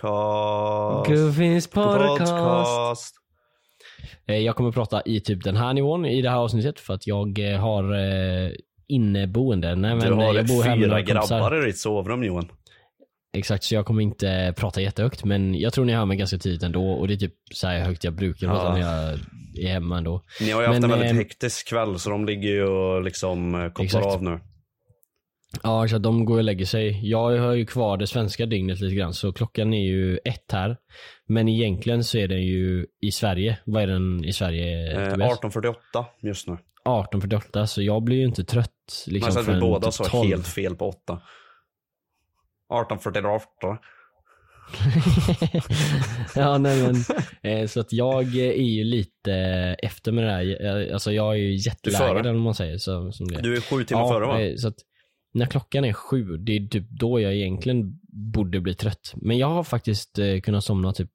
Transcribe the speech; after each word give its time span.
podcast. 0.00 1.08
Goofys 1.10 1.66
podcast. 1.66 2.18
podcast. 2.32 3.14
Eh, 4.28 4.36
Jag 4.38 4.56
kommer 4.56 4.72
prata 4.72 5.02
i 5.04 5.20
typ 5.20 5.44
den 5.44 5.56
här 5.56 5.72
nivån 5.74 6.06
i 6.06 6.22
det 6.22 6.30
här 6.30 6.36
avsnittet 6.36 6.80
för 6.80 6.94
att 6.94 7.06
jag 7.06 7.52
eh, 7.52 7.60
har 7.60 7.94
eh, 7.94 8.50
inneboende. 8.88 9.74
Nej, 9.76 9.94
men 9.94 10.06
Du 10.06 10.12
har 10.12 10.34
jag 10.34 10.46
bor 10.46 10.62
fyra 10.76 11.00
grabbar 11.00 11.62
i 11.62 11.66
ditt 11.66 11.78
sovrum 11.78 12.24
Johan. 12.24 12.48
Exakt, 13.32 13.64
så 13.64 13.74
jag 13.74 13.86
kommer 13.86 14.02
inte 14.02 14.54
prata 14.56 14.80
jättehögt 14.80 15.24
men 15.24 15.54
jag 15.54 15.72
tror 15.72 15.84
ni 15.84 15.92
hör 15.92 16.04
mig 16.04 16.16
ganska 16.16 16.38
tidigt 16.38 16.62
ändå 16.62 16.92
och 16.92 17.08
det 17.08 17.14
är 17.14 17.16
typ 17.16 17.34
så 17.54 17.66
här 17.66 17.80
högt 17.80 18.04
jag 18.04 18.12
brukar 18.14 18.46
prata 18.48 18.64
Ja. 18.64 18.72
när 18.72 18.80
jag 18.80 19.18
är 19.64 19.68
hemma 19.68 19.98
ändå. 19.98 20.22
Ni 20.40 20.50
har 20.50 20.60
ju 20.60 20.66
haft 20.66 20.80
Men, 20.80 20.90
en 20.90 20.98
väldigt 20.98 21.16
hektisk 21.16 21.68
kväll 21.68 21.98
så 21.98 22.10
de 22.10 22.26
ligger 22.26 22.48
ju 22.48 22.64
och 22.66 23.02
liksom 23.02 23.52
kopplar 23.74 23.84
Exakt. 23.84 24.06
av 24.06 24.22
nu. 24.22 24.40
Ja, 25.62 25.88
så 25.88 25.98
de 25.98 26.24
går 26.24 26.36
och 26.38 26.44
lägger 26.44 26.66
sig. 26.66 27.00
Jag 27.10 27.38
har 27.38 27.52
ju 27.52 27.66
kvar 27.66 27.96
det 27.96 28.06
svenska 28.06 28.46
dygnet 28.46 28.80
lite 28.80 28.94
grann 28.94 29.14
så 29.14 29.32
klockan 29.32 29.74
är 29.74 29.86
ju 29.86 30.18
ett 30.24 30.52
här. 30.52 30.76
Men 31.26 31.48
egentligen 31.48 32.04
så 32.04 32.18
är 32.18 32.28
den 32.28 32.42
ju 32.42 32.86
i 33.00 33.12
Sverige. 33.12 33.58
Vad 33.64 33.82
är 33.82 33.86
den 33.86 34.24
i 34.24 34.32
Sverige? 34.32 34.92
Eh, 35.04 35.10
Tobias? 35.10 35.40
18.48 35.40 36.04
just 36.22 36.48
nu. 36.48 36.56
18.48 36.84 37.66
så 37.66 37.82
jag 37.82 38.02
blir 38.02 38.16
ju 38.16 38.24
inte 38.24 38.44
trött. 38.44 39.04
Liksom, 39.06 39.42
att 39.42 39.48
vi 39.56 39.60
båda 39.60 39.86
typ 39.86 39.94
sa 39.94 40.04
12. 40.04 40.28
helt 40.28 40.46
fel 40.48 40.76
på 40.76 40.88
8. 40.88 41.20
18.48. 42.72 43.78
ja, 46.34 46.58
nej 46.58 46.82
men. 46.82 46.94
Eh, 47.42 47.66
så 47.66 47.80
att 47.80 47.92
jag 47.92 48.36
är 48.36 48.52
ju 48.62 48.84
lite 48.84 49.32
efter 49.82 50.12
med 50.12 50.24
det 50.24 50.30
här. 50.30 50.92
Alltså 50.92 51.12
jag 51.12 51.32
är 51.34 51.38
ju 51.38 51.54
jetlaggad 51.54 52.26
vad 52.26 52.34
man 52.34 52.54
säger. 52.54 52.78
Så, 52.78 53.12
som 53.12 53.28
det. 53.28 53.40
Du 53.42 53.56
är 53.56 53.60
sju 53.60 53.84
timmar 53.84 54.08
före 54.08 54.26
va? 54.26 54.40
eh, 54.40 54.56
Så 54.56 54.68
att 54.68 54.74
när 55.32 55.46
klockan 55.46 55.84
är 55.84 55.92
sju, 55.92 56.36
det 56.36 56.56
är 56.56 56.66
typ 56.68 56.90
då 56.90 57.20
jag 57.20 57.34
egentligen 57.34 57.98
borde 58.32 58.60
bli 58.60 58.74
trött. 58.74 59.12
Men 59.16 59.38
jag 59.38 59.46
har 59.46 59.64
faktiskt 59.64 60.18
eh, 60.18 60.40
kunnat 60.40 60.64
somna 60.64 60.92
typ 60.92 61.10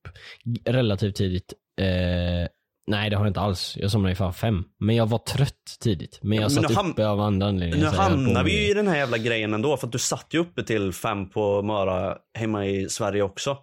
relativt 0.66 1.16
tidigt. 1.16 1.54
Eh, 1.82 2.48
nej 2.88 3.10
det 3.10 3.16
har 3.16 3.26
jag 3.26 3.30
inte 3.30 3.40
alls. 3.40 3.78
Jag 3.80 3.92
somnade 3.92 4.12
i 4.12 4.16
fan 4.16 4.34
fem. 4.34 4.64
Men 4.80 4.96
jag 4.96 5.10
var 5.10 5.18
trött 5.18 5.78
tidigt. 5.80 6.20
Men 6.22 6.38
jag 6.38 6.42
men 6.42 6.50
satt 6.64 6.86
uppe 6.88 7.08
av 7.08 7.22
andra 7.22 7.48
anledningar. 7.48 7.92
Nu 7.92 7.98
hamnar 7.98 8.44
vi 8.44 8.64
ju 8.66 8.72
i 8.72 8.74
den 8.74 8.88
här 8.88 8.98
jävla 8.98 9.18
grejen 9.18 9.54
ändå 9.54 9.78
för 9.78 9.88
att 9.88 9.92
du 9.94 10.00
satt 10.00 10.28
ju 10.32 10.40
uppe 10.40 10.64
till 10.64 10.94
fem 10.94 11.30
på 11.30 11.62
Möra 11.62 12.18
hemma 12.38 12.66
i 12.66 12.90
Sverige 12.90 13.22
också. 13.22 13.58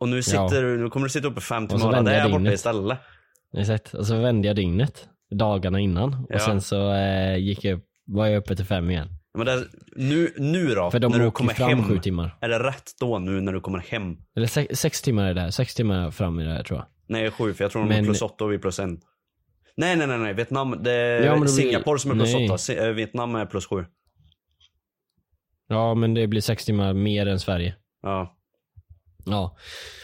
Och 0.00 0.08
nu 0.08 0.22
sitter 0.22 0.62
du, 0.62 0.78
nu 0.78 0.88
kommer 0.90 1.06
du 1.06 1.10
sitta 1.10 1.28
uppe 1.28 1.40
fem 1.40 1.68
till 1.68 1.78
Möra 1.78 2.02
där 2.02 2.28
borta 2.28 2.52
istället. 2.52 2.98
Exakt. 3.56 3.94
Och 3.94 4.06
så 4.06 4.20
vände 4.20 4.48
jag 4.48 4.56
dygnet 4.56 5.08
dagarna 5.30 5.80
innan. 5.80 6.26
Ja. 6.28 6.34
Och 6.34 6.40
sen 6.40 6.60
så 6.60 6.92
eh, 6.92 7.36
gick 7.36 7.64
jag, 7.64 7.78
upp- 7.78 7.87
var 8.08 8.26
jag 8.26 8.36
uppe 8.38 8.56
till 8.56 8.64
fem 8.64 8.90
igen. 8.90 9.08
Men 9.34 9.46
det, 9.46 9.64
nu, 9.96 10.32
nu 10.38 10.74
då, 10.74 10.90
För 10.90 10.98
de 10.98 11.12
när 11.12 11.18
du 11.24 11.30
kommer 11.30 11.54
fram 11.54 11.68
hem. 11.68 11.88
sju 11.88 11.98
timmar. 11.98 12.38
Är 12.40 12.48
det 12.48 12.58
rätt 12.58 12.90
då 13.00 13.18
nu 13.18 13.40
när 13.40 13.52
du 13.52 13.60
kommer 13.60 13.78
hem? 13.78 14.16
Eller 14.36 14.46
sex, 14.46 14.80
sex 14.80 15.02
timmar 15.02 15.24
är 15.30 15.34
det 15.34 15.40
här. 15.40 15.50
Sex 15.50 15.74
timmar 15.74 16.10
fram 16.10 16.40
i 16.40 16.44
det 16.44 16.52
här 16.52 16.62
tror 16.62 16.78
jag. 16.78 16.86
Nej, 17.08 17.30
sju, 17.30 17.54
för 17.54 17.64
jag 17.64 17.70
tror 17.72 17.82
de 17.82 17.90
är 17.90 17.96
Men- 17.96 18.04
plus 18.04 18.22
åtta 18.22 18.44
och 18.44 18.50
vi 18.50 18.54
är 18.54 18.58
plus 18.58 18.78
en. 18.78 19.00
Nej, 19.76 19.96
nej, 19.96 20.06
nej, 20.06 20.18
nej. 20.18 20.34
Vietnam, 20.34 20.76
det 20.82 20.92
är 20.92 21.24
Ja, 21.26 21.34
det 21.34 21.40
blir- 21.40 21.48
Singapore 21.50 21.98
som 21.98 22.10
är 22.10 22.14
plus 22.14 22.34
nej. 22.34 22.50
åtta. 22.50 22.88
Eh, 22.88 22.94
Vietnam 22.94 23.34
är 23.34 23.46
plus 23.46 23.66
sju. 23.66 23.84
Ja 25.68 25.94
men 25.94 26.14
det 26.14 26.26
blir 26.26 26.40
sex 26.40 26.64
timmar 26.64 26.92
mer 26.92 27.26
än 27.26 27.40
Sverige. 27.40 27.74
Ja. 28.02 28.36
Ja. 29.26 29.56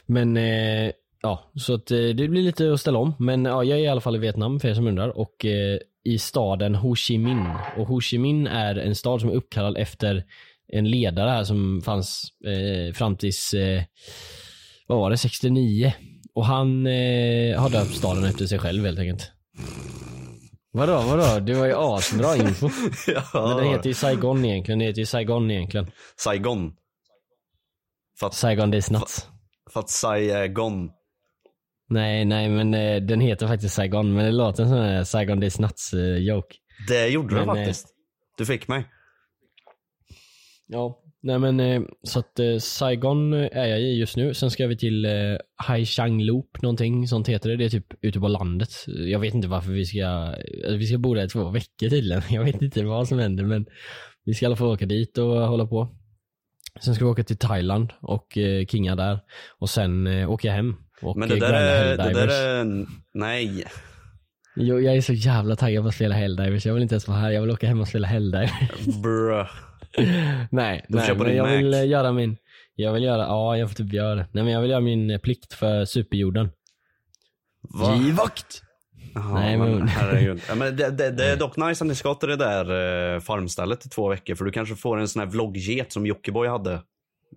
Men 0.06 0.36
eh, 0.36 0.90
ja, 1.22 1.50
så 1.54 1.74
att 1.74 1.90
eh, 1.90 1.96
det 1.98 2.28
blir 2.28 2.42
lite 2.42 2.72
att 2.72 2.80
ställa 2.80 2.98
om. 2.98 3.14
Men 3.18 3.44
ja, 3.44 3.64
jag 3.64 3.78
är 3.78 3.82
i 3.82 3.88
alla 3.88 4.00
fall 4.00 4.16
i 4.16 4.18
Vietnam 4.18 4.60
för 4.60 4.68
er 4.68 4.74
som 4.74 4.86
undrar. 4.86 5.08
Och 5.18 5.44
eh, 5.44 5.78
i 6.04 6.18
staden 6.18 6.74
Ho 6.74 6.96
Chi 6.96 7.18
Minh. 7.18 7.48
Och 7.76 7.86
Ho 7.86 8.00
Chi 8.00 8.18
Minh 8.18 8.46
är 8.46 8.78
en 8.78 8.94
stad 8.94 9.20
som 9.20 9.30
är 9.30 9.34
uppkallad 9.34 9.76
efter 9.76 10.24
en 10.68 10.90
ledare 10.90 11.30
här 11.30 11.44
som 11.44 11.82
fanns 11.84 12.32
eh, 12.44 12.94
fram 12.94 13.16
tills, 13.16 13.54
eh, 13.54 13.82
vad 14.86 14.98
var 14.98 15.10
det, 15.10 15.16
69. 15.16 15.92
Och 16.34 16.46
han 16.46 16.86
eh, 16.86 17.60
har 17.60 17.70
döpt 17.70 17.94
staden 17.94 18.24
efter 18.24 18.46
sig 18.46 18.58
själv 18.58 18.84
helt 18.84 18.98
enkelt. 18.98 19.30
Vadå, 20.72 20.92
vadå? 20.92 21.40
Det 21.40 21.54
var 21.54 21.66
ju 21.66 21.74
asbra 21.76 22.36
info. 22.36 22.70
Men 23.34 23.56
den 23.56 23.66
heter 23.66 23.88
ju 23.88 23.94
Saigon 23.94 24.44
egentligen. 24.44 24.78
Det 24.78 24.84
heter 24.84 25.00
ju 25.00 25.06
Saigon 25.06 25.50
egentligen. 25.50 25.90
Saigon. 26.16 26.72
För 28.20 28.26
att, 28.26 28.34
Saigon 28.34 28.70
Days 28.70 28.90
Nuts. 28.90 29.28
för 29.70 29.80
att 29.80 29.90
Saigon. 29.90 30.90
Nej, 31.88 32.24
nej 32.24 32.48
men 32.48 32.74
eh, 32.74 33.02
den 33.02 33.20
heter 33.20 33.46
faktiskt 33.46 33.74
Saigon. 33.74 34.14
Men 34.14 34.24
det 34.24 34.32
låter 34.32 34.64
som 34.64 34.76
en 34.76 35.06
Saigon 35.06 35.40
Days 35.40 35.58
Nuts 35.58 35.92
eh, 35.92 36.16
joke. 36.18 36.56
Det 36.88 37.08
gjorde 37.08 37.28
du 37.28 37.34
Men, 37.34 37.48
eh, 37.48 37.54
faktiskt. 37.54 37.88
Du 38.38 38.46
fick 38.46 38.68
mig. 38.68 38.84
Ja. 40.66 41.00
Nej 41.22 41.38
men 41.38 41.60
eh, 41.60 41.82
så 42.02 42.18
att 42.18 42.38
eh, 42.38 42.58
Saigon 42.58 43.32
är 43.32 43.66
jag 43.66 43.80
i 43.80 43.98
just 43.98 44.16
nu. 44.16 44.34
Sen 44.34 44.50
ska 44.50 44.66
vi 44.66 44.76
till 44.76 45.04
eh, 45.04 45.36
Haishang 45.56 46.22
Loop, 46.22 46.62
någonting 46.62 47.08
sånt 47.08 47.28
heter 47.28 47.50
det. 47.50 47.56
Det 47.56 47.64
är 47.64 47.68
typ 47.68 47.94
ute 48.00 48.20
på 48.20 48.28
landet. 48.28 48.70
Jag 48.86 49.18
vet 49.18 49.34
inte 49.34 49.48
varför 49.48 49.72
vi 49.72 49.84
ska, 49.84 50.34
eh, 50.64 50.74
vi 50.76 50.86
ska 50.86 50.98
bo 50.98 51.14
där 51.14 51.24
i 51.24 51.28
två 51.28 51.50
veckor 51.50 51.88
tydligen. 51.88 52.22
Jag 52.30 52.44
vet 52.44 52.62
inte 52.62 52.84
vad 52.84 53.08
som 53.08 53.18
händer 53.18 53.44
men 53.44 53.66
vi 54.24 54.34
ska 54.34 54.44
i 54.44 54.46
alla 54.46 54.56
fall 54.56 54.66
åka 54.66 54.86
dit 54.86 55.18
och 55.18 55.48
hålla 55.48 55.66
på. 55.66 55.88
Sen 56.80 56.94
ska 56.94 57.04
vi 57.04 57.10
åka 57.10 57.24
till 57.24 57.38
Thailand 57.38 57.92
och 58.00 58.38
eh, 58.38 58.66
kinga 58.66 58.96
där. 58.96 59.20
Och 59.58 59.70
sen 59.70 60.06
eh, 60.06 60.30
åker 60.30 60.48
jag 60.48 60.54
hem. 60.54 60.76
Och 61.04 61.16
Men 61.16 61.28
det 61.28 61.40
där 61.40 61.52
är, 61.52 61.96
det 61.96 62.12
där 62.12 62.28
är, 62.28 62.86
nej. 63.14 63.64
Jo, 64.56 64.80
jag 64.80 64.96
är 64.96 65.00
så 65.00 65.12
jävla 65.12 65.56
taggad 65.56 65.84
på 65.84 65.88
att 65.88 65.94
spela 65.94 66.14
Helldivers. 66.14 66.66
Jag 66.66 66.74
vill 66.74 66.82
inte 66.82 66.94
ens 66.94 67.08
vara 67.08 67.18
här. 67.18 67.30
Jag 67.30 67.40
vill 67.40 67.50
åka 67.50 67.66
hem 67.66 67.80
och 67.80 67.88
spela 67.88 68.08
Helldivers. 68.08 68.50
Bruh. 69.02 69.46
nej, 70.50 70.84
Du 70.88 70.96
nej 70.98 71.14
men 71.16 71.36
jag 71.36 71.46
Mac. 71.46 71.56
vill 71.56 71.90
göra 71.90 72.12
min, 72.12 72.36
jag 72.74 72.92
vill 72.92 73.02
göra, 73.02 73.22
ja 73.22 73.56
jag 73.56 73.68
får 73.68 73.74
typ 73.74 73.92
göra 73.92 74.14
det. 74.14 74.26
Nej 74.32 74.44
men 74.44 74.52
jag 74.52 74.60
vill 74.60 74.70
göra 74.70 74.80
min 74.80 75.10
eh, 75.10 75.18
plikt 75.18 75.52
för 75.54 75.84
superjorden. 75.84 76.50
Va? 77.62 77.96
Givakt! 77.96 78.60
Jaha, 79.14 79.34
Nej, 79.40 79.56
men, 79.58 79.78
men- 79.78 79.88
herregud. 79.88 80.40
Ja, 80.48 80.54
men 80.54 80.76
det, 80.76 80.90
det, 80.98 81.10
det 81.10 81.24
är 81.26 81.36
dock 81.36 81.56
nice 81.56 81.84
att 81.84 81.88
ni 81.88 81.94
ska 81.94 82.14
till 82.14 82.28
det 82.28 82.36
där 82.36 82.64
eh, 83.14 83.20
farmstället 83.20 83.86
i 83.86 83.88
två 83.88 84.08
veckor 84.08 84.34
för 84.34 84.44
du 84.44 84.50
kanske 84.50 84.74
får 84.76 84.98
en 85.00 85.08
sån 85.08 85.20
här 85.20 85.26
vloggget 85.26 85.92
som 85.92 86.06
Jockiboi 86.06 86.48
hade. 86.48 86.80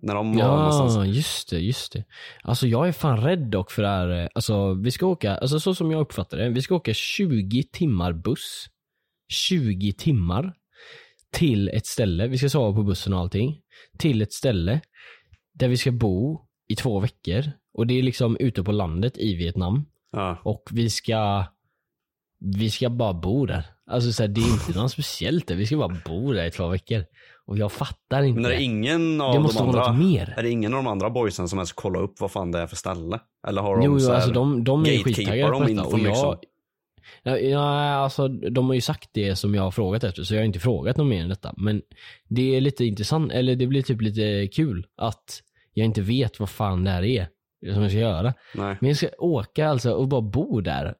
När 0.02 0.14
de 0.14 0.36
var 0.36 0.56
någonstans. 0.56 0.96
Ja, 0.96 1.04
just 1.06 1.50
det, 1.50 1.58
just 1.58 1.92
det. 1.92 2.04
Alltså 2.42 2.66
jag 2.66 2.88
är 2.88 2.92
fan 2.92 3.20
rädd 3.20 3.50
dock 3.50 3.70
för 3.70 3.82
det 3.82 3.88
här. 3.88 4.22
eh, 4.22 4.28
Alltså 4.34 4.74
vi 4.74 4.90
ska 4.90 5.06
åka, 5.06 5.36
alltså 5.36 5.60
så 5.60 5.74
som 5.74 5.90
jag 5.90 6.00
uppfattar 6.00 6.38
det, 6.38 6.48
vi 6.48 6.62
ska 6.62 6.74
åka 6.74 6.94
20 6.94 7.62
timmar 7.62 8.12
buss. 8.12 8.66
20 9.32 9.92
timmar. 9.92 10.54
Till 11.32 11.68
ett 11.68 11.86
ställe, 11.86 12.26
vi 12.26 12.38
ska 12.38 12.48
sova 12.48 12.76
på 12.76 12.82
bussen 12.82 13.12
och 13.12 13.20
allting. 13.20 13.60
Till 13.98 14.22
ett 14.22 14.32
ställe 14.32 14.80
där 15.54 15.68
vi 15.68 15.76
ska 15.76 15.90
bo 15.92 16.40
i 16.68 16.76
två 16.76 17.00
veckor. 17.00 17.44
Och 17.74 17.86
det 17.86 17.98
är 17.98 18.02
liksom 18.02 18.36
ute 18.40 18.62
på 18.62 18.72
landet 18.72 19.18
i 19.18 19.34
Vietnam. 19.34 19.84
Ja. 20.12 20.40
Och 20.44 20.62
vi 20.72 20.90
ska, 20.90 21.44
vi 22.40 22.70
ska 22.70 22.90
bara 22.90 23.14
bo 23.14 23.46
där. 23.46 23.64
Alltså 23.90 24.12
så 24.12 24.22
här, 24.22 24.28
det 24.28 24.40
är 24.40 24.52
inte 24.52 24.78
något 24.80 24.92
speciellt 24.92 25.46
där. 25.46 25.54
Vi 25.54 25.66
ska 25.66 25.76
bara 25.76 25.96
bo 26.06 26.32
där 26.32 26.44
i 26.46 26.50
två 26.50 26.68
veckor. 26.68 27.04
Och 27.48 27.58
jag 27.58 27.72
fattar 27.72 28.22
inte. 28.22 28.40
Men 28.40 28.50
är 28.50 28.54
det 28.54 28.62
ingen 28.62 29.20
av 29.20 29.34
det 29.34 29.40
måste 29.40 29.62
de 29.62 29.72
vara 29.72 29.82
andra, 29.82 29.92
något 29.92 30.06
mer. 30.06 30.34
är 30.36 30.42
det 30.42 30.50
ingen 30.50 30.74
av 30.74 30.84
de 30.84 30.90
andra 30.90 31.10
boysen 31.10 31.48
som 31.48 31.58
ens 31.58 31.72
kollar 31.72 32.02
upp 32.02 32.20
vad 32.20 32.30
fan 32.30 32.52
det 32.52 32.58
är 32.58 32.66
för 32.66 32.76
ställe? 32.76 33.20
Eller 33.48 33.62
har 33.62 33.76
de 33.76 33.84
Jo, 33.84 34.00
så 34.00 34.08
här, 34.08 34.14
alltså 34.14 34.30
de, 34.30 34.64
de 34.64 34.84
är 34.84 34.90
ju 34.90 34.98
gatekeepar 34.98 35.52
dem 35.52 35.66
detta. 35.66 35.84
Och 35.84 35.98
inför, 35.98 36.08
liksom? 36.08 36.36
jag, 37.22 37.44
ja, 37.44 37.94
alltså 37.94 38.28
de 38.28 38.66
har 38.66 38.74
ju 38.74 38.80
sagt 38.80 39.10
det 39.12 39.36
som 39.36 39.54
jag 39.54 39.62
har 39.62 39.70
frågat 39.70 40.04
efter, 40.04 40.22
så 40.22 40.34
jag 40.34 40.40
har 40.40 40.46
inte 40.46 40.58
frågat 40.58 40.96
något 40.96 41.06
mer 41.06 41.22
än 41.22 41.28
detta. 41.28 41.54
Men 41.56 41.82
det 42.28 42.56
är 42.56 42.60
lite 42.60 42.84
intressant, 42.84 43.32
eller 43.32 43.56
det 43.56 43.66
blir 43.66 43.82
typ 43.82 44.00
lite 44.00 44.48
kul 44.52 44.86
att 44.96 45.42
jag 45.74 45.84
inte 45.84 46.02
vet 46.02 46.40
vad 46.40 46.50
fan 46.50 46.84
det 46.84 46.90
här 46.90 47.04
är 47.04 47.28
som 47.72 47.82
jag 47.82 47.90
ska 47.90 48.00
göra. 48.00 48.34
Nej. 48.54 48.76
Men 48.80 48.88
jag 48.88 48.96
ska 48.96 49.08
åka 49.18 49.68
alltså 49.68 49.92
och 49.92 50.08
bara 50.08 50.20
bo 50.20 50.60
där. 50.60 50.94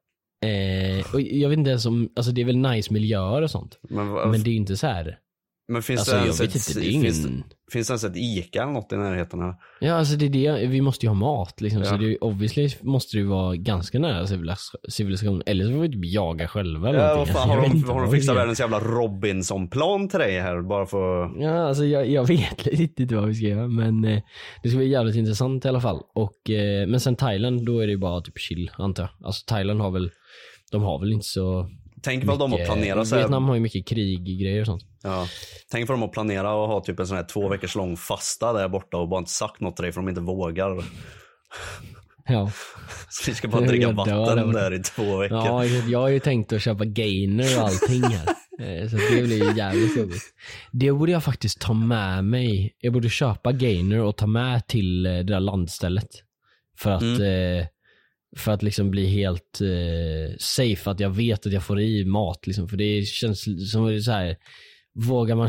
Eh, 0.44 1.14
och 1.14 1.20
jag 1.20 1.48
vet 1.48 1.58
inte 1.58 1.70
ens 1.70 1.86
om, 1.86 2.08
alltså 2.16 2.32
det 2.32 2.40
är 2.40 2.44
väl 2.44 2.56
nice 2.56 2.92
miljöer 2.92 3.42
och 3.42 3.50
sånt. 3.50 3.78
Men, 3.82 4.12
Men 4.12 4.42
det 4.42 4.50
är 4.50 4.54
inte 4.54 4.76
så 4.76 4.86
här. 4.86 5.18
Men 5.68 5.82
finns, 5.82 6.00
Alltså 6.00 6.14
det 6.14 6.20
ens 6.22 6.40
ett, 6.40 6.54
inte, 6.54 6.80
det 6.80 6.86
finns, 7.02 7.24
ingen... 7.26 7.44
finns 7.72 7.88
det 7.88 7.92
ens 7.92 8.04
ett 8.04 8.16
Ica 8.16 8.62
eller 8.62 8.72
något 8.72 8.92
i 8.92 8.96
närheten? 8.96 9.40
Här? 9.40 9.54
Ja 9.80 9.94
alltså 9.94 10.16
det 10.16 10.26
är 10.26 10.30
det, 10.58 10.66
vi 10.66 10.80
måste 10.80 11.06
ju 11.06 11.10
ha 11.10 11.14
mat 11.14 11.60
liksom. 11.60 11.84
Så 11.84 11.94
Ja. 11.94 11.98
det 11.98 12.12
är, 12.12 12.24
obviously 12.24 12.68
måste 12.82 13.16
det 13.16 13.20
ju 13.20 13.26
vara 13.26 13.56
ganska 13.56 13.98
nära 13.98 14.24
civilis- 14.24 14.74
civilisation. 14.88 15.42
Eller 15.46 15.64
så 15.64 15.72
får 15.72 15.78
vi 15.80 15.88
typ 15.92 16.04
jaga 16.04 16.48
själva 16.48 16.88
eller 16.88 16.98
Ja, 16.98 17.16
vad 17.16 17.28
fan, 17.28 17.50
Alltså, 17.50 17.56
har 17.56 17.68
de, 17.68 17.84
har 17.84 18.02
de 18.02 18.10
fixat 18.12 18.36
världens 18.36 18.60
jävla 18.60 18.80
Robinson-plan 18.80 20.08
till 20.08 20.18
dig 20.18 20.40
här 20.40 20.62
bara 20.62 20.86
för 20.86 21.30
Ja, 21.42 21.68
alltså 21.68 21.84
jag, 21.84 22.08
jag 22.10 22.26
vet 22.26 22.66
riktigt 22.66 23.12
vad 23.12 23.26
vi 23.28 23.34
ska 23.34 23.46
göra 23.46 23.68
men 23.68 24.04
eh, 24.04 24.22
det 24.62 24.68
ska 24.68 24.78
bli 24.78 24.88
jävligt 24.88 25.16
intressant 25.16 25.64
i 25.64 25.68
alla 25.68 25.80
fall. 25.80 26.00
Och, 26.14 26.50
eh, 26.50 26.86
men 26.88 27.00
sen 27.00 27.16
Thailand, 27.16 27.66
då 27.66 27.80
är 27.80 27.86
det 27.86 27.92
ju 27.92 27.98
bara 27.98 28.20
typ 28.20 28.38
chill 28.38 28.70
antar 28.78 29.02
jag. 29.02 29.26
Alltså 29.26 29.44
Thailand 29.46 29.80
har 29.80 29.90
väl, 29.90 30.10
de 30.72 30.82
har 30.82 31.00
väl 31.00 31.12
inte 31.12 31.26
så 31.26 31.68
Tänk 32.02 32.24
vad 32.24 32.38
de 32.38 32.52
har 32.52 32.58
planerat 32.64 33.08
så 33.08 33.16
Vietnam 33.16 33.44
har 33.44 33.54
ju 33.54 33.60
mycket 33.60 33.86
kriggrejer 33.86 34.60
och 34.60 34.66
sånt. 34.66 34.82
Ja. 35.10 35.28
Tänk 35.70 35.88
vad 35.88 35.98
de 35.98 36.02
har 36.02 36.08
planerat 36.08 36.44
att 36.44 36.68
ha 36.68 36.80
typ 36.80 37.00
en 37.00 37.06
sån 37.06 37.16
här 37.16 37.24
två 37.24 37.48
veckors 37.48 37.74
lång 37.74 37.96
fasta 37.96 38.52
där 38.52 38.68
borta 38.68 38.96
och 38.96 39.08
bara 39.08 39.18
inte 39.18 39.30
sagt 39.30 39.60
något 39.60 39.76
till 39.76 39.82
dig 39.82 39.92
för 39.92 40.00
de 40.00 40.08
inte 40.08 40.20
vågar. 40.20 40.84
Ja. 42.28 42.50
Så 43.08 43.30
ni 43.30 43.34
ska 43.34 43.48
bara 43.48 43.66
dricka 43.66 43.92
vatten 43.92 44.52
där. 44.52 44.74
i 44.74 44.78
två 44.82 45.16
veckor. 45.16 45.38
ja, 45.38 45.64
jag 45.64 45.98
har 45.98 46.08
ju 46.08 46.20
tänkt 46.20 46.52
att 46.52 46.62
köpa 46.62 46.84
gainer 46.84 47.58
och 47.58 47.64
allting 47.68 48.02
här. 48.02 48.28
Eh, 48.60 48.88
Så 48.88 48.96
det 48.96 49.22
blir 49.22 49.56
jävligt 49.56 49.96
jobbigt. 49.98 50.22
Det 50.72 50.92
borde 50.92 51.12
jag 51.12 51.24
faktiskt 51.24 51.60
ta 51.60 51.72
med 51.72 52.24
mig. 52.24 52.76
Jag 52.80 52.92
borde 52.92 53.08
köpa 53.08 53.52
gainer 53.52 54.00
och 54.00 54.16
ta 54.16 54.26
med 54.26 54.66
till 54.66 55.06
eh, 55.06 55.12
det 55.12 55.22
där 55.22 55.40
landstället. 55.40 56.08
För 56.78 56.90
att, 56.90 57.02
eh, 57.02 57.66
för 58.36 58.52
att 58.52 58.62
liksom 58.62 58.90
bli 58.90 59.06
helt 59.06 59.60
safe, 60.38 60.90
att 60.90 61.00
jag 61.00 61.10
vet 61.10 61.46
att 61.46 61.52
jag 61.52 61.64
får 61.64 61.80
i 61.80 62.04
mat 62.04 62.46
liksom. 62.46 62.68
För 62.68 62.76
det 62.76 63.06
känns 63.06 63.44
som 63.72 64.00
så 64.00 64.10
här 64.12 64.36
vågar 64.98 65.36
man 65.36 65.48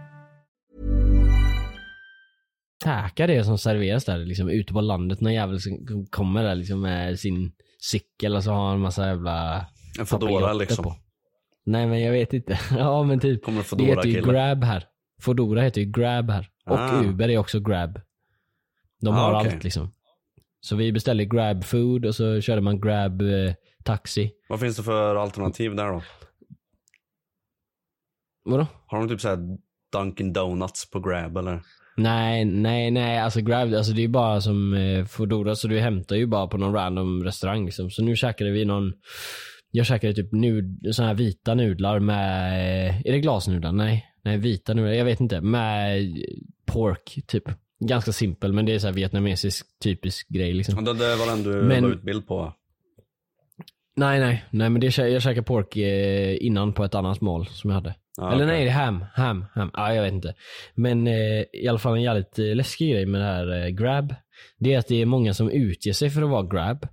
käka 2.83 3.27
det 3.27 3.43
som 3.43 3.57
serveras 3.57 4.05
där 4.05 4.17
liksom 4.17 4.49
ute 4.49 4.73
på 4.73 4.81
landet. 4.81 5.21
Någon 5.21 5.33
jävel 5.33 5.59
som 5.61 6.05
kommer 6.09 6.43
där 6.43 6.55
liksom 6.55 6.81
med 6.81 7.19
sin 7.19 7.51
cykel 7.79 8.35
och 8.35 8.43
så 8.43 8.51
har 8.51 8.65
han 8.65 8.75
en 8.75 8.81
massa 8.81 9.07
jävla 9.07 9.65
En 9.99 10.05
Foodora 10.05 10.53
liksom. 10.53 10.83
på. 10.83 10.95
Nej 11.65 11.87
men 11.87 12.01
jag 12.01 12.11
vet 12.11 12.33
inte. 12.33 12.59
ja 12.77 13.03
men 13.03 13.19
typ. 13.19 13.43
Kommer 13.45 13.77
det 13.77 13.83
heter 13.83 14.07
ju 14.07 14.13
kille. 14.15 14.33
Grab 14.33 14.63
här. 14.63 14.85
Foodora 15.21 15.61
heter 15.61 15.81
ju 15.81 15.91
Grab 15.91 16.29
här. 16.29 16.49
Och 16.65 16.77
Ah. 16.79 17.03
Uber 17.03 17.29
är 17.29 17.37
också 17.37 17.59
Grab. 17.59 18.01
De 19.01 19.13
Ah, 19.13 19.17
har 19.17 19.39
okej. 19.41 19.53
allt 19.53 19.63
liksom. 19.63 19.91
Så 20.61 20.75
vi 20.75 20.91
beställde 20.91 21.25
Grab 21.25 21.63
food 21.63 22.05
och 22.05 22.15
så 22.15 22.41
körde 22.41 22.61
man 22.61 22.81
Grab 22.81 23.21
eh, 23.21 23.53
taxi. 23.83 24.31
Vad 24.49 24.59
finns 24.59 24.77
det 24.77 24.83
för 24.83 25.15
alternativ 25.15 25.75
där 25.75 25.87
då? 25.91 26.01
Vadå? 28.43 28.67
Har 28.85 28.99
de 28.99 29.09
typ 29.09 29.21
såhär 29.21 29.57
Dunkin 29.91 30.33
Donuts 30.33 30.91
på 30.91 30.99
Grab 30.99 31.37
eller? 31.37 31.61
Nej, 31.97 32.45
nej, 32.45 32.91
nej. 32.91 33.17
Alltså 33.17 33.41
Grab, 33.41 33.73
alltså 33.73 33.93
det 33.93 34.03
är 34.03 34.07
bara 34.07 34.41
som 34.41 34.73
eh, 34.73 35.05
Foodora, 35.05 35.55
så 35.55 35.67
du 35.67 35.79
hämtar 35.79 36.15
ju 36.15 36.25
bara 36.25 36.47
på 36.47 36.57
någon 36.57 36.73
random 36.73 37.23
restaurang 37.23 37.65
liksom. 37.65 37.89
Så 37.89 38.03
nu 38.03 38.15
käkade 38.15 38.51
vi 38.51 38.65
någon, 38.65 38.93
jag 39.71 39.85
käkade 39.85 40.13
typ 40.13 40.31
nud, 40.31 40.87
såna 40.91 41.07
här 41.07 41.15
vita 41.15 41.53
nudlar 41.53 41.99
med, 41.99 42.51
eh, 42.89 42.97
är 43.05 43.11
det 43.11 43.19
glasnudlar? 43.19 43.71
Nej, 43.71 44.05
nej 44.23 44.37
vita 44.37 44.73
nudlar, 44.73 44.91
jag 44.93 45.05
vet 45.05 45.19
inte. 45.21 45.41
Med 45.41 46.07
pork 46.65 47.19
typ. 47.27 47.43
Ganska 47.85 48.11
simpel 48.11 48.53
men 48.53 48.65
det 48.65 48.73
är 48.73 48.79
så 48.79 48.87
här 48.87 48.93
vietnamesisk 48.93 49.65
typisk 49.83 50.29
grej 50.29 50.53
liksom. 50.53 50.85
Det, 50.85 50.93
det 50.93 51.15
var 51.15 51.27
den 51.35 51.43
du 51.43 51.61
Men- 51.63 51.83
la 51.83 51.89
ut 51.89 52.03
bild 52.03 52.27
på. 52.27 52.53
Nej, 53.95 54.19
nej, 54.19 54.45
nej 54.49 54.69
men 54.69 54.81
det, 54.81 54.97
jag 54.97 55.21
käkade 55.21 55.43
pork 55.43 55.77
eh, 55.77 56.45
innan 56.45 56.73
på 56.73 56.83
ett 56.83 56.95
annat 56.95 57.21
mål 57.21 57.47
som 57.47 57.69
jag 57.69 57.75
hade. 57.75 57.95
Ja, 58.21 58.31
Eller 58.31 58.45
okej. 58.45 58.55
nej, 58.55 58.63
det 58.65 58.69
är 58.69 58.73
ham, 58.73 59.05
ham, 59.13 59.45
ham. 59.53 59.71
Ja, 59.73 59.93
jag 59.93 60.03
vet 60.03 60.13
inte. 60.13 60.33
Men 60.75 61.07
eh, 61.07 61.43
i 61.53 61.67
alla 61.69 61.79
fall 61.79 61.95
en 61.95 62.01
jävligt 62.01 62.39
eh, 62.39 62.55
läskig 62.55 62.91
grej 62.91 63.05
med 63.05 63.21
det 63.21 63.25
här 63.25 63.63
eh, 63.63 63.67
grab. 63.67 64.15
Det 64.59 64.73
är 64.73 64.79
att 64.79 64.87
det 64.87 65.01
är 65.01 65.05
många 65.05 65.33
som 65.33 65.49
utger 65.49 65.93
sig 65.93 66.09
för 66.09 66.21
att 66.21 66.29
vara 66.29 66.47
grab. 66.47 66.87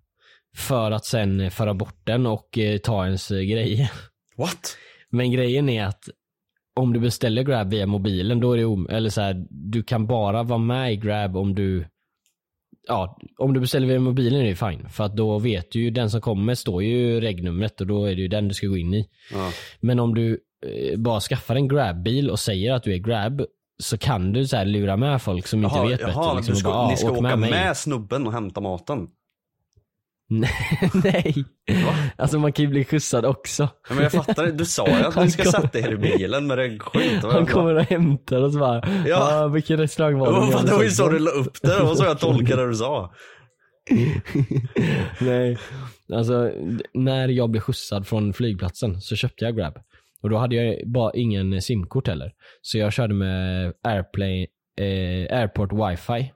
För 0.57 0.91
att 0.91 1.05
sen 1.05 1.41
eh, 1.41 1.51
föra 1.51 1.75
bort 1.75 2.01
den 2.05 2.27
och 2.27 2.59
eh, 2.59 2.79
ta 2.79 3.05
ens 3.05 3.31
eh, 3.31 3.41
grejer. 3.41 3.91
What? 4.37 4.77
Men 5.11 5.33
grejen 5.33 5.69
är 5.69 5.85
att 5.85 6.09
om 6.75 6.93
du 6.93 7.01
beställer 7.01 7.43
grab 7.43 7.71
via 7.71 7.87
mobilen 7.87 8.41
då 8.41 8.53
är 8.53 8.57
det 8.59 8.65
om, 8.65 8.89
eller 8.91 9.11
så 9.11 9.21
här, 9.21 9.47
du 9.51 9.83
kan 9.83 10.07
bara 10.07 10.43
vara 10.43 10.59
med 10.59 10.93
i 10.93 10.97
grab 10.97 11.37
om 11.37 11.55
du 11.55 11.87
Ja, 12.91 13.19
om 13.39 13.55
du 13.55 13.61
beställer 13.61 13.87
via 13.87 14.01
mobilen 14.01 14.41
är 14.41 14.45
det 14.45 14.55
fine. 14.57 14.89
För 14.89 15.05
att 15.05 15.17
då 15.17 15.39
vet 15.39 15.73
du 15.73 15.81
ju, 15.81 15.91
den 15.91 16.11
som 16.11 16.21
kommer 16.21 16.55
står 16.55 16.83
ju 16.83 17.21
regnumret 17.21 17.81
och 17.81 17.87
då 17.87 18.05
är 18.05 18.15
det 18.15 18.21
ju 18.23 18.29
den 18.29 18.49
du 18.49 18.55
ska 18.55 18.67
gå 18.67 18.77
in 18.77 18.95
i. 18.95 19.09
Ja. 19.33 19.53
Men 19.81 20.01
om 20.01 20.15
du 20.15 20.39
bara 20.97 21.21
skaffar 21.21 21.55
en 21.57 21.69
grabbil 21.69 22.31
och 22.31 22.39
säger 22.41 22.73
att 22.73 22.83
du 22.83 22.95
är 22.95 22.99
grab 22.99 23.43
så 23.83 23.99
kan 23.99 24.33
du 24.33 24.47
så 24.47 24.57
här 24.57 24.65
lura 24.65 24.97
med 24.97 25.23
folk 25.23 25.47
som 25.47 25.65
inte 25.65 25.77
Jaha, 25.77 25.89
vet 25.89 25.99
bättre. 25.99 26.13
jaha 26.13 26.35
liksom, 26.35 26.53
du 26.53 26.53
och 26.53 26.59
ska, 26.59 26.69
bara, 26.69 26.79
"Ah, 26.79 26.91
ni 26.91 26.97
ska 26.97 27.07
åk 27.11 27.19
åka 27.19 27.37
med, 27.37 27.51
mig." 27.51 27.75
snubben 27.75 28.27
och 28.27 28.33
hämta 28.33 28.61
maten? 28.61 29.07
Nej. 31.05 31.45
Alltså 32.17 32.39
man 32.39 32.53
kan 32.53 32.65
ju 32.65 32.69
bli 32.71 32.85
skjutsad 32.85 33.25
också. 33.25 33.63
Ja, 33.89 33.95
men 33.95 34.03
jag 34.03 34.13
fattar 34.13 34.47
det. 34.47 34.53
Du 34.53 34.65
sa 34.65 34.87
ju 34.89 34.95
att 35.05 35.17
ni 35.25 35.31
ska 35.31 35.43
kom- 35.43 35.53
sätta 35.53 35.79
er 35.79 35.93
i 35.93 35.97
bilen 35.97 36.47
med 36.47 36.57
regnskit. 36.57 37.23
Han 37.23 37.47
kommer 37.47 37.75
och 37.75 37.83
hämtar 37.85 38.43
och 38.43 38.53
så 38.53 38.59
bara, 38.59 38.83
Ja. 38.87 38.93
ja. 39.07 39.35
ah, 39.45 39.49
vilken 39.49 39.77
restaurang 39.79 40.19
var 40.19 40.27
det? 40.27 40.33
Fan, 40.41 40.53
hade 40.53 40.67
det 40.71 40.75
var 40.77 40.83
ju 40.83 40.91
så 40.91 41.05
på?" 41.05 41.11
du 41.13 41.19
la 41.19 41.31
upp 41.31 41.63
det. 41.63 41.69
Det 41.79 41.83
var 41.85 41.95
så 41.95 42.05
jag 42.05 42.19
tolkade 42.19 42.63
det 42.63 42.69
du 42.69 42.75
sa. 42.75 43.13
Nej, 45.21 45.59
alltså 46.13 46.51
när 46.95 47.29
jag 47.29 47.51
blev 47.51 47.61
skjutsad 47.61 48.07
från 48.07 48.33
flygplatsen 48.33 49.01
så 49.01 49.17
köpte 49.17 49.45
jag 49.45 49.57
Grab. 49.57 49.75
Och 50.23 50.31
då 50.31 50.37
hade 50.37 50.57
jag 50.57 50.89
bara 50.89 51.13
ingen 51.15 51.63
simkort 51.63 52.09
heller. 52.09 52.33
Så 52.63 52.79
jag 52.79 52.93
körde 52.93 53.15
med 53.15 53.73
Airplane, 53.83 54.47
eh, 54.81 55.39
Airport 55.39 55.73
wifi 55.73 56.33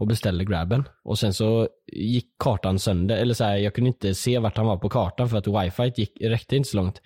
och 0.00 0.06
beställde 0.06 0.44
Grabben. 0.44 0.88
Och 1.04 1.18
sen 1.18 1.34
så 1.34 1.68
gick 1.92 2.26
kartan 2.38 2.78
sönder, 2.78 3.16
eller 3.16 3.34
så 3.34 3.44
här, 3.44 3.56
jag 3.56 3.74
kunde 3.74 3.88
inte 3.88 4.14
se 4.14 4.38
vart 4.38 4.56
han 4.56 4.66
var 4.66 4.76
på 4.76 4.88
kartan 4.88 5.28
för 5.28 5.38
att 5.38 5.46
wifi 5.46 5.92
gick, 5.96 6.20
räckte 6.20 6.56
inte 6.56 6.68
så 6.68 6.76
långt. 6.76 7.02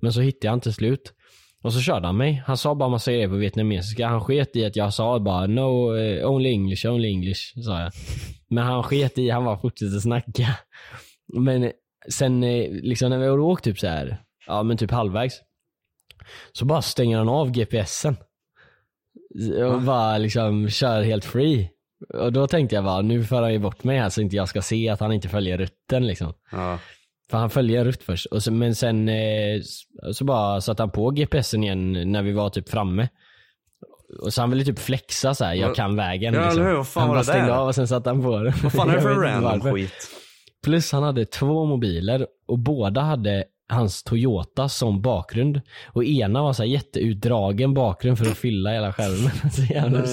Men 0.00 0.12
så 0.12 0.20
hittade 0.20 0.46
jag 0.46 0.52
han 0.52 0.60
till 0.60 0.74
slut. 0.74 1.12
Och 1.62 1.72
så 1.72 1.80
körde 1.80 2.06
han 2.06 2.16
mig. 2.16 2.42
Han 2.46 2.56
sa 2.56 2.74
bara 2.74 2.88
massa 2.88 3.12
grejer 3.12 3.28
på 3.28 3.34
vietnamesiska. 3.34 4.06
Han 4.06 4.20
sket 4.20 4.56
i 4.56 4.64
att 4.64 4.76
jag 4.76 4.94
sa 4.94 5.18
bara 5.20 5.46
no, 5.46 5.96
eh, 5.96 6.30
only 6.30 6.48
English, 6.50 6.86
only 6.86 7.08
English, 7.08 7.62
sa 7.64 7.80
jag. 7.80 7.92
Men 8.48 8.64
han 8.64 8.82
sket 8.82 9.18
i, 9.18 9.30
han 9.30 9.44
bara 9.44 9.58
fortsatte 9.58 10.00
snacka. 10.00 10.46
Men 11.34 11.72
sen 12.08 12.44
eh, 12.44 12.70
liksom 12.70 13.10
när 13.10 13.18
vi 13.18 13.26
hade 13.26 13.40
åkt 13.40 13.64
typ 13.64 13.78
så 13.78 13.86
här, 13.86 14.16
ja 14.46 14.62
men 14.62 14.76
typ 14.76 14.90
halvvägs. 14.90 15.34
Så 16.52 16.64
bara 16.64 16.82
stänger 16.82 17.18
han 17.18 17.28
av 17.28 17.50
GPSen. 17.50 18.16
Och 19.72 19.82
bara 19.82 20.18
liksom 20.18 20.68
kör 20.70 21.02
helt 21.02 21.24
free. 21.24 21.70
Och 22.14 22.32
då 22.32 22.46
tänkte 22.46 22.74
jag 22.74 22.84
bara, 22.84 23.00
nu 23.02 23.24
för 23.24 23.42
han 23.42 23.52
ju 23.52 23.58
bort 23.58 23.84
mig 23.84 23.98
här 23.98 24.08
så 24.08 24.20
inte 24.20 24.36
jag 24.36 24.48
ska 24.48 24.62
se 24.62 24.88
att 24.88 25.00
han 25.00 25.12
inte 25.12 25.28
följer 25.28 25.58
rutten 25.58 26.06
liksom. 26.06 26.32
Ja. 26.52 26.78
För 27.30 27.38
han 27.38 27.50
följde 27.50 27.76
en 27.78 27.84
rutt 27.84 28.02
först. 28.02 28.26
Och 28.26 28.42
så, 28.42 28.52
men 28.52 28.74
sen 28.74 29.08
eh, 29.08 29.60
så 30.12 30.24
bara 30.24 30.60
satte 30.60 30.82
han 30.82 30.90
på 30.90 31.10
GPSen 31.10 31.64
igen 31.64 32.12
när 32.12 32.22
vi 32.22 32.32
var 32.32 32.50
typ 32.50 32.68
framme. 32.68 33.08
Och 34.20 34.32
så 34.34 34.40
han 34.40 34.50
ville 34.50 34.64
typ 34.64 34.78
flexa 34.78 35.34
så 35.34 35.44
här, 35.44 35.54
jag 35.54 35.70
Ja. 35.70 35.74
kan 35.74 35.96
vägen. 35.96 36.34
Ja, 36.34 36.40
liksom. 36.44 36.60
eller 36.60 36.70
hur? 36.70 36.76
Vad 36.76 36.88
fan 36.88 37.00
han 37.00 37.08
var 37.08 37.16
bara 37.16 37.24
stängde 37.24 37.46
där? 37.46 37.54
av 37.56 37.68
och 37.68 37.74
sen 37.74 37.88
satte 37.88 38.10
han 38.10 38.22
på 38.22 38.38
den. 38.42 38.52
Vad 38.62 38.72
fan 38.72 38.90
är 38.90 38.94
det 38.94 39.00
för 39.02 39.14
random 39.14 39.60
skit? 39.60 40.08
Plus 40.64 40.92
han 40.92 41.02
hade 41.02 41.24
två 41.26 41.64
mobiler 41.64 42.26
och 42.46 42.58
båda 42.58 43.00
hade 43.00 43.44
hans 43.68 44.02
Toyota 44.02 44.68
som 44.68 45.02
bakgrund. 45.02 45.60
Och 45.86 46.04
ena 46.04 46.42
var 46.42 46.52
så 46.52 46.62
här 46.62 46.70
jätteutdragen 46.70 47.74
bakgrund 47.74 48.18
för 48.18 48.30
att 48.30 48.38
fylla 48.38 48.70
hela 48.72 48.92
skärmen. 48.92 49.50
så 49.52 49.62
jävla. 49.62 50.04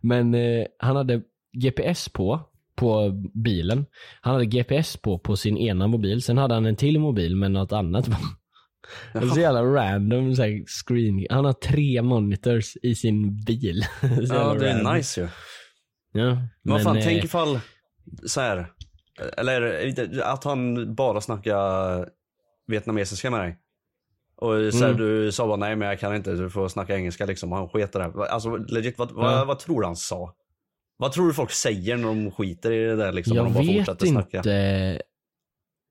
Men 0.00 0.34
eh, 0.34 0.66
han 0.78 0.96
hade 0.96 1.22
GPS 1.52 2.08
på, 2.08 2.40
på 2.76 3.10
bilen. 3.34 3.86
Han 4.20 4.32
hade 4.32 4.46
GPS 4.46 4.96
på, 4.96 5.18
på 5.18 5.36
sin 5.36 5.56
ena 5.56 5.86
mobil, 5.86 6.22
sen 6.22 6.38
hade 6.38 6.54
han 6.54 6.66
en 6.66 6.76
till 6.76 6.98
mobil 6.98 7.36
med 7.36 7.50
något 7.50 7.72
annat. 7.72 8.08
Det 9.12 9.18
är 9.18 9.26
så 9.26 9.40
jävla 9.40 9.62
random 9.62 10.36
så 10.36 10.42
här, 10.42 10.64
screen. 10.66 11.26
Han 11.30 11.44
har 11.44 11.52
tre 11.52 12.02
monitors 12.02 12.76
i 12.82 12.94
sin 12.94 13.44
bil. 13.44 13.84
Ja, 14.02 14.54
det 14.54 14.70
är 14.70 14.74
random. 14.74 14.94
nice 14.94 15.20
ju. 15.20 15.28
Ja, 16.12 16.26
Men 16.34 16.48
vad 16.62 16.82
fan, 16.82 16.96
eh, 16.96 17.04
tänk 17.04 17.24
ifall, 17.24 17.60
så 18.26 18.40
här, 18.40 18.66
eller 19.36 19.92
att 20.22 20.44
han 20.44 20.94
bara 20.94 21.20
snackar 21.20 22.08
vietnamesiska 22.66 23.30
med 23.30 23.40
dig. 23.40 23.56
Och 24.36 24.74
så 24.74 24.84
Mm. 24.84 24.96
du 24.96 25.32
sa 25.32 25.46
bara 25.46 25.56
nej 25.56 25.76
men 25.76 25.88
jag 25.88 26.00
kan 26.00 26.16
inte, 26.16 26.30
du 26.32 26.50
får 26.50 26.68
snacka 26.68 26.96
engelska 26.96 27.26
liksom. 27.26 27.52
Han 27.52 27.68
sket 27.68 27.94
i 27.94 27.98
det. 27.98 28.04
Alltså 28.30 28.56
legit, 28.56 28.98
vad, 28.98 29.12
vad, 29.12 29.32
Ja. 29.32 29.44
vad 29.44 29.58
tror 29.58 29.80
du 29.80 29.86
han 29.86 29.96
sa? 29.96 30.34
Vad 30.96 31.12
tror 31.12 31.26
du 31.26 31.34
folk 31.34 31.50
säger 31.50 31.96
när 31.96 32.06
de 32.08 32.30
skiter 32.30 32.72
i 32.72 32.84
det 32.84 32.96
där 32.96 33.12
liksom? 33.12 33.36
jag 33.36 33.46
de 33.46 33.52
bara 33.52 33.64
vet 33.64 33.76
fortsätter 33.86 34.06
inte. 34.06 34.28
snacka? 34.30 34.42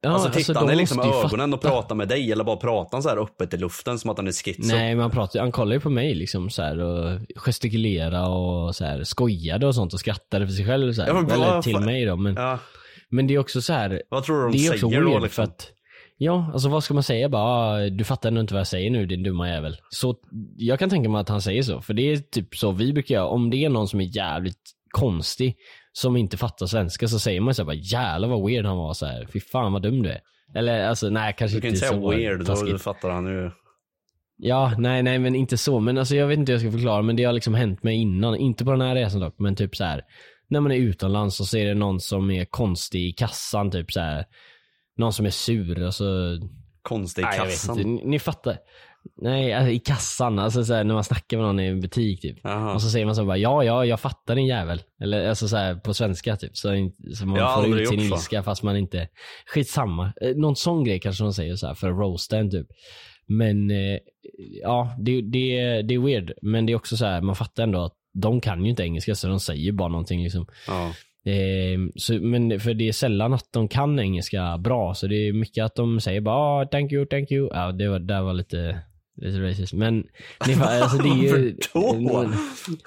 Ja, 0.01 0.09
alltså 0.09 0.29
tittar 0.31 0.53
han 0.53 0.67
de 0.67 0.73
i 0.73 0.75
liksom 0.75 0.97
ju 1.03 1.13
ögonen 1.25 1.53
och 1.53 1.61
pratar 1.61 1.95
med 1.95 2.07
dig 2.07 2.31
eller 2.31 2.43
bara 2.43 2.55
pratar 2.57 2.89
han 2.97 3.03
så 3.03 3.09
här 3.09 3.17
öppet 3.17 3.53
i 3.53 3.57
luften 3.57 3.99
som 3.99 4.09
att 4.09 4.17
han 4.17 4.27
är 4.27 4.31
schizo? 4.31 4.61
Nej 4.75 4.95
men 4.95 5.01
han 5.01 5.11
pratar 5.11 5.39
han 5.39 5.51
kollar 5.51 5.73
ju 5.73 5.79
på 5.79 5.89
mig 5.89 6.15
liksom 6.15 6.49
så 6.49 6.61
här 6.61 6.79
och 6.79 7.19
gestikulerade 7.35 8.19
och 8.27 8.75
så 8.75 8.85
här 8.85 9.03
skojade 9.03 9.67
och 9.67 9.75
sånt 9.75 9.93
och 9.93 9.99
skrattade 9.99 10.47
för 10.47 10.53
sig 10.53 10.65
själv 10.65 10.93
så 10.93 11.01
här. 11.01 11.07
Ja, 11.09 11.13
men 11.21 11.31
Eller 11.31 11.61
till 11.61 11.73
fan- 11.73 11.85
mig 11.85 12.05
då 12.05 12.15
men, 12.15 12.35
Ja, 12.35 12.59
men 13.11 13.27
det 13.27 13.33
är 13.33 13.39
också 13.39 13.61
så 13.61 13.73
här. 13.73 14.01
vad 14.09 14.23
tror 14.23 14.35
du 14.37 14.43
de 14.43 14.51
Det 14.51 14.57
är 14.57 14.71
säger 14.71 14.85
också 14.85 14.99
då 15.01 15.19
liksom? 15.19 15.29
för 15.29 15.43
att 15.43 15.71
Ja, 16.19 16.49
alltså 16.53 16.69
vad 16.69 16.83
ska 16.83 16.93
man 16.93 17.03
säga? 17.03 17.29
Bara, 17.29 17.43
"Ah, 17.43 17.89
du 17.89 18.03
fattar 18.03 18.29
ändå 18.29 18.41
inte 18.41 18.53
vad 18.53 18.59
jag 18.59 18.67
säger 18.67 18.91
nu 18.91 19.05
din 19.05 19.23
dumma 19.23 19.49
jävel. 19.49 19.77
Så 19.89 20.15
jag 20.57 20.79
kan 20.79 20.89
tänka 20.89 21.09
mig 21.09 21.21
att 21.21 21.29
han 21.29 21.41
säger 21.41 21.63
så, 21.63 21.81
för 21.81 21.93
det 21.93 22.01
är 22.11 22.17
typ 22.17 22.55
så 22.55 22.71
vi 22.71 22.93
brukar 22.93 23.15
göra. 23.15 23.25
Om 23.27 23.49
det 23.49 23.57
är 23.65 23.69
någon 23.69 23.87
som 23.87 24.01
är 24.01 24.15
jävligt 24.17 24.61
konstig, 24.91 25.55
som 25.91 26.17
inte 26.17 26.37
fattar 26.37 26.65
svenska, 26.65 27.07
så 27.07 27.19
säger 27.19 27.41
man 27.41 27.53
så 27.55 27.61
här 27.61 27.65
bara 27.65 27.73
jävlar 27.75 28.27
vad 28.27 28.45
weird 28.49 28.65
han 28.65 28.77
var 28.77 28.93
så 28.93 29.05
här. 29.05 29.27
Fy 29.33 29.39
fan 29.39 29.73
vad 29.73 29.81
dum 29.81 30.03
du 30.03 30.09
är. 30.09 30.19
Eller 30.55 30.87
alltså 30.87 31.09
nej 31.09 31.35
kanske 31.37 31.57
Du 31.57 31.61
kan 31.61 31.67
inte 31.67 31.75
inte 31.77 31.87
säga 31.87 32.01
så 32.01 32.09
weird, 32.09 32.39
då 32.39 32.45
taskigt. 32.45 32.81
fattar 32.81 33.09
han 33.09 33.25
ju. 33.27 33.51
Ja, 34.37 34.73
nej, 34.77 35.03
nej, 35.03 35.19
men 35.19 35.35
inte 35.35 35.57
så. 35.57 35.79
Men 35.79 35.97
alltså 35.97 36.15
jag 36.15 36.27
vet 36.27 36.39
inte 36.39 36.51
hur 36.51 36.59
jag 36.59 36.61
ska 36.61 36.71
förklara, 36.77 37.01
men 37.01 37.15
det 37.15 37.23
har 37.23 37.33
liksom 37.33 37.53
hänt 37.53 37.83
mig 37.83 37.95
innan. 37.95 38.35
Inte 38.35 38.65
på 38.65 38.71
den 38.71 38.81
här 38.81 38.95
resan 38.95 39.19
dock, 39.21 39.35
men 39.39 39.55
typ 39.55 39.75
så 39.75 39.83
här. 39.83 40.01
När 40.49 40.59
man 40.59 40.71
är 40.71 40.75
utomlands 40.75 41.39
och 41.39 41.45
så 41.45 41.57
är 41.57 41.65
det 41.65 41.73
någon 41.73 41.99
som 41.99 42.31
är 42.31 42.45
konstig 42.45 43.09
i 43.09 43.11
kassan, 43.11 43.71
typ 43.71 43.91
så 43.91 43.99
här. 43.99 44.25
Någon 44.97 45.13
som 45.13 45.25
är 45.25 45.29
sur 45.29 45.83
och 45.83 45.93
så... 45.93 46.39
Konstig 46.81 47.21
i 47.21 47.25
kassan. 47.25 47.77
Ni, 47.77 48.01
ni 48.05 48.19
fattar. 48.19 48.57
Nej, 49.21 49.53
alltså 49.53 49.71
i 49.71 49.79
kassan. 49.79 50.39
Alltså 50.39 50.63
så 50.63 50.73
här, 50.73 50.83
när 50.83 50.93
man 50.93 51.03
snackar 51.03 51.37
med 51.37 51.45
någon 51.45 51.59
i 51.59 51.67
en 51.67 51.79
butik 51.79 52.21
typ. 52.21 52.37
Och 52.73 52.81
så 52.81 52.89
säger 52.89 53.05
man 53.05 53.15
så 53.15 53.25
bara, 53.25 53.37
ja, 53.37 53.63
ja, 53.63 53.85
jag 53.85 53.99
fattar 53.99 54.35
din 54.35 54.45
jävel. 54.45 54.81
Eller 55.01 55.29
alltså 55.29 55.47
så 55.47 55.57
här, 55.57 55.75
på 55.75 55.93
svenska 55.93 56.35
typ. 56.37 56.57
Så, 56.57 56.91
så 57.15 57.25
man 57.25 57.39
Jag 57.39 57.65
får 57.65 57.79
ut 57.79 57.89
sin 57.89 57.99
ilska 57.99 58.43
fast 58.43 58.63
man 58.63 58.77
inte... 58.77 59.07
Skitsamma. 59.53 60.13
Eh, 60.21 60.35
Någon 60.35 60.55
sån 60.55 60.83
grej 60.83 60.99
kanske 60.99 61.23
de 61.23 61.33
säger 61.33 61.55
så 61.55 61.67
här 61.67 61.73
för 61.73 61.89
att 61.89 61.97
roasta 61.97 62.37
en 62.37 62.51
typ. 62.51 62.67
Men 63.27 63.71
eh, 63.71 63.97
ja, 64.61 64.95
det, 64.99 65.21
det, 65.21 65.81
det 65.81 65.93
är 65.93 65.99
weird. 66.05 66.31
Men 66.41 66.65
det 66.65 66.73
är 66.73 66.75
också 66.77 66.97
så 66.97 67.05
här, 67.05 67.21
man 67.21 67.35
fattar 67.35 67.63
ändå 67.63 67.85
att 67.85 67.93
de 68.21 68.41
kan 68.41 68.63
ju 68.63 68.69
inte 68.69 68.83
engelska 68.83 69.15
så 69.15 69.27
de 69.27 69.39
säger 69.39 69.71
bara 69.71 69.87
någonting 69.87 70.23
liksom. 70.23 70.45
Ja. 70.67 70.93
Eh, 71.31 71.79
så, 71.95 72.13
men 72.13 72.59
för 72.59 72.73
det 72.73 72.87
är 72.87 72.91
sällan 72.91 73.33
att 73.33 73.49
de 73.53 73.67
kan 73.67 73.99
engelska 73.99 74.57
bra, 74.57 74.93
så 74.93 75.07
det 75.07 75.15
är 75.15 75.33
mycket 75.33 75.65
att 75.65 75.75
de 75.75 75.99
säger 75.99 76.21
bara 76.21 76.35
ah, 76.35 76.65
thank 76.65 76.91
you, 76.91 77.05
thank 77.05 77.31
you. 77.31 77.49
Ja, 77.53 77.71
det 77.71 77.87
var, 77.87 77.99
där 77.99 78.21
var 78.21 78.33
lite, 78.33 78.79
lite 79.21 79.49
racist. 79.49 79.73
Men 79.73 79.97
ni, 80.47 80.53
alltså, 80.61 80.97
det 80.97 81.09
är 81.09 81.23
ju... 81.23 81.57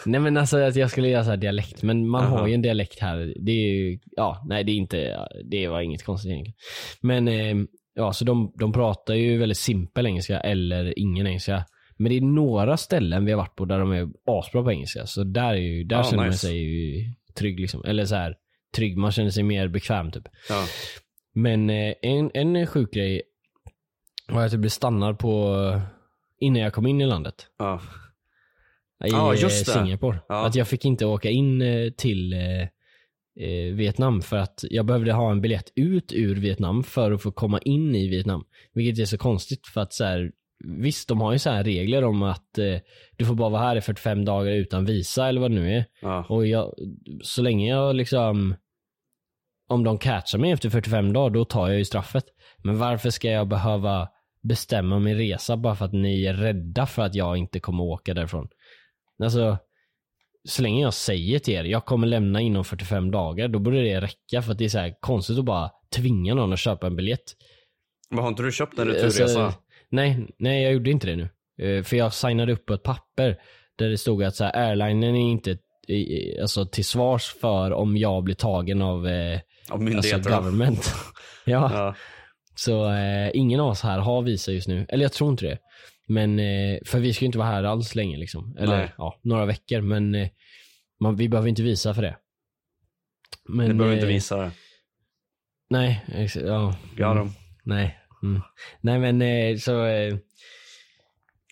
Nej 0.06 0.20
men 0.20 0.36
alltså 0.36 0.58
att 0.58 0.76
jag 0.76 0.90
skulle 0.90 1.08
göra 1.08 1.24
så 1.24 1.30
här 1.30 1.36
dialekt, 1.36 1.82
men 1.82 2.08
man 2.08 2.24
Aha. 2.24 2.38
har 2.38 2.46
ju 2.46 2.54
en 2.54 2.62
dialekt 2.62 3.00
här. 3.00 3.34
Det 3.36 3.52
är 3.52 3.72
ju, 3.74 3.98
ja, 4.16 4.44
nej 4.46 4.64
det 4.64 4.72
är 4.72 4.76
inte, 4.76 5.28
det 5.44 5.68
var 5.68 5.80
inget 5.80 6.04
konstigt 6.04 6.30
egentligen. 6.30 6.56
Men 7.00 7.28
eh, 7.28 7.66
ja, 7.94 8.12
så 8.12 8.24
de, 8.24 8.52
de 8.58 8.72
pratar 8.72 9.14
ju 9.14 9.38
väldigt 9.38 9.58
simpel 9.58 10.06
engelska 10.06 10.40
eller 10.40 10.98
ingen 10.98 11.26
engelska. 11.26 11.64
Men 12.00 12.10
det 12.10 12.16
är 12.16 12.20
några 12.20 12.76
ställen 12.76 13.24
vi 13.24 13.32
har 13.32 13.38
varit 13.38 13.56
på 13.56 13.64
där 13.64 13.78
de 13.78 13.92
är 13.92 14.08
asbra 14.24 14.62
på 14.62 14.72
engelska. 14.72 15.06
Så 15.06 15.24
där, 15.24 15.50
är 15.50 15.54
ju, 15.54 15.84
där 15.84 15.96
Ah, 16.00 16.04
känner 16.04 16.16
man 16.16 16.26
nice. 16.26 16.38
sig 16.46 16.56
ju 16.56 17.04
trygg 17.34 17.60
liksom. 17.60 17.84
Eller 17.84 18.04
så 18.04 18.14
här 18.14 18.36
trygg, 18.76 18.96
man 18.96 19.12
känner 19.12 19.30
sig 19.30 19.42
mer 19.42 19.68
bekväm 19.68 20.10
typ. 20.10 20.28
Ja. 20.48 20.64
Men 21.34 21.70
eh, 21.70 21.94
en, 22.02 22.30
en 22.34 22.66
sjuk 22.66 22.92
grej 22.92 23.22
var 24.28 24.44
att 24.44 24.52
jag 24.52 24.60
blev 24.60 24.70
stannad 24.70 25.18
på 25.18 25.56
innan 26.40 26.62
jag 26.62 26.72
kom 26.72 26.86
in 26.86 27.00
i 27.00 27.06
landet. 27.06 27.46
Ja. 27.58 27.80
I 29.04 29.08
Ja, 29.10 29.34
eh, 29.34 29.40
just 29.42 29.66
det. 29.66 29.72
Singapore. 29.72 30.18
Ja. 30.28 30.46
Att 30.46 30.54
jag 30.54 30.68
fick 30.68 30.84
inte 30.84 31.06
åka 31.06 31.30
in 31.30 31.62
eh, 31.62 31.90
till 31.90 32.34
Vietnam 33.74 34.22
för 34.22 34.36
att 34.36 34.64
jag 34.70 34.86
behövde 34.86 35.12
ha 35.12 35.30
en 35.30 35.40
biljett 35.40 35.72
ut 35.74 36.12
ur 36.12 36.36
Vietnam 36.36 36.82
för 36.82 37.12
att 37.12 37.22
få 37.22 37.32
komma 37.32 37.58
in 37.58 37.94
i 37.94 38.08
Vietnam. 38.08 38.44
Vilket 38.72 39.02
är 39.02 39.06
så 39.06 39.18
konstigt 39.18 39.66
för 39.66 39.80
att 39.80 39.92
så 39.92 40.04
här, 40.04 40.32
visst 40.64 41.08
de 41.08 41.20
har 41.20 41.32
ju 41.32 41.38
så 41.38 41.50
här 41.50 41.64
regler 41.64 42.04
om 42.04 42.22
att 42.22 42.58
eh, 42.58 42.76
du 43.16 43.24
får 43.24 43.34
bara 43.34 43.48
vara 43.48 43.62
här 43.62 43.76
i 43.76 43.80
45 43.80 44.24
dagar 44.24 44.52
utan 44.52 44.84
visa 44.84 45.28
eller 45.28 45.40
vad 45.40 45.50
det 45.50 45.54
nu 45.54 45.74
är. 45.74 45.84
Ja. 46.02 46.26
Och 46.28 46.46
jag, 46.46 46.74
så 47.22 47.42
länge 47.42 47.68
jag 47.68 47.96
liksom, 47.96 48.54
om 49.68 49.84
de 49.84 49.98
catchar 49.98 50.38
mig 50.38 50.50
efter 50.50 50.70
45 50.70 51.12
dagar, 51.12 51.30
då 51.30 51.44
tar 51.44 51.68
jag 51.68 51.78
ju 51.78 51.84
straffet. 51.84 52.24
Men 52.62 52.78
varför 52.78 53.10
ska 53.10 53.30
jag 53.30 53.48
behöva 53.48 54.08
bestämma 54.42 54.98
min 54.98 55.16
resa 55.16 55.56
bara 55.56 55.74
för 55.74 55.84
att 55.84 55.92
ni 55.92 56.24
är 56.24 56.34
rädda 56.34 56.86
för 56.86 57.02
att 57.02 57.14
jag 57.14 57.36
inte 57.36 57.60
kommer 57.60 57.82
åka 57.82 58.14
därifrån? 58.14 58.48
Alltså, 59.22 59.58
så 60.48 60.62
länge 60.62 60.82
jag 60.82 60.94
säger 60.94 61.38
till 61.38 61.54
er, 61.54 61.64
jag 61.64 61.84
kommer 61.84 62.06
lämna 62.06 62.40
inom 62.40 62.64
45 62.64 63.10
dagar, 63.10 63.48
då 63.48 63.58
borde 63.58 63.82
det 63.82 64.00
räcka 64.00 64.42
för 64.42 64.52
att 64.52 64.58
det 64.58 64.64
är 64.64 64.68
så 64.68 64.78
här 64.78 64.94
konstigt 65.00 65.38
att 65.38 65.44
bara 65.44 65.70
tvinga 65.96 66.34
någon 66.34 66.52
att 66.52 66.58
köpa 66.58 66.86
en 66.86 66.96
biljett. 66.96 67.24
Men 68.10 68.18
har 68.18 68.28
inte 68.28 68.42
du 68.42 68.52
köpt 68.52 68.78
en 68.78 68.88
returresa? 68.88 69.22
Alltså, 69.22 69.60
nej, 69.90 70.26
nej 70.38 70.62
jag 70.62 70.72
gjorde 70.72 70.90
inte 70.90 71.06
det 71.06 71.16
nu. 71.16 71.28
Eh, 71.62 71.82
För 71.82 71.96
jag 71.96 72.12
signade 72.12 72.52
upp 72.52 72.66
på 72.66 72.74
ett 72.74 72.82
papper 72.82 73.40
där 73.76 73.88
det 73.88 73.98
stod 73.98 74.22
att 74.22 74.36
så 74.36 74.44
här, 74.44 74.68
airlinen 74.68 75.16
är 75.16 75.30
inte 75.30 75.58
alltså, 76.40 76.66
till 76.66 76.84
svars 76.84 77.34
för 77.40 77.72
om 77.72 77.96
jag 77.96 78.24
blir 78.24 78.34
tagen 78.34 78.82
av 78.82 79.08
eh, 79.08 79.32
Av 79.34 79.40
alltså, 79.70 79.78
myndigheterna? 79.78 80.36
government. 80.36 80.94
ja, 81.44 81.70
ja. 81.74 81.94
så 82.54 82.90
eh, 82.92 83.30
ingen 83.34 83.60
av 83.60 83.68
oss 83.68 83.82
här 83.82 83.98
har 83.98 84.22
visa 84.22 84.52
just 84.52 84.68
nu. 84.68 84.86
Eller 84.88 85.04
jag 85.04 85.12
tror 85.12 85.30
inte 85.30 85.44
det. 85.44 85.58
Men, 86.08 86.38
eh, 86.38 86.78
för 86.86 86.98
vi 86.98 87.12
ska 87.12 87.24
ju 87.24 87.26
inte 87.26 87.38
vara 87.38 87.48
här 87.48 87.64
alls 87.64 87.94
länge 87.94 88.16
liksom. 88.16 88.56
Eller 88.58 88.76
Nej. 88.76 88.92
ja, 88.98 89.20
några 89.22 89.46
veckor. 89.46 89.80
Men 89.80 90.14
eh, 90.14 90.28
man, 91.00 91.16
vi 91.16 91.28
behöver 91.28 91.48
inte 91.48 91.62
visa 91.62 91.94
för 91.94 92.02
det. 92.02 92.16
Men, 93.48 93.68
Ni 93.68 93.74
behöver 93.74 93.94
inte 93.96 94.06
eh, 94.06 94.12
visa 94.12 94.36
det. 94.36 94.50
Nej, 95.70 96.04
ja. 96.34 96.76
Ja, 96.96 97.12
mm. 97.12 97.28
Nej. 97.64 97.98
Mm. 98.22 98.40
Nej 98.80 98.98
men 98.98 99.22
eh, 99.22 99.56
så... 99.58 99.84
Eh, 99.84 100.16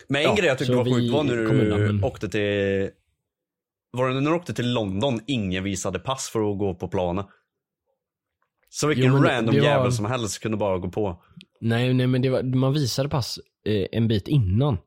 Men 0.08 0.22
en 0.22 0.28
Ja, 0.28 0.34
grej 0.34 0.46
jag 0.46 0.58
tyckte 0.58 0.75
var 0.75 0.84
sjukt 0.84 1.12
var 1.12 1.22
när 1.25 1.37
du 1.37 1.92
men- 1.92 2.04
åkte 2.04 2.28
till... 2.28 2.90
Var 3.90 4.08
det 4.08 4.20
när 4.20 4.30
du 4.30 4.37
åkte 4.37 4.54
till 4.54 4.72
London, 4.72 5.20
ingen 5.26 5.64
visade 5.64 5.98
pass 5.98 6.28
för 6.30 6.52
att 6.52 6.58
gå 6.58 6.75
på 6.75 6.88
planet? 6.88 7.26
Så 8.68 8.87
vilken 8.87 9.04
Jo, 9.06 9.22
random 9.22 9.54
var- 9.54 9.62
jävel 9.62 9.92
som 9.92 10.04
helst 10.04 10.38
kunde 10.42 10.56
bara 10.56 10.78
gå 10.78 10.88
på. 10.90 11.22
nej, 11.60 11.94
nej 11.94 12.06
men 12.06 12.32
var, 12.32 12.42
man 12.42 12.72
visade 12.72 13.08
pass 13.08 13.38
eh, 13.66 13.87
en 13.92 14.08
bit 14.08 14.28
innan. 14.28 14.78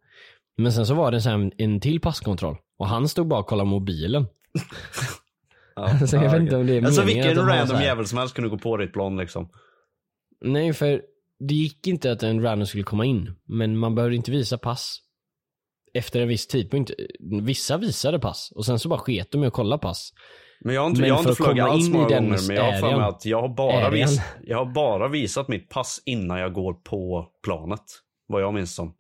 Men 0.57 0.71
sen 0.73 0.85
så 0.85 0.93
var 0.93 1.11
det 1.11 1.19
här 1.19 1.51
en, 1.57 1.79
till 1.79 2.01
passkontroll. 2.01 2.57
Och 2.77 2.88
han 2.88 3.07
stod 3.09 3.27
bara 3.27 3.39
och 3.39 3.47
kollade 3.47 3.69
mobilen. 3.69 4.25
Ja, 5.75 6.00
Så 6.07 6.15
jag 6.15 6.31
vet 6.31 6.41
inte 6.41 6.55
om 6.55 6.67
det 6.67 6.77
är 6.77 6.85
Alltså 6.85 7.01
meningen 7.01 7.27
vilken 7.27 7.47
random 7.47 7.81
jävel 7.81 8.07
som 8.07 8.17
helst 8.17 8.35
kunde 8.35 8.50
gå 8.50 8.57
på 8.57 8.77
ditt 8.77 8.93
plan 8.93 9.17
liksom. 9.17 9.50
Nej, 10.41 10.73
för 10.73 11.01
det 11.48 11.53
gick 11.53 11.88
inte 11.88 12.12
att 12.12 12.24
en 12.24 12.41
random 12.41 12.67
skulle 12.67 12.83
komma 12.83 13.05
in. 13.05 13.36
Men 13.45 13.77
man 13.77 13.95
behövde 13.95 14.15
inte 14.15 14.31
visa 14.31 14.57
pass 14.57 15.00
efter 15.93 16.21
en 16.21 16.27
viss 16.27 16.48
tidpunkt. 16.48 16.91
Vissa 17.41 17.77
visade 17.77 18.19
pass 18.19 18.51
och 18.55 18.65
sen 18.65 18.79
så 18.79 18.89
bara 18.89 19.00
sket 19.00 19.31
de 19.31 19.43
i 19.43 19.48
att 19.48 19.53
kolla 19.53 19.77
pass. 19.77 20.13
Men 20.63 20.75
jag 20.75 20.81
har 20.81 20.89
inte, 20.89 21.01
Men 21.01 21.10
jag 21.10 21.15
har 21.15 21.24
för 21.24 21.29
inte 21.29 21.43
flugit 21.43 21.63
alls 21.63 21.89
många 21.89 22.03
gånger, 22.03 22.48
men 22.48 22.55
jag 22.55 22.63
har 22.63 22.79
för 22.79 22.98
mig 22.98 23.05
att 23.05 23.25
jag 23.25 23.41
har, 23.41 23.55
bara 23.55 23.89
vis, 23.89 24.21
jag 24.43 24.57
har 24.57 24.74
bara 24.74 25.07
visat 25.07 25.48
mitt 25.48 25.69
pass 25.69 26.01
innan 26.05 26.39
jag 26.39 26.53
går 26.53 26.74
på 26.74 27.27
planet. 27.43 27.83
Vad 28.27 28.41
jag 28.41 28.53
minns 28.53 28.75
som. 28.75 28.93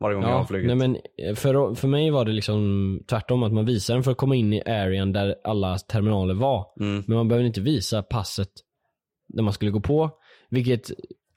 Varje 0.00 0.14
gång 0.14 0.24
jag 0.24 0.30
har 0.30 0.44
flugit. 0.44 0.66
nej 0.66 0.76
men 0.76 0.96
eh, 0.96 1.34
för, 1.34 1.74
för 1.74 1.88
mig 1.88 2.10
var 2.10 2.24
det 2.24 2.32
liksom 2.32 3.00
tvärtom 3.08 3.42
att 3.42 3.52
man 3.52 3.64
visade 3.64 3.96
den 3.96 4.04
för 4.04 4.10
att 4.10 4.16
komma 4.16 4.34
in 4.34 4.52
i 4.52 4.62
arean 4.62 5.12
där 5.12 5.36
alla 5.44 5.78
terminaler 5.78 6.34
var. 6.34 6.66
Mm. 6.80 7.04
Men 7.06 7.16
man 7.16 7.28
behövde 7.28 7.46
inte 7.46 7.60
visa 7.60 8.02
passet 8.02 8.50
när 9.28 9.42
man 9.42 9.52
skulle 9.52 9.70
gå 9.70 9.80
på. 9.80 10.10
Vilket, 10.50 10.90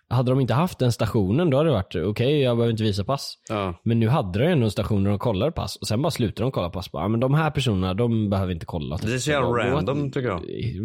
hade 0.10 0.32
de 0.32 0.40
inte 0.40 0.54
haft 0.54 0.80
den 0.80 0.92
stationen 0.92 1.50
då 1.50 1.58
hade 1.58 1.70
det 1.70 1.74
varit 1.74 1.96
okej 1.96 2.42
jag 2.42 2.58
behöver 2.58 2.72
inte 2.72 2.84
visa 2.84 3.04
pass. 3.04 3.38
Ja. 3.50 3.80
Men 3.84 4.00
nu 4.00 4.08
hade 4.08 4.40
de 4.40 4.46
ändå 4.46 4.66
en 4.66 4.72
station 4.72 5.04
där 5.04 5.10
de 5.10 5.20
kollade 5.20 5.52
pass 5.52 5.76
och 5.76 5.88
sen 5.88 6.02
bara 6.02 6.12
slutade 6.12 6.46
de 6.46 6.52
kolla 6.52 6.70
pass. 6.70 6.92
Bara, 6.92 7.04
"Ja, 7.04 7.08
men 7.08 7.20
de 7.20 7.34
här 7.34 7.52
personerna 7.52 7.94
de 7.94 8.30
behöver 8.30 8.54
inte 8.54 8.66
kolla. 8.66 8.98
Det 8.98 9.14
är 9.14 9.18
så 9.18 9.32
jävla 9.32 9.48
random, 9.50 10.04
what? 10.04 10.14
tycker 10.14 10.28
jag. 10.30 10.42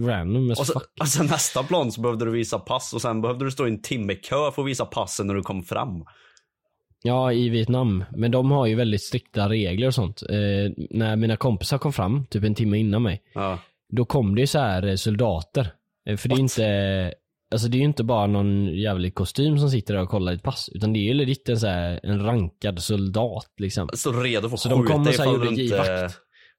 Random 0.09 0.51
as 0.51 0.61
Och 0.61 0.67
så, 0.67 0.73
fuck. 0.73 0.83
alltså 1.01 1.23
nästa 1.23 1.63
plan 1.63 1.93
så 1.93 2.01
behövde 2.01 2.25
du 2.25 2.31
visa 2.31 2.59
pass 2.59 2.93
och 2.95 3.03
sen 3.03 3.23
behövde 3.23 3.45
du 3.45 3.51
stå 3.51 3.67
i 3.67 3.71
en 3.71 3.83
timme 3.83 4.15
kö 4.15 4.51
för 4.55 4.63
att 4.63 4.69
visa 4.69 4.85
passen 4.85 5.27
när 5.27 5.35
du 5.35 5.43
kom 5.43 5.63
fram. 5.63 6.05
Ja, 7.03 7.33
i 7.33 7.49
Vietnam. 7.49 8.05
Men 8.17 8.31
de 8.31 8.51
har 8.51 8.67
ju 8.67 8.75
väldigt 8.75 9.03
strikta 9.03 9.49
regler 9.49 9.87
och 9.87 9.95
sånt. 9.95 10.23
Eh, 10.31 10.37
när 10.91 11.17
mina 11.17 11.37
kompisar 11.37 11.79
kom 11.79 11.93
fram, 11.93 12.27
typ 12.27 12.45
en 12.45 12.55
timme 12.55 12.79
innan 12.79 13.03
mig. 13.03 13.23
Ja. 13.35 13.59
då 13.93 14.05
kom 14.05 14.35
det 14.35 14.41
ju 14.41 14.47
så 14.47 14.59
här 14.59 14.87
eh, 14.87 14.95
soldater. 14.95 15.73
Eh, 16.09 16.17
För 16.17 16.29
det 16.29 16.33
är 16.33 16.37
What? 16.37 16.41
inte, 16.41 17.13
alltså 17.51 17.69
det 17.69 17.77
är 17.77 17.79
ju 17.79 17.85
inte 17.85 18.05
bara 18.05 18.27
någon 18.27 18.67
jävlig 18.67 19.15
kostym 19.15 19.59
som 19.59 19.71
sitter 19.71 19.95
där 19.95 20.03
och 20.03 20.09
kollar 20.09 20.33
ditt 20.33 20.43
pass. 20.43 20.69
Utan 20.75 20.93
det 20.93 20.99
är 20.99 21.03
ju 21.03 21.15
legit 21.15 21.49
en, 21.49 21.61
så 21.61 21.67
här, 21.67 22.01
en 22.03 22.23
rankad 22.25 22.83
soldat 22.83 23.53
liksom. 23.57 23.89
Så 23.93 24.13
redo 24.13 24.49
för 24.49 24.55
att 24.55 24.61
Så 24.61 24.69
de 24.69 24.85
kom 24.85 25.05
skjuta 25.05 25.11
och 25.11 25.15
så 25.15 25.23
här 25.23 25.33
gjorde 25.33 25.49
inte... 25.49 25.63
givakt. 25.63 26.15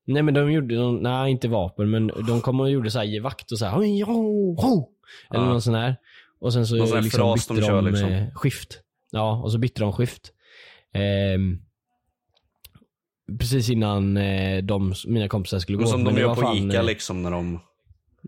Nej 0.07 0.23
men 0.23 0.33
de 0.33 0.51
gjorde, 0.51 0.75
de, 0.75 0.97
nej 0.97 1.31
inte 1.31 1.47
vapen 1.47 1.89
men 1.89 2.07
de 2.27 2.41
kom 2.41 2.59
och 2.59 2.71
gjorde 2.71 2.91
så 2.91 2.99
här 2.99 3.05
givakt 3.05 3.51
och 3.51 3.59
så 3.59 3.65
här, 3.65 3.79
"Oj, 3.79 4.01
ho, 4.01 4.55
ho", 4.61 4.89
Eller 5.33 5.43
Ja. 5.43 5.49
någon 5.49 5.61
sån 5.61 5.73
här. 5.75 5.95
Och 6.39 6.53
sen 6.53 6.67
så 6.67 6.75
Någon 6.75 7.03
liksom 7.03 7.33
bytte 7.33 7.53
de 7.53 7.59
de, 7.59 7.67
kör, 7.67 7.81
liksom. 7.81 8.09
eh, 8.09 8.27
skift. 8.33 8.79
Ja, 9.11 9.41
och 9.43 9.51
så 9.51 9.57
bytte 9.57 9.81
de 9.81 9.93
skift. 9.93 10.31
Ehm, 10.93 11.57
precis 13.39 13.69
innan 13.69 14.17
eh, 14.17 14.63
de, 14.63 14.93
mina 15.07 15.27
kompisar 15.27 15.59
skulle 15.59 15.75
gå. 15.77 15.81
Men 15.81 15.89
som 15.91 16.03
de 16.03 16.17
gör 16.17 16.35
på 16.35 16.41
fan, 16.41 16.57
Ica 16.69 16.77
eh, 16.79 16.85
liksom 16.85 17.23
när 17.23 17.31
de... 17.31 17.59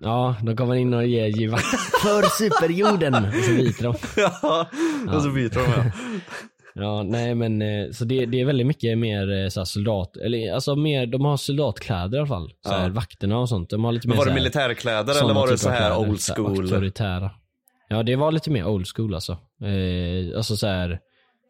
Ja, 0.03 0.36
de 0.43 0.55
kommer 0.55 0.75
in 0.75 0.93
och 0.93 1.05
ger 1.08 1.25
givakt 1.27 1.65
för 2.03 2.22
superjorden. 2.38 3.15
Och 3.15 3.34
så 3.43 3.51
byter 3.51 3.84
de. 3.84 3.96
ja, 4.41 4.67
och 5.15 5.22
så 5.22 5.29
byter 5.29 5.50
de 5.55 5.62
ja. 5.62 5.91
Ja, 6.75 7.03
nej 7.03 7.36
men 7.36 7.62
eh, 7.62 7.91
så 7.91 8.05
det, 8.05 8.25
det 8.25 8.39
är 8.41 8.46
väldigt 8.46 8.67
mycket 8.67 8.98
mer 8.98 9.43
eh, 9.43 9.48
så 9.50 9.65
soldat, 9.65 10.17
eller 10.17 10.53
alltså 10.53 10.75
mer, 10.75 11.05
de 11.05 11.25
har 11.25 11.38
soldatkläder 11.38 12.17
i 12.17 12.20
alla 12.20 12.27
fall. 12.27 12.51
Så 12.65 12.72
här, 12.72 12.84
Ja. 12.88 12.89
Vakterna 12.93 13.38
och 13.39 13.50
sånt. 13.50 13.70
De 13.70 13.84
har 13.84 13.91
lite 13.91 14.08
Men 14.08 14.17
mer 14.17 14.24
var 14.24 14.25
det 14.29 14.34
militärkläder 14.34 15.24
eller 15.24 15.34
var 15.34 15.48
det 15.48 15.58
så 15.58 15.70
här 15.70 15.98
old 15.98 16.22
så 16.22 16.34
här 16.34 16.43
school? 16.43 16.60
auktoritära. 16.62 17.31
Ja, 17.89 18.03
det 18.03 18.15
var 18.15 18.31
lite 18.31 18.50
mer 18.51 18.65
old 18.67 18.88
school 18.96 19.13
alltså. 19.15 19.31
Eh, 19.63 20.38
alltså 20.38 20.58
så 20.58 20.67
här, 20.67 20.89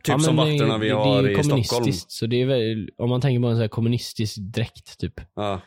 Typ 0.03 0.13
ja, 0.13 0.19
som 0.19 0.35
vakterna 0.35 0.77
vi 0.77 0.87
det, 0.87 0.93
har 0.95 1.21
det 1.23 1.29
är 1.29 1.31
i 1.31 1.37
ju 1.37 1.43
Stockholm. 1.43 1.63
kommunistiskt, 1.63 2.11
Så 2.11 2.25
det 2.25 2.41
är 2.41 2.45
väl, 2.45 2.89
om 2.97 3.09
man 3.09 3.21
tänker 3.21 3.41
på 3.41 3.47
en 3.47 3.55
så 3.55 3.61
här 3.61 3.67
kommunistisk 3.67 4.37
dräkt 4.37 4.99
typ. 4.99 5.13
Ja. 5.35 5.61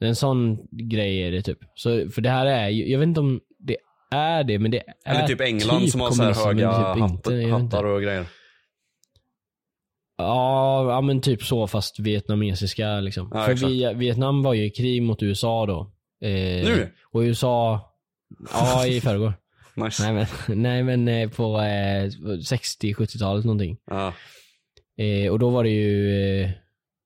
En 0.00 0.16
sån 0.16 0.58
grej 0.70 1.22
är 1.22 1.30
det 1.30 1.42
typ. 1.42 1.58
Så, 1.74 2.10
för 2.10 2.22
det 2.22 2.30
här 2.30 2.46
är 2.46 2.68
ju, 2.68 2.90
jag 2.90 2.98
vet 2.98 3.06
inte 3.06 3.20
om 3.20 3.40
det 3.58 3.76
är 4.10 4.44
det, 4.44 4.58
men 4.58 4.70
det 4.70 4.78
är 4.78 5.14
Eller 5.14 5.26
typ 5.26 5.40
England 5.40 5.90
som 5.90 6.00
har 6.00 6.10
så 6.10 6.22
här 6.22 6.34
höga 6.46 6.72
typ 6.94 7.02
hatt, 7.02 7.10
inte, 7.10 7.46
hattar 7.50 7.84
och 7.84 8.02
grejer. 8.02 8.26
Ja, 10.18 10.90
ja 10.90 11.00
men 11.00 11.20
typ 11.20 11.42
så 11.42 11.66
fast 11.66 11.98
vietnamesiska 11.98 13.00
liksom. 13.00 13.30
Ja, 13.34 13.46
För 13.46 13.54
vi, 13.54 13.92
Vietnam 13.94 14.42
var 14.42 14.54
ju 14.54 14.64
i 14.64 14.70
krig 14.70 15.02
mot 15.02 15.22
USA 15.22 15.66
då. 15.66 15.92
Eh, 16.28 16.64
Nu? 16.64 16.88
Och 17.12 17.20
USA, 17.20 17.80
ja 18.52 18.86
i 18.86 19.00
förrgår. 19.00 19.32
Nice. 19.74 20.12
nej 20.12 20.12
men, 20.48 20.62
nej, 20.62 20.82
men 20.82 21.08
eh, 21.08 21.30
på 21.30 21.60
eh, 21.60 22.06
60-70-talet 22.06 23.44
någonting. 23.44 23.76
Ja. 23.90 24.12
Eh, 24.98 25.32
och 25.32 25.38
då 25.38 25.50
var 25.50 25.64
det 25.64 25.70
ju, 25.70 26.10
eh, 26.42 26.50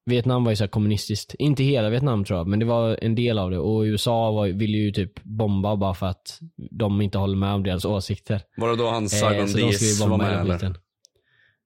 Vietnam 0.05 0.45
var 0.45 0.53
ju 0.53 0.57
så 0.57 0.69
kommunistiskt. 0.69 1.35
Inte 1.35 1.63
hela 1.63 1.91
Vietnam 1.91 2.25
tror 2.25 2.39
jag, 2.39 2.47
men 2.47 2.59
det 2.59 2.65
var 2.65 2.99
en 3.03 3.15
del 3.15 3.39
av 3.39 3.51
det. 3.51 3.59
Och 3.59 3.81
USA 3.83 4.31
var, 4.31 4.47
ville 4.49 4.77
ju 4.79 4.93
typ 4.93 5.23
bomba 5.23 5.77
bara 5.77 5.95
för 5.95 6.07
att 6.07 6.39
de 6.71 7.01
inte 7.01 7.19
håller 7.19 7.37
med 7.37 7.53
om 7.55 7.63
deras 7.63 7.85
åsikter. 7.85 8.43
Var 8.57 8.69
det 8.71 8.77
då 8.77 8.89
han 8.91 9.03
Eh, 9.03 9.09
Saigon 9.09 9.47
ju 9.47 9.55
Diaz 9.55 10.01
var 10.01 10.19
med 10.19 10.41
eller? 10.41 10.75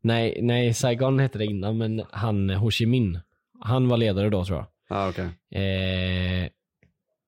Nej, 0.02 0.38
nej, 0.42 0.74
Saigon 0.74 1.18
hette 1.18 1.38
det 1.38 1.44
innan, 1.44 1.78
men 1.78 2.02
han 2.10 2.50
Ho 2.50 2.70
Chi 2.70 2.86
Minh, 2.86 3.18
han 3.60 3.88
var 3.88 3.96
ledare 3.96 4.30
då 4.30 4.44
tror 4.44 4.58
jag. 4.58 4.66
Ja 4.88 5.08
okej. 5.08 5.28
Eh, 5.54 6.48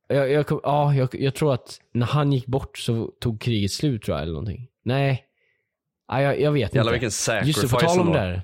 jag, 0.08 0.30
jag, 0.30 0.46
kom- 0.46 0.60
ja, 0.62 0.94
jag, 0.94 1.08
jag 1.14 1.34
tror 1.34 1.54
att 1.54 1.80
när 1.94 2.06
han 2.06 2.32
gick 2.32 2.46
bort 2.46 2.78
så 2.78 3.10
tog 3.20 3.40
kriget 3.40 3.70
slut 3.72 4.02
tror 4.02 4.16
jag, 4.16 4.22
eller 4.22 4.32
någonting. 4.32 4.68
Nej, 4.84 5.24
ja, 6.08 6.22
jag, 6.22 6.40
jag 6.40 6.52
vet 6.52 6.74
Jävlar 6.74 6.82
inte. 6.82 6.92
vilken 6.92 7.10
sacrifice 7.10 7.46
Just 7.48 7.62
det, 7.62 7.68
på 7.68 7.80
tal 7.80 8.00
om 8.00 8.12
det 8.12 8.18
där. 8.18 8.42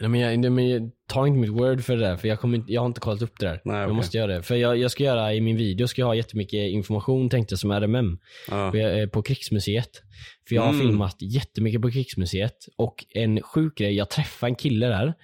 Nej, 0.00 0.08
men 0.10 0.20
jag, 0.20 0.52
men 0.52 0.68
jag, 0.68 0.90
ta 1.08 1.26
inte 1.26 1.38
mitt 1.38 1.50
word 1.50 1.84
för 1.84 1.96
det 1.96 2.02
där, 2.02 2.16
för 2.16 2.28
jag, 2.28 2.40
kommer, 2.40 2.56
inte- 2.58 2.72
jag 2.72 2.80
har 2.80 2.86
inte 2.86 3.00
kollat 3.00 3.22
upp 3.22 3.38
det 3.38 3.46
där. 3.46 3.60
Nej, 3.64 3.76
Jag 3.76 3.84
okej. 3.84 3.96
måste 3.96 4.16
göra 4.18 4.32
det. 4.36 4.42
För 4.42 4.54
jag, 4.54 4.76
jag 4.76 4.90
ska 4.90 5.04
göra, 5.04 5.34
i 5.34 5.40
min 5.40 5.56
video 5.56 5.86
ska 5.88 6.02
jag 6.02 6.06
ha 6.06 6.14
jättemycket 6.14 6.70
information 6.70 7.28
tänkte 7.30 7.52
jag 7.52 7.58
som 7.58 7.70
RMM. 7.70 8.18
Jag 8.48 8.74
är 8.76 9.06
på 9.06 9.22
krigsmuseet. 9.22 10.02
För 10.48 10.54
jag 10.54 10.62
har 10.62 10.72
Mm. 10.72 10.80
filmat 10.86 11.16
jättemycket 11.20 11.82
på 11.82 11.90
krigsmuseet. 11.90 12.56
Och 12.76 13.04
en 13.14 13.42
sjuk 13.42 13.78
grej, 13.78 13.94
jag 13.96 14.10
träffade 14.10 14.50
en 14.50 14.54
kille 14.54 14.86
där 14.86 15.14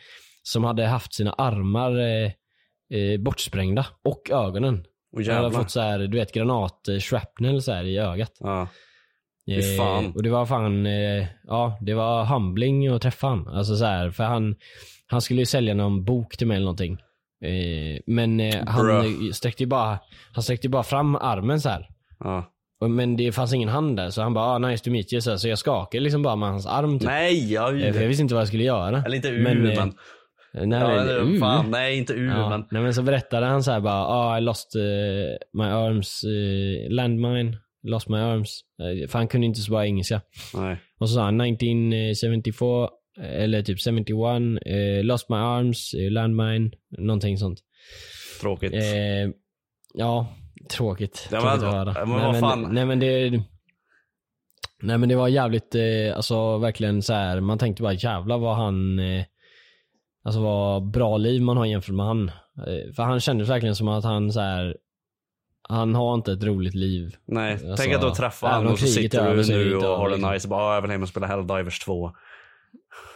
som 0.43 0.65
hade 0.65 0.87
haft 0.87 1.15
sina 1.15 1.33
armar 1.33 1.99
eh, 1.99 2.31
eh, 3.01 3.21
bortsprängda 3.21 3.87
och 4.05 4.31
ögonen. 4.31 4.85
Och 5.17 5.23
Han 5.25 5.37
hade 5.37 5.51
fått 5.51 5.71
så 5.71 5.81
här, 5.81 5.99
du 5.99 6.19
vet 6.19 6.33
granat 6.33 6.89
eh, 6.89 6.99
shrapnel 6.99 7.63
så 7.63 7.73
här 7.73 7.85
i 7.85 7.99
ögat. 7.99 8.33
Ja. 8.41 8.69
Fy 9.47 9.77
fan. 9.77 10.13
och 10.15 10.23
det 10.23 10.31
var 10.31 10.47
fan, 10.47 10.87
eh, 10.87 11.27
ja 11.47 11.79
det 11.81 11.95
var 11.95 12.25
humbling 12.25 12.87
att 12.89 13.03
träffa 13.03 13.27
han. 13.27 13.49
Alltså 13.49 13.77
så 13.77 13.85
här, 13.85 14.11
för 14.11 14.25
han, 14.25 14.55
han 15.07 15.21
skulle 15.21 15.41
ju 15.41 15.47
sälja 15.47 15.75
någon 15.75 16.05
bok 16.05 16.37
till 16.37 16.47
mig 16.47 16.55
eller 16.57 16.65
någonting. 16.65 16.93
Eh, 17.45 18.01
men 18.07 18.41
eh, 18.41 18.55
han 18.67 18.87
Bruh. 18.87 18.97
eh, 18.97 19.33
sträckte 19.33 19.63
ju 19.63 19.67
bara, 19.67 19.99
han 20.33 20.43
sträckte 20.43 20.69
bara 20.69 20.83
fram 20.83 21.17
armen 21.17 21.61
så 21.61 21.69
här. 21.69 21.89
Ja. 22.21 22.51
Och- 22.81 22.91
Men 22.91 23.17
det 23.17 23.33
fanns 23.33 23.55
ingen 23.55 23.69
hand 23.69 23.97
där 23.97 24.11
så 24.11 24.23
han 24.23 24.35
bara 24.35 24.45
ah, 24.45 24.59
nice 24.59 24.85
to 24.85 24.91
meet 24.91 25.13
you 25.13 25.21
så, 25.21 25.31
här, 25.31 25.37
så 25.37 25.49
jag 25.49 25.59
skakade 25.59 26.05
liksom 26.05 26.23
bara 26.23 26.37
med 26.37 26.49
hans 26.49 26.67
arm 26.67 26.99
typ. 26.99 27.09
Nej, 27.09 27.53
ja, 27.53 27.73
Eh, 27.77 27.93
För 27.93 28.01
jag 28.01 28.09
visste 28.09 28.23
inte 28.23 28.35
vad 28.35 28.41
jag 28.41 28.49
skulle 28.49 28.65
göra. 28.65 29.03
Eller 29.07 29.17
inte 29.17 29.29
ur 29.29 29.43
men... 29.43 29.67
eh, 29.67 29.87
Nej, 30.67 30.81
ja, 30.81 30.89
men, 31.05 31.09
uh. 31.35 31.41
fan, 31.41 31.71
nej 31.71 31.99
inte 31.99 32.13
ur 32.13 32.29
Ja, 32.29 32.49
men. 32.49 32.65
nej 32.71 32.83
men 32.83 32.95
så 32.95 33.03
berättade 33.03 33.47
han 33.47 33.63
så 33.63 33.71
här 33.71 33.81
bara, 33.81 34.05
ah 34.07 34.39
I 34.39 34.41
lost 34.41 34.75
eh, 34.77 34.81
my 35.53 35.65
arms, 35.65 36.25
uh, 36.25 36.91
landmine, 36.95 37.57
lost 37.85 38.09
my 38.09 38.17
arms. 38.17 38.61
Eh, 38.81 39.09
för 39.09 39.19
han 39.19 39.29
kunde 39.29 39.47
inte 39.47 39.61
så 39.61 39.71
bra 39.71 39.87
engelska. 39.87 40.21
Nej. 40.55 40.77
Och 40.99 41.09
så 41.09 41.15
sa 41.15 41.25
han 41.25 41.41
1974, 41.41 42.89
eh, 43.21 43.43
eller 43.43 43.63
typ 43.63 43.79
71, 43.81 44.59
eh, 44.67 45.05
lost 45.05 45.29
my 45.29 45.37
arms, 45.37 45.95
landmine, 46.11 46.71
någonting 46.99 47.39
sånt. 47.39 47.59
Tråkigt. 48.41 48.73
Eh, 48.75 48.81
ja, 49.95 50.27
tråkigt. 50.71 51.29
Ja, 51.31 51.41
men 51.41 51.43
tråkigt 51.43 51.65
alltså, 51.65 51.67
att 51.67 51.97
höra. 51.97 52.07
men 52.07 52.17
nej, 52.17 52.27
vad 52.27 52.41
fan. 52.41 52.75
nej 52.75 52.87
men 52.87 53.01
det 53.01 53.43
Nej 54.83 54.99
men 54.99 55.09
det 55.09 55.17
var 55.17 55.29
jävligt, 55.29 55.75
eh, 55.75 56.17
alltså 56.17 56.59
verkligen 56.59 57.03
så 57.03 57.13
här. 57.13 57.41
man 57.41 57.59
tänkte 57.59 57.83
bara 57.83 57.93
jävla 57.93 58.39
vad 58.39 58.57
han 58.57 58.99
eh, 58.99 59.25
Alltså 60.25 60.41
vad 60.41 60.91
bra 60.91 61.17
liv 61.17 61.43
man 61.43 61.57
har 61.57 61.67
jämfört 61.67 61.95
med 61.95 62.07
han. 62.07 62.29
Eh, 62.59 62.95
för 62.97 63.03
han 63.03 63.21
kändes 63.21 63.49
verkligen 63.49 63.77
som 63.77 63.89
att 63.89 64.05
han 64.05 64.33
så 64.33 64.41
här. 64.41 64.77
Han 65.69 65.95
har 65.95 66.15
inte 66.15 66.33
ett 66.33 66.45
roligt 66.45 66.75
liv. 66.75 67.17
Nej, 67.27 67.53
Alltså, 67.53 67.75
tänk 67.77 67.95
att 67.95 68.01
du 68.01 68.11
träffar 68.11 68.49
även 68.49 68.57
honom 68.57 68.69
om 68.69 68.73
och 68.73 68.79
så 68.79 68.87
sitter 68.87 69.35
du 69.35 69.49
nu 69.49 69.77
och 69.77 69.83
har 69.83 70.09
det 70.09 70.15
liksom. 70.17 70.33
nice. 70.33 70.49
Bara, 70.49 70.63
"Ah, 70.63 70.75
jag 70.75 70.83
vill 70.83 70.91
hem 70.91 71.03
och 71.03 71.09
spela 71.09 71.27
Helldivers 71.27 71.79
2. 71.79 72.13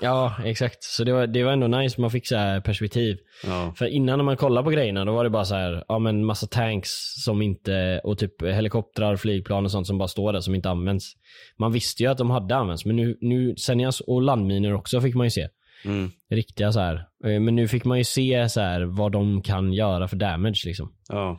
Ja, 0.01 0.35
exakt. 0.45 0.83
Så 0.85 1.05
det 1.05 1.13
var, 1.13 1.27
det 1.27 1.45
var 1.45 1.53
ändå 1.53 1.67
nice, 1.67 2.01
man 2.01 2.11
fick 2.11 2.27
så 2.29 2.37
här 2.37 2.61
perspektiv. 2.61 3.17
Ja. 3.47 3.73
För 3.77 3.87
innan 3.87 4.19
när 4.19 4.25
man 4.25 4.37
kollade 4.37 4.65
på 4.65 4.71
grejerna 4.71 5.05
då 5.05 5.13
var 5.13 5.25
det 5.25 5.31
bara 5.31 5.45
så 5.45 5.55
här, 5.55 5.85
ja 5.89 5.99
men 5.99 6.25
massa 6.25 6.47
tanks 6.47 6.91
som 7.25 7.43
inte, 7.43 8.01
och 8.05 8.19
typ 8.19 8.43
helikoptrar, 8.43 9.17
flygplan 9.17 9.65
och 9.65 9.71
sånt 9.71 9.87
som 9.87 9.99
bara 9.99 10.09
står 10.09 10.33
där 10.33 10.41
som 10.41 10.55
inte 10.55 10.71
används. 10.71 11.13
Man 11.59 11.73
visste 11.73 12.03
ju 12.03 12.09
att 12.11 12.19
de 12.19 12.31
hade 12.31 12.57
använts 12.57 12.85
men 12.85 12.97
nu, 12.97 13.19
nu 13.21 13.57
sen 13.57 13.81
jag, 13.81 13.95
och 14.07 14.23
landminor 14.23 14.73
också 14.75 15.01
fick 15.01 15.15
man 15.15 15.27
ju 15.27 15.31
se. 15.31 15.49
Mm. 15.85 16.11
Riktiga 16.31 16.73
så 16.73 16.81
här. 16.81 16.95
Eh, 17.25 17.41
Men 17.41 17.57
nu 17.57 17.69
fick 17.69 17.85
man 17.85 17.99
ju 17.99 18.05
se 18.05 18.49
så 18.49 18.61
här 18.61 18.83
vad 18.85 19.13
de 19.13 19.43
kan 19.43 19.73
göra 19.73 20.09
för 20.09 20.17
damage 20.17 20.63
liksom. 20.67 20.93
Ja. 21.09 21.39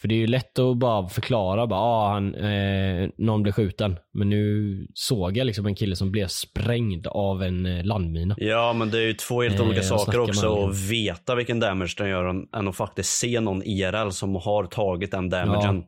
För 0.00 0.08
det 0.08 0.14
är 0.14 0.18
ju 0.18 0.26
lätt 0.26 0.58
att 0.58 0.76
bara 0.76 1.08
förklara, 1.08 1.66
bara 1.66 1.80
ah, 1.80 2.12
han, 2.12 2.34
eh, 2.34 3.08
någon 3.18 3.42
blev 3.42 3.52
skjuten. 3.52 3.96
Men 4.12 4.30
nu 4.30 4.86
såg 4.94 5.36
jag 5.36 5.46
liksom 5.46 5.66
en 5.66 5.74
kille 5.74 5.96
som 5.96 6.10
blev 6.12 6.26
sprängd 6.26 7.06
av 7.06 7.42
en 7.42 7.66
eh, 7.66 7.84
landmina. 7.84 8.34
ja, 8.38 8.72
men 8.72 8.90
det 8.90 8.98
är 8.98 9.06
ju 9.06 9.14
två 9.14 9.42
helt 9.42 9.54
Eh, 9.60 9.66
olika 9.66 9.76
jag 9.76 9.84
saker 9.84 10.20
också. 10.20 10.54
Att 10.68 10.90
veta 10.90 11.34
vilken 11.34 11.60
damage 11.60 11.94
den 11.98 12.08
gör 12.08 12.24
än- 12.24 12.68
att 12.68 12.76
faktiskt 12.76 13.18
se 13.18 13.40
någon 13.40 13.62
IRL 13.62 14.10
som 14.10 14.34
har 14.34 14.64
tagit 14.66 15.10
den 15.10 15.30
damagen. 15.30 15.84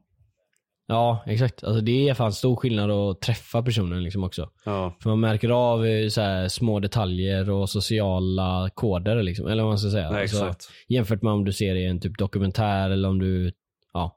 Ja, 0.89 1.23
exakt. 1.27 1.65
Alltså 1.65 1.81
det 1.81 2.09
är 2.09 2.15
fan 2.15 2.33
stor 2.33 2.57
skillnad 2.57 2.91
att 2.91 3.21
träffa 3.21 3.63
personen 3.63 4.03
liksom 4.05 4.25
också. 4.25 4.51
Ja. 4.65 4.97
För 5.03 5.11
man 5.11 5.21
märker 5.21 5.49
av 5.49 5.87
eh, 5.87 6.09
så 6.09 6.47
små 6.51 6.81
detaljer 6.81 7.51
och 7.51 7.71
sociala 7.71 8.71
koder 8.75 9.23
liksom. 9.23 9.47
Eller 9.47 9.63
vad 9.63 9.71
man 9.71 9.79
ska 9.79 9.91
säga. 9.91 10.11
Nej, 10.11 10.23
Alltså, 10.23 10.55
jämfört 10.89 11.23
med 11.23 11.33
om 11.33 11.45
du 11.45 11.53
ser 11.53 11.75
det 11.75 11.81
i 11.81 11.87
en 11.87 12.01
typ 12.01 12.19
dokumentär 12.19 12.91
eller 12.91 13.09
om 13.09 13.19
du, 13.19 13.53
ja. 13.97 14.17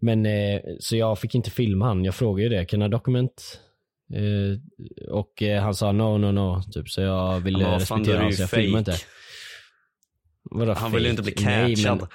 Men 0.00 0.26
eh, 0.26 0.60
så 0.80 0.96
jag 0.96 1.18
fick 1.18 1.34
inte 1.34 1.50
filma 1.50 1.86
han. 1.86 2.04
Jag 2.04 2.14
frågade 2.14 2.42
ju 2.42 2.48
det, 2.48 2.64
kan 2.64 2.80
jag 2.80 2.90
dokument? 2.90 3.60
Eh, 4.14 5.10
och 5.10 5.42
eh, 5.42 5.62
han 5.62 5.74
sa 5.74 5.92
no, 5.92 6.18
no, 6.18 6.32
no. 6.32 6.62
Typ, 6.72 6.88
så 6.90 7.00
jag 7.00 7.40
ville 7.40 7.58
är 7.64 7.78
respektera 7.78 8.16
honom 8.16 8.32
så 8.32 8.42
jag 8.42 8.50
filmade 8.50 8.78
inte. 8.92 9.02
Vadå 10.50 10.72
Han 10.72 10.92
vill 10.92 11.04
ju 11.04 11.10
inte 11.10 11.22
bli 11.22 11.32
catchad. 11.32 11.98
men- 11.98 12.08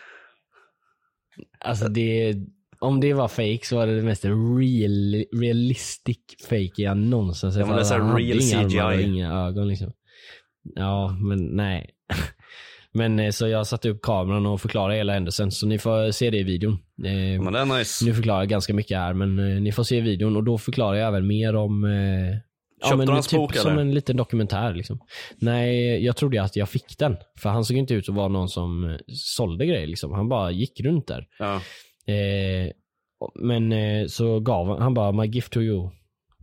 Alltså 1.59 1.87
det, 1.87 2.35
om 2.79 2.99
det 2.99 3.13
var 3.13 3.27
fake 3.27 3.59
så 3.63 3.75
var 3.75 3.87
det 3.87 3.95
det 3.95 4.01
mest 4.01 4.25
real, 4.25 5.25
realistic 5.41 6.17
fake 6.49 6.71
jag 6.81 6.97
någonsin 6.97 7.51
sett. 7.51 7.59
Ja, 7.59 7.65
men 7.65 7.75
det 7.75 7.81
är 7.95 8.17
real 8.17 8.41
inga 8.41 8.59
armar 8.59 8.91
och 8.93 8.99
CGI. 8.99 9.03
inga 9.03 9.33
ögon 9.33 9.67
liksom. 9.67 9.93
Ja, 10.75 11.17
men 11.21 11.45
nej. 11.45 11.89
Men 12.93 13.19
eh, 13.19 13.31
så 13.31 13.47
jag 13.47 13.67
satte 13.67 13.89
upp 13.89 14.01
kameran 14.01 14.45
och 14.45 14.61
förklarade 14.61 14.95
hela 14.95 15.13
händelsen, 15.13 15.51
så 15.51 15.67
ni 15.67 15.79
får 15.79 16.11
se 16.11 16.29
det 16.29 16.37
i 16.37 16.43
videon. 16.43 16.73
Eh, 17.05 17.41
Men 17.43 17.53
det 17.53 17.59
är 17.59 17.77
nice. 17.77 18.05
Nu 18.05 18.13
förklarar 18.13 18.39
jag 18.39 18.49
ganska 18.49 18.73
mycket 18.73 18.97
här, 18.97 19.13
men 19.13 19.39
eh, 19.39 19.61
ni 19.61 19.71
får 19.71 19.83
se 19.83 20.01
videon 20.01 20.35
och 20.35 20.43
då 20.43 20.57
förklarar 20.57 20.95
jag 20.97 21.07
även 21.07 21.27
mer 21.27 21.55
om 21.55 21.83
eh, 21.83 22.37
Köpte 22.83 22.97
men 22.97 23.07
du 23.07 23.13
hans 23.13 23.27
typ 23.27 23.37
bok 23.37 23.55
som 23.55 23.71
eller? 23.71 23.81
en 23.81 23.93
liten 23.93 24.17
dokumentär 24.17 24.73
liksom. 24.73 24.99
Nej, 25.37 26.05
jag 26.05 26.15
trodde 26.15 26.43
att 26.43 26.55
jag 26.55 26.69
fick 26.69 26.97
den. 26.99 27.17
För 27.39 27.49
han 27.49 27.65
såg 27.65 27.77
inte 27.77 27.93
ut 27.93 28.09
att 28.09 28.15
vara 28.15 28.27
någon 28.27 28.49
som 28.49 28.89
eh, 28.89 28.95
sålde 29.07 29.65
grejer 29.65 29.87
liksom. 29.87 30.11
Han 30.11 30.29
bara 30.29 30.51
gick 30.51 30.81
runt 30.81 31.07
där. 31.07 31.25
Ja. 31.39 31.55
Eh, 32.13 32.71
men 33.39 33.71
eh, 33.71 34.07
så 34.07 34.39
gav 34.39 34.67
han, 34.67 34.81
han 34.81 34.93
bara 34.93 35.11
my 35.11 35.25
gift 35.25 35.51
to 35.53 35.61
you. 35.61 35.89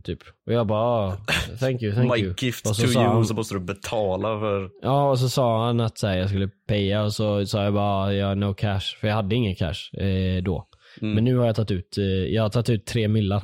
Typ. 0.03 0.19
Och 0.47 0.53
jag 0.53 0.67
bara 0.67 0.79
ah, 0.81 1.17
thank 1.59 1.81
you, 1.81 1.95
thank 1.95 2.11
My 2.13 2.19
you. 2.19 2.33
gift 2.37 2.67
och 2.69 2.75
så 2.75 2.81
to 2.81 2.87
sa 2.87 2.99
you, 3.01 3.11
han, 3.13 3.25
så 3.25 3.33
måste 3.33 3.53
du 3.55 3.59
betala 3.59 4.39
för... 4.39 4.69
Ja, 4.81 5.09
och 5.09 5.19
så 5.19 5.29
sa 5.29 5.65
han 5.65 5.79
att 5.79 5.97
så 5.97 6.07
här, 6.07 6.17
jag 6.17 6.29
skulle 6.29 6.49
paya 6.67 7.03
och 7.03 7.13
så 7.13 7.45
sa 7.45 7.63
jag 7.63 7.73
bara 7.73 8.13
ja, 8.13 8.35
no 8.35 8.53
cash. 8.53 8.79
För 8.99 9.07
jag 9.07 9.15
hade 9.15 9.35
ingen 9.35 9.55
cash 9.55 9.99
eh, 10.01 10.43
då. 10.43 10.67
Mm. 11.01 11.13
Men 11.15 11.23
nu 11.23 11.37
har 11.37 11.45
jag 11.45 11.55
tagit 11.55 11.71
ut, 11.71 11.97
eh, 11.97 12.03
jag 12.05 12.43
har 12.43 12.49
tagit 12.49 12.69
ut 12.69 12.85
tre 12.85 13.07
millar. 13.07 13.43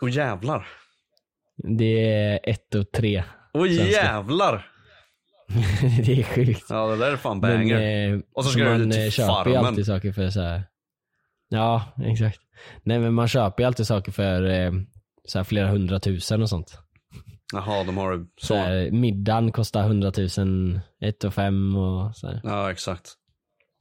Åh 0.00 0.10
jävlar. 0.10 0.66
Det 1.78 2.12
är 2.14 2.40
ett 2.42 2.74
och 2.74 2.92
tre. 2.92 3.22
Svenska. 3.52 3.84
jävlar. 3.84 4.66
det 6.04 6.12
är 6.20 6.22
sjukt. 6.22 6.66
Ja 6.68 6.86
det 6.86 6.96
där 6.96 7.12
är 7.12 7.16
fan 7.16 7.38
Men, 7.40 7.58
banger. 7.58 8.12
eh, 8.14 8.20
Och 8.34 8.44
så 8.44 8.50
ska 8.50 8.62
du 8.64 8.70
man 8.70 8.80
ut 8.82 8.92
till 8.92 9.04
eh, 9.04 9.10
köper 9.10 9.32
ju 9.50 9.54
farmen. 9.54 9.64
alltid 9.66 9.86
saker 9.86 10.12
för 10.12 10.30
så 10.30 10.40
här. 10.40 10.62
Ja, 11.48 11.82
exakt. 12.04 12.40
Nej 12.82 12.98
men 12.98 13.14
man 13.14 13.28
köper 13.28 13.62
ju 13.62 13.66
alltid 13.66 13.86
saker 13.86 14.12
för 14.12 14.42
eh, 14.50 14.72
så 15.30 15.38
här 15.38 15.44
flera 15.44 15.68
hundratusen 15.68 16.42
och 16.42 16.48
sånt. 16.48 16.78
Jaha, 17.52 17.84
de 17.84 17.96
har 17.96 18.12
det 18.16 18.26
Så 18.40 18.46
så. 18.46 18.54
här, 18.54 18.90
middagen 18.90 19.52
kostar 19.52 19.82
hundratusen, 19.88 20.80
ett 21.00 21.24
och 21.24 21.34
fem 21.34 21.76
och 21.76 22.16
så 22.16 22.26
här. 22.26 22.40
Ja 22.44 22.70
exakt. 22.70 23.12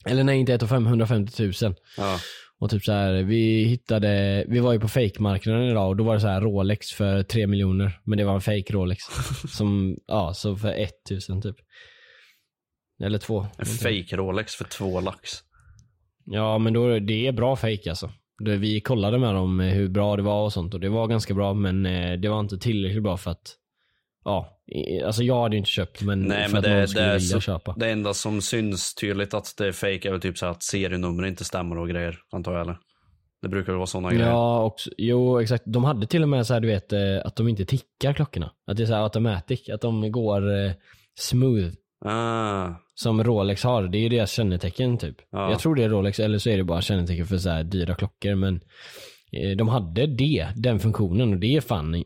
Eller 0.06 0.24
nej, 0.24 0.40
inte 0.40 0.54
ett 0.54 0.64
och 0.64 0.70
fem, 0.70 0.88
150 0.88 1.44
000. 1.64 1.76
Ja. 1.98 2.20
Och 2.60 2.70
typ 2.70 2.84
så 2.84 2.92
här, 2.92 3.14
vi 3.14 3.64
hittade, 3.64 4.46
vi 4.48 4.60
var 4.60 4.74
ju 4.74 4.80
på 4.80 4.88
fake-marknaden 4.88 5.64
idag 5.70 5.88
och 5.90 5.96
då 5.96 6.04
var 6.04 6.14
det 6.14 6.20
så 6.22 6.28
här 6.28 6.42
Rolex 6.42 6.88
för 6.92 7.24
3 7.24 7.48
miljoner. 7.48 8.02
Men 8.04 8.18
det 8.18 8.24
var 8.26 8.36
en 8.36 8.42
fake 8.42 8.74
Rolex. 8.74 9.04
som, 9.58 9.98
ja, 10.08 10.34
så 10.34 10.56
för 10.58 10.74
1000 11.10 11.42
typ. 11.42 11.56
Eller 13.04 13.18
två. 13.18 13.48
En 13.58 13.66
fake 13.66 14.16
Rolex 14.18 14.56
för 14.56 14.64
två 14.66 15.02
lax. 15.02 15.32
Ja 16.26 16.58
men 16.58 16.74
då, 16.74 17.00
det 17.00 17.28
är 17.28 17.32
bra 17.32 17.56
fake 17.56 17.90
alltså. 17.90 18.12
Det, 18.40 18.58
vi 18.58 18.82
kollade 18.82 19.18
med 19.18 19.36
dem 19.36 19.60
eh, 19.60 19.68
hur 19.68 19.90
bra 19.90 20.16
det 20.16 20.22
var 20.22 20.44
och 20.44 20.54
sånt 20.54 20.74
och 20.74 20.80
det 20.80 20.90
var 20.90 21.08
ganska 21.08 21.34
bra 21.34 21.54
men 21.54 21.86
eh, 21.86 22.20
det 22.20 22.30
var 22.30 22.40
inte 22.40 22.58
tillräckligt 22.58 23.04
bra 23.04 23.18
för 23.18 23.32
att, 23.32 23.56
ja, 24.26 24.60
alltså 25.06 25.24
jag 25.24 25.42
hade 25.42 25.58
inte 25.58 25.70
köpt 25.70 26.02
men 26.02 26.22
Nej 26.22 26.44
för 26.44 26.52
men 26.52 26.58
att 26.58 26.64
det, 26.64 26.70
någon 26.70 26.82
det, 26.82 26.88
skulle 26.88 27.06
är 27.06 27.14
vilja 27.14 27.36
så, 27.36 27.40
köpa. 27.40 27.76
det 27.78 27.90
enda 27.90 28.14
som 28.14 28.42
syns 28.42 28.96
tydligt 28.96 29.34
att 29.34 29.54
det 29.58 29.68
är 29.68 29.72
fake 29.72 30.08
är 30.08 30.12
väl 30.12 30.22
typ 30.22 30.38
så 30.38 30.46
att 30.46 30.64
serienummer 30.64 31.26
inte 31.26 31.44
stämmer 31.46 31.78
och 31.78 31.90
grejer. 31.90 32.18
Antar 32.32 32.54
jag 32.54 32.62
eller? 32.62 32.78
Det 33.42 33.50
brukar 33.50 33.72
väl 33.72 33.78
vara 33.78 33.88
sådana 33.88 34.10
grejer. 34.12 34.28
Ja, 34.28 34.64
också, 34.64 34.90
jo 34.98 35.40
exakt. 35.40 35.64
De 35.68 35.84
hade 35.84 36.08
till 36.08 36.24
och 36.24 36.30
med 36.30 36.48
så 36.48 36.54
här, 36.54 36.62
du 36.62 36.68
vet, 36.68 36.94
eh, 36.94 37.00
att 37.26 37.36
de 37.36 37.48
inte 37.48 37.66
tickar 37.66 38.14
klockorna. 38.14 38.52
Att 38.68 38.78
det 38.78 38.84
är 38.84 38.88
så 38.88 38.94
här 38.94 39.04
automatic, 39.04 39.70
att 39.70 39.82
de 39.82 40.12
går 40.12 40.66
eh, 40.66 40.72
smooth. 41.20 41.74
Ah, 42.06 42.70
Som 43.00 43.24
Rolex 43.24 43.64
har, 43.64 43.84
det 43.88 43.98
är 43.98 44.00
ju 44.00 44.10
deras 44.10 44.32
kännetecken 44.32 44.98
typ. 44.98 45.16
Ja. 45.32 45.52
Jag 45.52 45.60
tror 45.60 45.76
det 45.76 45.84
är 45.84 45.90
Rolex, 45.90 46.20
eller 46.20 46.38
så 46.38 46.50
är 46.50 46.58
det 46.58 46.64
bara 46.64 46.82
kännetecken 46.82 47.26
för 47.26 47.38
så 47.38 47.50
här 47.50 47.64
dyra 47.64 47.96
klockor. 47.96 48.36
Men 48.36 48.56
eh, 49.32 49.58
de 49.58 49.68
hade 49.68 50.08
det, 50.08 50.48
den 50.56 50.80
funktionen 50.80 51.34
och 51.34 51.40
det 51.40 51.56
är 51.56 51.62
fan 51.62 52.04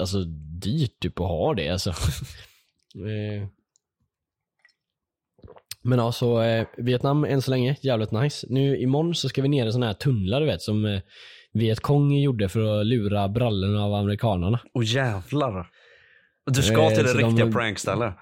alltså, 0.00 0.24
dyrt 0.62 1.00
typ 1.00 1.20
att 1.20 1.28
ha 1.28 1.54
det 1.54 1.68
alltså. 1.68 1.92
Eh. 2.96 3.48
Men 5.82 5.98
ja, 5.98 6.12
så 6.12 6.42
eh, 6.42 6.66
Vietnam 6.76 7.24
än 7.24 7.42
så 7.42 7.50
länge, 7.50 7.76
jävligt 7.82 8.10
nice. 8.10 8.46
Nu 8.50 8.78
imorgon 8.78 9.14
så 9.14 9.28
ska 9.28 9.42
vi 9.42 9.48
ner 9.48 9.66
i 9.66 9.72
sådana 9.72 9.86
här 9.86 9.94
tunnlar 9.94 10.40
du 10.40 10.46
vet 10.46 10.62
som 10.62 10.84
eh, 10.84 11.00
Vietkong 11.52 12.12
gjorde 12.18 12.48
för 12.48 12.80
att 12.80 12.86
lura 12.86 13.28
brallorna 13.28 13.84
av 13.84 13.94
amerikanerna. 13.94 14.60
och 14.74 14.84
jävlar. 14.84 15.66
Du 16.46 16.62
ska 16.62 16.82
Eh, 16.82 16.88
till 16.94 17.02
det 17.04 17.08
så 17.08 17.18
de- 17.18 17.26
riktiga 17.28 17.52
prankstället. 17.52 18.14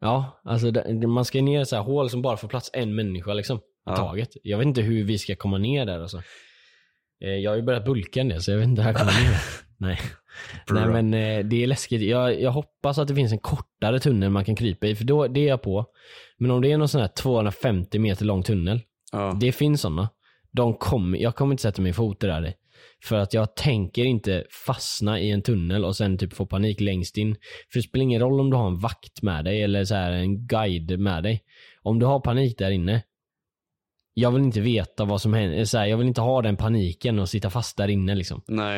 Ja, 0.00 0.40
alltså 0.44 0.72
man 1.06 1.24
ska 1.24 1.42
ner 1.42 1.60
i 1.60 1.66
så 1.66 1.76
här 1.76 1.82
hål 1.82 2.10
som 2.10 2.22
bara 2.22 2.36
får 2.36 2.48
plats 2.48 2.70
en 2.72 2.94
människa 2.94 3.32
liksom. 3.34 3.60
Ja. 3.86 3.96
taget. 3.96 4.28
Jag 4.42 4.58
vet 4.58 4.66
inte 4.66 4.80
hur 4.82 5.04
vi 5.04 5.18
ska 5.18 5.36
komma 5.36 5.58
ner 5.58 5.86
där 5.86 6.00
alltså. 6.00 6.22
Eh, 7.24 7.30
Jag 7.30 7.50
har 7.50 7.56
ju 7.56 7.62
börjat 7.62 7.84
bulka 7.84 8.24
del 8.24 8.42
så 8.42 8.50
jag 8.50 8.58
vet 8.58 8.68
inte 8.68 8.82
hur 8.82 8.88
jag 8.88 8.96
kommer 8.98 9.12
ner. 9.12 9.38
Nej. 9.76 9.98
Bra. 10.68 10.80
Nej 10.80 11.02
men 11.02 11.14
eh, 11.14 11.44
det 11.46 11.62
är 11.62 11.66
läskigt. 11.66 12.02
Jag, 12.02 12.40
jag 12.40 12.50
hoppas 12.50 12.98
att 12.98 13.08
det 13.08 13.14
finns 13.14 13.32
en 13.32 13.38
kortare 13.38 14.00
tunnel 14.00 14.30
man 14.30 14.44
kan 14.44 14.56
krypa 14.56 14.86
i 14.86 14.94
för 14.96 15.04
då, 15.04 15.26
det 15.26 15.40
är 15.40 15.48
jag 15.48 15.62
på. 15.62 15.86
Men 16.38 16.50
om 16.50 16.62
det 16.62 16.72
är 16.72 16.78
någon 16.78 16.88
sån 16.88 17.00
här 17.00 17.08
250 17.08 17.98
meter 17.98 18.24
lång 18.24 18.42
tunnel. 18.42 18.80
Ja. 19.12 19.36
Det 19.40 19.52
finns 19.52 19.80
sådana. 19.80 20.08
De 20.50 20.74
kommer, 20.74 21.18
jag 21.18 21.34
kommer 21.36 21.52
inte 21.52 21.62
sätta 21.62 21.82
min 21.82 21.94
fot 21.94 22.20
där 22.20 22.46
i. 22.46 22.54
För 23.04 23.16
att 23.16 23.34
jag 23.34 23.56
tänker 23.56 24.04
inte 24.04 24.44
fastna 24.66 25.20
i 25.20 25.30
en 25.30 25.42
tunnel 25.42 25.84
och 25.84 25.96
sen 25.96 26.18
typ 26.18 26.32
få 26.32 26.46
panik 26.46 26.80
längst 26.80 27.16
in. 27.16 27.36
För 27.72 27.78
det 27.78 27.82
spelar 27.82 28.02
ingen 28.02 28.20
roll 28.20 28.40
om 28.40 28.50
du 28.50 28.56
har 28.56 28.66
en 28.66 28.78
vakt 28.78 29.22
med 29.22 29.44
dig 29.44 29.62
eller 29.62 29.84
så 29.84 29.94
här 29.94 30.12
en 30.12 30.46
guide 30.46 30.98
med 31.00 31.22
dig. 31.22 31.42
Om 31.82 31.98
du 31.98 32.06
har 32.06 32.20
panik 32.20 32.58
där 32.58 32.70
inne. 32.70 33.02
Jag 34.14 34.30
vill 34.30 34.42
inte 34.42 34.60
veta 34.60 35.04
vad 35.04 35.20
som 35.20 35.32
händer. 35.34 35.64
Så 35.64 35.78
här, 35.78 35.86
jag 35.86 35.96
vill 35.96 36.06
inte 36.08 36.20
ha 36.20 36.42
den 36.42 36.56
paniken 36.56 37.18
och 37.18 37.28
sitta 37.28 37.50
fast 37.50 37.76
där 37.76 37.88
inne 37.88 38.14
liksom. 38.14 38.42
Nej. 38.46 38.76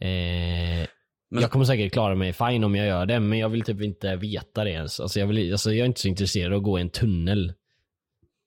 Eh, 0.00 0.86
Men- 1.30 1.42
Jag 1.42 1.50
kommer 1.50 1.64
säkert 1.64 1.92
klara 1.92 2.14
mig 2.14 2.32
fine 2.32 2.64
om 2.64 2.74
jag 2.74 2.86
gör 2.86 3.06
det, 3.06 3.20
men 3.20 3.38
jag 3.38 3.48
vill 3.48 3.62
typ 3.62 3.80
inte 3.82 4.16
veta 4.16 4.64
det 4.64 4.70
ens. 4.70 5.00
Alltså 5.00 5.20
jag, 5.20 5.26
vill, 5.26 5.52
alltså 5.52 5.70
jag 5.72 5.80
är 5.80 5.86
inte 5.86 6.00
så 6.00 6.08
intresserad 6.08 6.52
av 6.52 6.56
att 6.58 6.64
gå 6.64 6.78
i 6.78 6.82
en 6.82 6.90
tunnel. 6.90 7.52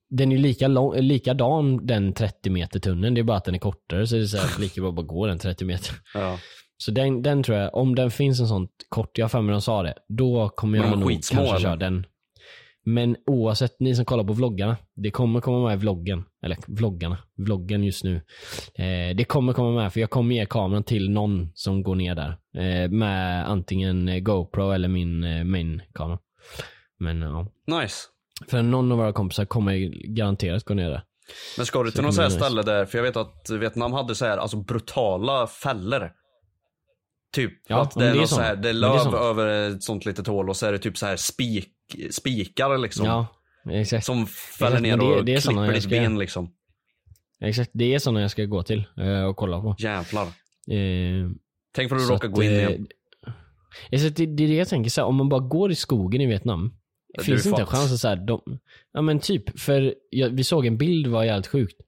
Den 0.10 0.32
är 0.32 0.36
ju 0.36 0.42
lika 0.42 0.68
lång, 0.68 0.96
likadan 0.96 1.86
den 1.86 2.14
30 2.14 2.50
meter 2.50 2.80
tunneln, 2.80 3.14
det 3.14 3.22
är 3.22 3.24
bara 3.24 3.38
att 3.38 3.46
den 3.46 3.56
är 3.56 3.60
kortare 3.60 4.08
så 4.08 4.16
det 4.16 4.22
är 4.22 4.26
så 4.26 4.38
här, 4.38 4.60
lika 4.60 4.82
bra 4.82 4.90
att 4.90 4.96
bara 4.96 5.06
gå 5.06 5.28
den 5.28 5.40
30 5.40 5.66
meter. 5.66 5.96
Ja. 6.14 6.40
Så 6.78 6.92
den, 6.92 7.22
den 7.22 7.44
tror 7.44 7.58
jag, 7.58 7.76
om 7.76 7.96
den 7.96 8.12
finns 8.12 8.40
en 8.40 8.48
sån 8.48 8.68
kort, 8.90 9.18
jag 9.18 9.24
har 9.24 9.30
för 9.30 9.42
mig 9.42 9.52
de 9.52 9.62
sa 9.62 9.84
det, 9.84 9.94
då 10.08 10.50
kommer 10.50 10.78
jag 10.78 11.00
nog 11.00 11.10
skitsmå, 11.10 11.38
kanske 11.38 11.62
köra 11.62 11.76
den. 11.76 12.06
Men 12.86 13.16
oavsett, 13.26 13.80
ni 13.80 13.96
som 13.96 14.06
kollar 14.06 14.24
på 14.24 14.34
vloggarna, 14.34 14.78
det 14.96 15.12
kommer 15.12 15.42
komma 15.42 15.68
med 15.68 15.74
i 15.74 15.78
vloggen. 15.78 16.26
Eller 16.44 16.58
vloggarna, 16.68 17.18
vloggen 17.38 17.84
just 17.84 18.04
nu. 18.04 18.16
Eh, 18.76 19.16
det 19.16 19.26
kommer 19.28 19.54
komma 19.54 19.72
med, 19.72 19.94
för 19.94 20.00
jag 20.00 20.10
kommer 20.10 20.36
ge 20.36 20.46
kameran 20.46 20.84
till 20.84 21.10
någon 21.10 21.52
som 21.54 21.84
går 21.84 21.96
ner 21.96 22.16
där. 22.16 22.38
Eh, 22.64 22.90
med 22.90 23.50
antingen 23.50 24.24
GoPro 24.24 24.72
eller 24.72 24.88
min 24.88 25.24
eh, 25.24 25.44
main-kamera. 25.44 26.20
Men 27.00 27.22
ja. 27.22 27.48
Nice. 27.82 27.98
För 28.48 28.62
någon 28.62 28.92
av 28.92 28.98
våra 28.98 29.14
kompisar 29.14 29.46
kommer 29.46 29.76
garanterat 30.16 30.64
gå 30.64 30.74
ner 30.74 30.90
där. 30.90 31.04
Men 31.58 31.66
ska 31.66 31.84
du 31.84 31.92
till 31.92 32.02
något 32.04 32.16
så 32.16 32.22
här 32.22 32.30
kommer 32.30 32.40
det 32.40 32.46
ställe 32.46 32.62
där, 32.64 32.86
för 32.86 32.98
jag 32.98 33.04
vet 33.04 33.18
att 33.18 33.50
Vietnam 33.50 33.94
hade 33.94 34.16
så 34.16 34.26
här, 34.26 34.38
alltså 34.38 34.58
brutala 34.58 35.48
fällor. 35.48 36.12
Typ 37.34 37.54
Ja, 37.68 37.82
att 37.82 37.92
det 37.96 38.06
är, 38.08 38.14
det 38.14 38.20
är 38.20 38.22
så 38.22 38.28
sånt. 38.28 38.42
här, 38.42 38.56
det 38.56 38.70
är 38.70 38.74
Men 38.74 38.82
det 38.82 38.88
är 38.88 38.92
löv 38.94 39.00
sånt. 39.00 39.16
över 39.16 39.70
ett 39.70 39.84
sånt 39.84 40.06
litet 40.06 40.28
hål 40.28 40.50
och 40.50 40.58
så 40.58 40.66
är 40.66 40.72
det 40.72 40.78
typ 40.80 40.98
så 40.98 41.06
här 41.06 41.16
spik, 41.16 41.70
spikar 42.12 42.78
liksom. 42.78 43.06
Ja, 43.06 43.28
exakt. 43.72 44.06
Som 44.06 44.26
fäller 44.28 44.72
Exakt, 44.78 44.84
ner 44.84 44.98
det- 44.98 45.20
och 45.20 45.26
det 45.26 45.42
såna 45.42 45.62
klipper 45.62 45.74
ditt 45.74 45.84
ska- 45.84 45.90
ben 45.90 46.20
liksom. 46.20 46.52
Exakt, 47.42 47.72
det 47.74 47.94
är 47.94 48.00
sådana 48.00 48.22
jag 48.22 48.32
ska 48.32 48.46
gå 48.46 48.64
till 48.64 48.84
eh, 48.98 49.24
och 49.24 49.36
kolla 49.38 49.62
på. 49.62 49.76
Jävlar. 49.80 50.24
Eh, 50.24 51.30
Tänk 51.76 51.90
för 51.90 51.96
att 51.96 52.02
du 52.08 52.14
råkar 52.14 52.28
gå 52.28 52.44
in 52.44 52.52
eh, 52.52 52.58
igen. 52.58 52.88
alltså, 53.92 54.10
det, 54.10 54.26
det 54.26 54.44
är 54.44 54.48
det 54.48 54.56
jag 54.56 54.68
tänker, 54.70 54.90
så 54.90 55.02
här, 55.02 55.08
om 55.08 55.16
man 55.16 55.30
bara 55.30 55.40
går 55.42 55.72
i 55.72 55.76
skogen 55.76 56.22
i 56.22 56.26
Vietnam, 56.26 56.74
finns 57.20 57.44
det 57.44 57.50
inte 57.50 57.62
en 57.62 57.68
chans 57.68 57.94
att 57.94 58.00
så 58.00 58.08
här, 58.08 58.16
de, 58.16 58.60
ja 58.94 59.02
men 59.02 59.20
typ, 59.20 59.60
för 59.60 59.94
jag, 60.10 60.30
vi 60.30 60.44
såg 60.44 60.66
en 60.66 60.78
bild, 60.78 61.08
var 61.08 61.24
jävligt 61.24 61.48
sjukt, 61.48 61.82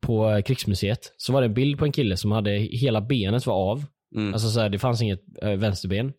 på 0.00 0.30
eh, 0.30 0.42
krigsmuseet. 0.42 1.14
Så 1.16 1.32
var 1.32 1.40
det 1.40 1.46
en 1.46 1.54
bild 1.54 1.78
på 1.78 1.84
en 1.84 1.92
kille 1.92 2.16
som 2.16 2.32
hade, 2.32 2.50
hela 2.50 3.00
benet 3.00 3.46
var 3.46 3.54
av. 3.54 3.84
Mm. 4.16 4.32
Alltså 4.32 4.48
så 4.48 4.60
här, 4.60 4.68
det 4.68 4.78
fanns 4.78 5.02
inget 5.02 5.22
äh, 5.42 5.50
vänsterben. 5.50 6.12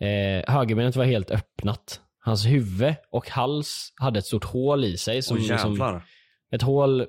Eh, 0.00 0.54
högerbenet 0.54 0.96
var 0.96 1.04
helt 1.04 1.30
öppnat. 1.30 2.00
Hans 2.18 2.46
huvud 2.46 2.94
och 3.10 3.30
hals 3.30 3.92
hade 3.96 4.18
ett 4.18 4.26
stort 4.26 4.44
hål 4.44 4.84
i 4.84 4.96
sig. 4.96 5.22
Som, 5.22 5.36
Åh 5.36 5.56
som, 5.56 5.72
jävlar. 5.72 6.04
ett 6.52 6.62
hål, 6.62 7.06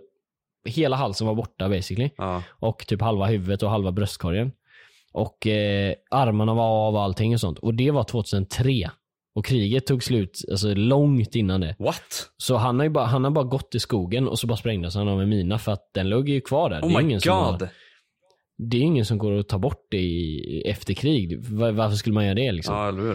hela 0.65 0.95
halsen 0.95 1.27
var 1.27 1.35
borta 1.35 1.69
basically. 1.69 2.09
Ja. 2.17 2.43
Och 2.49 2.87
typ 2.87 3.01
halva 3.01 3.25
huvudet 3.25 3.63
och 3.63 3.69
halva 3.69 3.91
bröstkorgen. 3.91 4.51
Och 5.13 5.47
eh, 5.47 5.93
armarna 6.11 6.53
var 6.53 6.87
av 6.87 6.95
och 6.95 7.01
allting 7.01 7.33
och 7.33 7.39
sånt. 7.39 7.59
Och 7.59 7.73
det 7.73 7.91
var 7.91 8.03
2003. 8.03 8.89
Och 9.37 9.45
kriget 9.45 9.85
tog 9.85 10.03
slut 10.03 10.41
alltså, 10.51 10.73
långt 10.73 11.35
innan 11.35 11.61
det. 11.61 11.75
What? 11.79 12.29
Så 12.37 12.55
han 12.55 12.79
har 12.79 12.83
ju 12.83 12.89
bara, 12.89 13.05
han 13.05 13.23
har 13.23 13.31
bara 13.31 13.45
gått 13.45 13.75
i 13.75 13.79
skogen 13.79 14.27
och 14.27 14.39
så 14.39 14.47
bara 14.47 14.57
sprängdes 14.57 14.95
han 14.95 15.07
av 15.07 15.21
en 15.21 15.29
mina 15.29 15.59
för 15.59 15.71
att 15.71 15.89
den 15.93 16.09
låg 16.09 16.29
ju 16.29 16.41
kvar 16.41 16.69
där. 16.69 16.81
Oh 16.81 16.87
det, 16.87 16.93
är 16.93 16.97
my 16.97 17.03
ingen 17.03 17.21
som 17.21 17.29
god. 17.29 17.61
har, 17.61 17.69
det 18.57 18.77
är 18.77 18.81
ingen 18.81 19.05
som 19.05 19.17
går 19.17 19.39
att 19.39 19.49
ta 19.49 19.57
bort 19.57 19.87
det 19.91 19.97
i, 19.97 20.63
efter 20.65 20.93
krig. 20.93 21.45
Var, 21.49 21.71
varför 21.71 21.95
skulle 21.95 22.13
man 22.13 22.25
göra 22.25 22.35
det 22.35 22.51
liksom? 22.51 22.75
Ja, 22.75 22.87
eller 22.87 23.01
hur? 23.01 23.13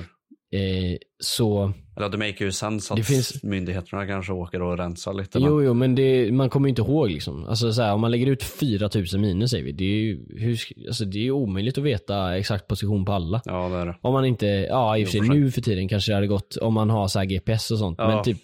Eh, 0.60 0.96
så, 1.22 1.72
Eller 1.96 2.08
det 2.08 2.18
make 2.18 2.44
ju 2.44 2.52
sense 2.52 2.92
att 2.92 2.96
Det 2.96 3.02
finns- 3.04 3.42
myndigheterna 3.42 4.06
kanske 4.06 4.32
åker 4.32 4.62
och 4.62 4.78
rensar 4.78 5.14
lite. 5.14 5.38
men- 5.40 5.48
jo 5.48 5.62
jo 5.62 5.74
men 5.74 5.94
det, 5.94 6.32
man 6.32 6.50
kommer 6.50 6.68
ju 6.68 6.70
inte 6.70 6.82
ihåg 6.82 7.10
liksom. 7.10 7.44
Alltså 7.48 7.72
så 7.72 7.82
här, 7.82 7.92
om 7.94 8.00
man 8.00 8.10
lägger 8.10 8.26
ut 8.26 8.42
4000 8.42 9.20
miner 9.20 9.46
säger 9.46 9.64
vi. 9.64 9.72
Det 9.72 9.84
är 9.84 10.00
ju 10.00 10.20
hur, 10.36 10.58
alltså, 10.88 11.04
det 11.04 11.18
är 11.18 11.22
ju 11.22 11.30
omöjligt 11.30 11.78
att 11.78 11.84
veta 11.84 12.36
exakt 12.36 12.68
position 12.68 13.04
på 13.04 13.12
alla. 13.12 13.42
Ja, 13.44 13.68
det 13.68 13.76
är 13.76 13.86
det. 13.86 13.96
Om 14.02 14.12
man 14.12 14.24
inte, 14.24 14.46
ja 14.46 14.98
i 14.98 15.04
och 15.04 15.08
för 15.08 15.18
sig 15.18 15.28
nu 15.28 15.50
för 15.50 15.60
tiden 15.60 15.88
kanske 15.88 16.12
det 16.12 16.14
hade 16.14 16.26
gått 16.26 16.56
om 16.56 16.74
man 16.74 16.90
har 16.90 17.08
så 17.08 17.18
här 17.18 17.26
GPS 17.26 17.70
och 17.70 17.78
sånt. 17.78 17.98
Ja. 17.98 18.08
Men 18.14 18.24
typ, 18.24 18.38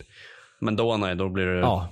Men 0.61 0.77
då 0.77 0.97
nej, 0.97 1.17
då 1.17 1.29
blir 1.29 1.47
det... 1.47 1.59
ja. 1.61 1.89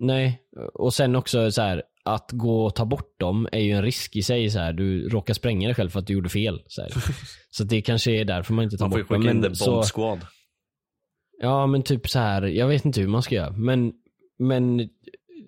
Nej, 0.00 0.40
och 0.74 0.94
sen 0.94 1.16
också 1.16 1.50
så 1.50 1.62
här 1.62 1.82
att 2.04 2.30
gå 2.32 2.64
och 2.64 2.74
ta 2.74 2.84
bort 2.84 3.20
dem 3.20 3.48
är 3.52 3.60
ju 3.60 3.72
en 3.72 3.82
risk 3.82 4.16
i 4.16 4.22
sig. 4.22 4.50
Så 4.50 4.58
här. 4.58 4.72
Du 4.72 5.08
råkar 5.08 5.34
spränga 5.34 5.68
dig 5.68 5.74
själv 5.74 5.90
för 5.90 5.98
att 6.00 6.06
du 6.06 6.12
gjorde 6.12 6.28
fel. 6.28 6.60
Så, 6.66 6.82
så 7.50 7.64
det 7.64 7.82
kanske 7.82 8.10
är 8.12 8.24
därför 8.24 8.54
man 8.54 8.64
inte 8.64 8.76
tar 8.76 8.84
Man 8.84 8.90
får 8.90 8.98
ju 8.98 9.04
bort 9.04 9.10
dem. 9.12 9.22
skicka 9.22 9.30
in 9.36 9.42
the 9.42 9.48
bomb 9.48 9.56
så- 9.56 9.82
squad. 9.82 10.18
Ja 11.42 11.66
men 11.66 11.82
typ 11.82 12.08
så 12.08 12.18
här. 12.18 12.42
jag 12.42 12.68
vet 12.68 12.84
inte 12.84 13.00
hur 13.00 13.08
man 13.08 13.22
ska 13.22 13.34
göra. 13.34 13.50
Men, 13.50 13.92
men 14.38 14.88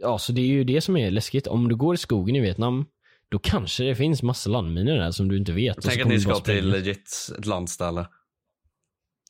ja 0.01 0.19
så 0.19 0.33
det 0.33 0.41
är 0.41 0.47
ju 0.47 0.65
det 0.65 0.81
som 0.81 0.97
är 0.97 1.11
läskigt. 1.11 1.47
Om 1.47 1.69
du 1.69 1.77
går 1.77 1.95
i 1.95 1.99
skogen 1.99 2.37
i 2.37 2.41
Vietnam, 2.41 2.87
då 3.29 3.39
kanske 3.39 3.85
det 3.85 3.95
finns 3.95 4.23
massa 4.23 4.51
landminor 4.51 4.95
där 4.95 5.11
som 5.11 5.29
du 5.29 5.37
inte 5.37 5.53
vet. 5.53 5.79
Tänk 5.83 6.01
att 6.01 6.09
ni 6.09 6.21
ska 6.21 6.35
till 6.35 6.71
legit 6.71 7.31
ett 7.39 7.47
landställe. 7.47 8.09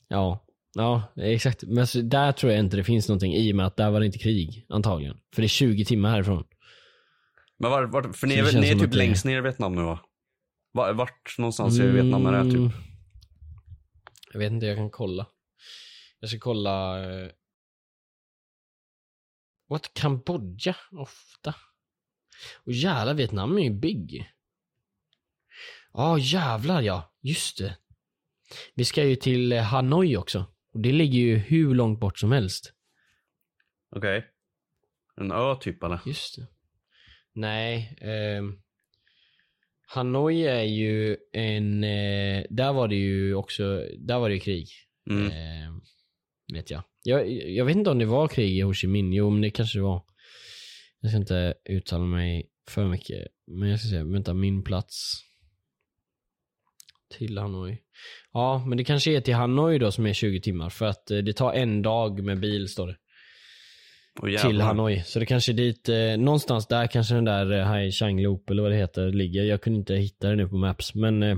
Ja, 0.07 0.45
ja 0.73 1.13
exakt. 1.15 1.63
Men 1.63 1.87
där 2.03 2.31
tror 2.31 2.51
jag 2.51 2.59
inte 2.59 2.77
det 2.77 2.83
finns 2.83 3.07
någonting 3.07 3.35
i 3.35 3.51
och 3.51 3.55
med 3.55 3.65
att 3.65 3.77
där 3.77 3.91
var 3.91 3.99
det 3.99 4.05
inte 4.05 4.17
krig 4.17 4.65
antagligen. 4.69 5.17
För 5.35 5.41
det 5.41 5.45
är 5.45 5.49
20 5.49 5.85
timmar 5.85 6.09
härifrån. 6.09 6.43
Men 7.59 7.71
var, 7.71 7.83
var, 7.83 8.13
för 8.13 8.27
ni 8.27 8.35
är, 8.35 8.61
ni 8.61 8.69
är 8.69 8.75
typ 8.79 8.95
längst 8.95 9.25
ner 9.25 9.37
i 9.37 9.41
Vietnam 9.41 9.75
nu 9.75 9.81
va? 9.81 9.99
Var, 10.71 10.93
vart 10.93 11.37
någonstans 11.37 11.79
i 11.79 11.87
Vietnam 11.87 12.25
är 12.25 12.31
det 12.31 12.37
Mm, 12.37 12.69
typ? 12.69 12.77
Jag 14.33 14.39
vet 14.39 14.51
inte, 14.51 14.65
jag 14.65 14.77
kan 14.77 14.89
kolla. 14.89 15.27
Jag 16.23 16.29
ska 16.29 16.39
kolla... 16.39 17.03
eh, 17.03 17.31
What? 19.69 19.93
Kambodja? 19.93 20.75
Ofta. 20.91 21.55
Och 22.55 22.71
jävlar, 22.71 23.13
Vietnam 23.13 23.57
är 23.57 23.63
ju 23.63 23.69
big. 23.69 24.31
Ja, 25.93 26.17
jävlar 26.19 26.81
ja. 26.81 27.15
Just 27.21 27.57
det. 27.57 27.77
Vi 28.73 28.85
ska 28.85 29.03
ju 29.03 29.15
till 29.15 29.51
eh, 29.51 29.63
Hanoi 29.63 30.17
också. 30.17 30.45
Och 30.73 30.79
det 30.79 30.91
ligger 30.91 31.19
ju 31.19 31.37
hur 31.37 31.75
långt 31.75 31.99
bort 31.99 32.19
som 32.19 32.31
helst. 32.31 32.73
Okej. 33.95 34.27
En 35.15 35.31
ö 35.31 35.55
typ 35.61 35.83
eller? 35.83 35.99
Just 36.05 36.35
det. 36.35 36.47
Nej. 37.33 37.97
ehm, 38.01 38.61
Hanoi 39.87 40.43
är 40.47 40.63
ju 40.63 41.17
en... 41.31 41.83
Eh, 41.83 42.45
där 42.49 42.73
var 42.73 42.87
det 42.87 42.95
ju 42.95 43.35
också... 43.35 43.87
Där 43.97 44.19
var 44.19 44.29
det 44.29 44.35
ju 44.35 44.41
krig. 44.41 44.69
Mm. 45.09 45.27
Eh, 45.27 45.73
vet 46.53 46.71
jag. 46.71 46.83
jag. 47.03 47.31
Jag 47.31 47.65
vet 47.65 47.75
inte 47.75 47.89
om 47.89 47.99
det 47.99 48.05
var 48.05 48.27
krig 48.27 48.57
i 48.57 48.61
Ho 48.61 48.73
Chi 48.73 48.87
Minh. 48.87 49.13
Jo, 49.13 49.29
men 49.29 49.41
det 49.41 49.49
kanske 49.49 49.79
det 49.79 49.83
var. 49.83 50.03
Jag 51.01 51.11
ska 51.11 51.17
inte 51.17 51.53
uttala 51.69 52.03
mig 52.03 52.49
för 52.69 52.87
mycket. 52.87 53.27
Men 53.47 53.69
jag 53.69 53.79
ska 53.79 53.89
se. 53.89 54.03
Vänta, 54.03 54.33
min 54.33 54.63
plats. 54.63 55.19
Till 57.17 57.37
Hanoi. 57.37 57.77
Ja, 58.33 58.65
men 58.67 58.77
det 58.77 58.83
kanske 58.83 59.11
är 59.11 59.21
till 59.21 59.33
Hanoi 59.33 59.79
då 59.79 59.91
som 59.91 60.05
är 60.05 60.13
20 60.13 60.41
timmar. 60.41 60.69
För 60.69 60.85
att 60.85 61.11
eh, 61.11 61.17
det 61.17 61.33
tar 61.33 61.53
en 61.53 61.81
dag 61.81 62.23
med 62.23 62.39
bil 62.39 62.67
står 62.67 62.87
det. 62.87 62.97
Jävlar. 64.21 64.49
Till 64.49 64.61
Hanoi. 64.61 65.03
Så 65.05 65.19
det 65.19 65.25
kanske 65.25 65.51
är 65.51 65.53
dit, 65.53 65.89
eh, 65.89 66.17
någonstans 66.17 66.67
där 66.67 66.87
kanske 66.87 67.15
den 67.15 67.25
där 67.25 67.51
eh, 67.51 67.65
Hai 67.65 67.91
Chang 67.91 68.21
Loop 68.21 68.49
eller 68.49 68.61
vad 68.61 68.71
det 68.71 68.77
heter 68.77 69.11
ligger. 69.11 69.43
Jag 69.43 69.61
kunde 69.61 69.79
inte 69.79 69.95
hitta 69.95 70.29
det 70.29 70.35
nu 70.35 70.47
på 70.47 70.57
Maps. 70.57 70.95
Men 70.95 71.23
eh, 71.23 71.37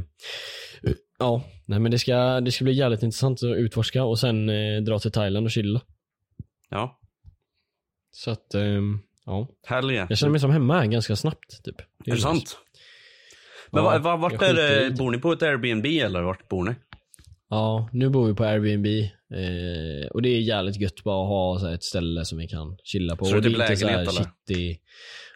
ja, 1.20 1.44
nej 1.66 1.80
men 1.80 1.92
det 1.92 2.00
ska, 2.00 2.42
det 2.42 2.52
ska 2.52 2.64
bli 2.64 2.74
jävligt 2.74 3.04
intressant 3.04 3.44
att 3.44 3.58
utforska 3.58 4.04
och 4.04 4.20
sen 4.20 4.50
eh, 4.50 4.82
dra 4.82 5.00
till 5.00 5.12
Thailand 5.12 5.46
och 5.46 5.52
chilla. 5.52 5.82
Ja. 6.70 7.00
Så 8.12 8.32
att, 8.32 8.54
ehm, 8.54 9.00
ja. 9.26 9.48
Helge. 9.68 10.06
Jag 10.10 10.18
känner 10.18 10.32
mig 10.32 10.40
som 10.40 10.52
hemma 10.52 10.86
ganska 10.86 11.16
snabbt 11.16 11.64
typ. 11.64 11.82
Är 12.06 12.12
det 12.12 12.18
sant? 12.18 12.58
Men 13.72 13.84
Ja, 13.84 13.90
va, 13.90 14.00
va, 14.00 14.16
vart 14.16 14.42
är 14.42 14.54
det, 14.54 14.90
det. 14.90 14.96
bor 14.98 15.12
ni 15.12 15.18
på 15.18 15.32
ett 15.32 15.44
Airbnb 15.44 15.86
eller 15.86 16.22
vart 16.22 16.50
bor 16.50 16.64
ni? 16.64 16.76
Ja, 17.50 17.90
nu 17.94 18.10
bor 18.10 18.28
vi 18.28 18.34
på 18.34 18.44
Airbnb. 18.44 18.86
Eh, 19.34 20.08
och 20.12 20.22
det 20.22 20.30
är 20.30 20.40
jävligt 20.40 20.82
gött 20.82 21.04
bara 21.04 21.24
att 21.24 21.30
ha 21.30 21.60
så 21.60 21.68
ett 21.68 21.84
ställe 21.84 22.26
som 22.26 22.38
vi 22.38 22.48
kan 22.48 22.78
chilla 22.84 23.16
på. 23.16 23.26
Så 23.26 23.32
det 23.32 23.38
är 23.38 23.38
och 23.38 23.44
typ 23.44 23.62
inte 23.62 23.76
så 23.76 23.88
här 23.88 23.98
lägenhet, 23.98 24.16
eller? 24.16 24.32
shitty, 24.48 24.78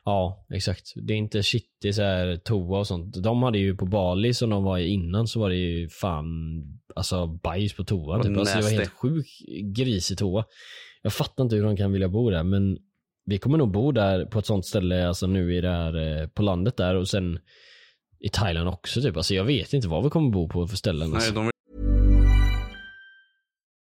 Ja, 0.05 0.45
exakt. 0.53 0.93
Det 0.95 1.13
är 1.13 1.17
inte 1.17 1.43
shitty 1.43 1.93
så 1.93 2.01
här 2.01 2.37
toa 2.37 2.79
och 2.79 2.87
sånt. 2.87 3.23
De 3.23 3.43
hade 3.43 3.57
ju 3.57 3.75
på 3.75 3.85
Bali 3.85 4.33
som 4.33 4.49
de 4.49 4.63
var 4.63 4.77
i 4.77 4.87
innan 4.87 5.27
så 5.27 5.39
var 5.39 5.49
det 5.49 5.55
ju 5.55 5.89
fan 5.89 6.25
alltså 6.95 7.27
bajs 7.27 7.73
på 7.73 7.83
toan 7.83 8.21
typ. 8.21 8.37
Alltså, 8.37 8.57
det 8.57 8.63
var 8.63 8.69
helt 8.71 8.89
sjuk 8.93 9.27
grisig 9.75 10.17
toa. 10.17 10.45
Jag 11.01 11.13
fattar 11.13 11.43
inte 11.43 11.55
hur 11.55 11.63
de 11.63 11.77
kan 11.77 11.91
vilja 11.91 12.09
bo 12.09 12.29
där 12.29 12.43
men 12.43 12.77
vi 13.25 13.37
kommer 13.37 13.57
nog 13.57 13.71
bo 13.71 13.91
där 13.91 14.25
på 14.25 14.39
ett 14.39 14.45
sånt 14.45 14.65
ställe 14.65 15.07
alltså 15.07 15.27
nu 15.27 15.55
i 15.55 15.61
det 15.61 15.69
här 15.69 16.21
eh, 16.21 16.27
på 16.27 16.41
landet 16.41 16.77
där 16.77 16.95
och 16.95 17.07
sen 17.07 17.39
i 18.19 18.29
Thailand 18.29 18.69
också 18.69 19.01
typ. 19.01 19.17
Alltså 19.17 19.33
jag 19.33 19.43
vet 19.43 19.73
inte 19.73 19.87
vad 19.87 20.03
vi 20.03 20.09
kommer 20.09 20.29
bo 20.31 20.49
på 20.49 20.67
för 20.67 20.77
ställen. 20.77 21.09
Nej, 21.09 21.15
Alltså. 21.15 21.33
de 21.33 21.49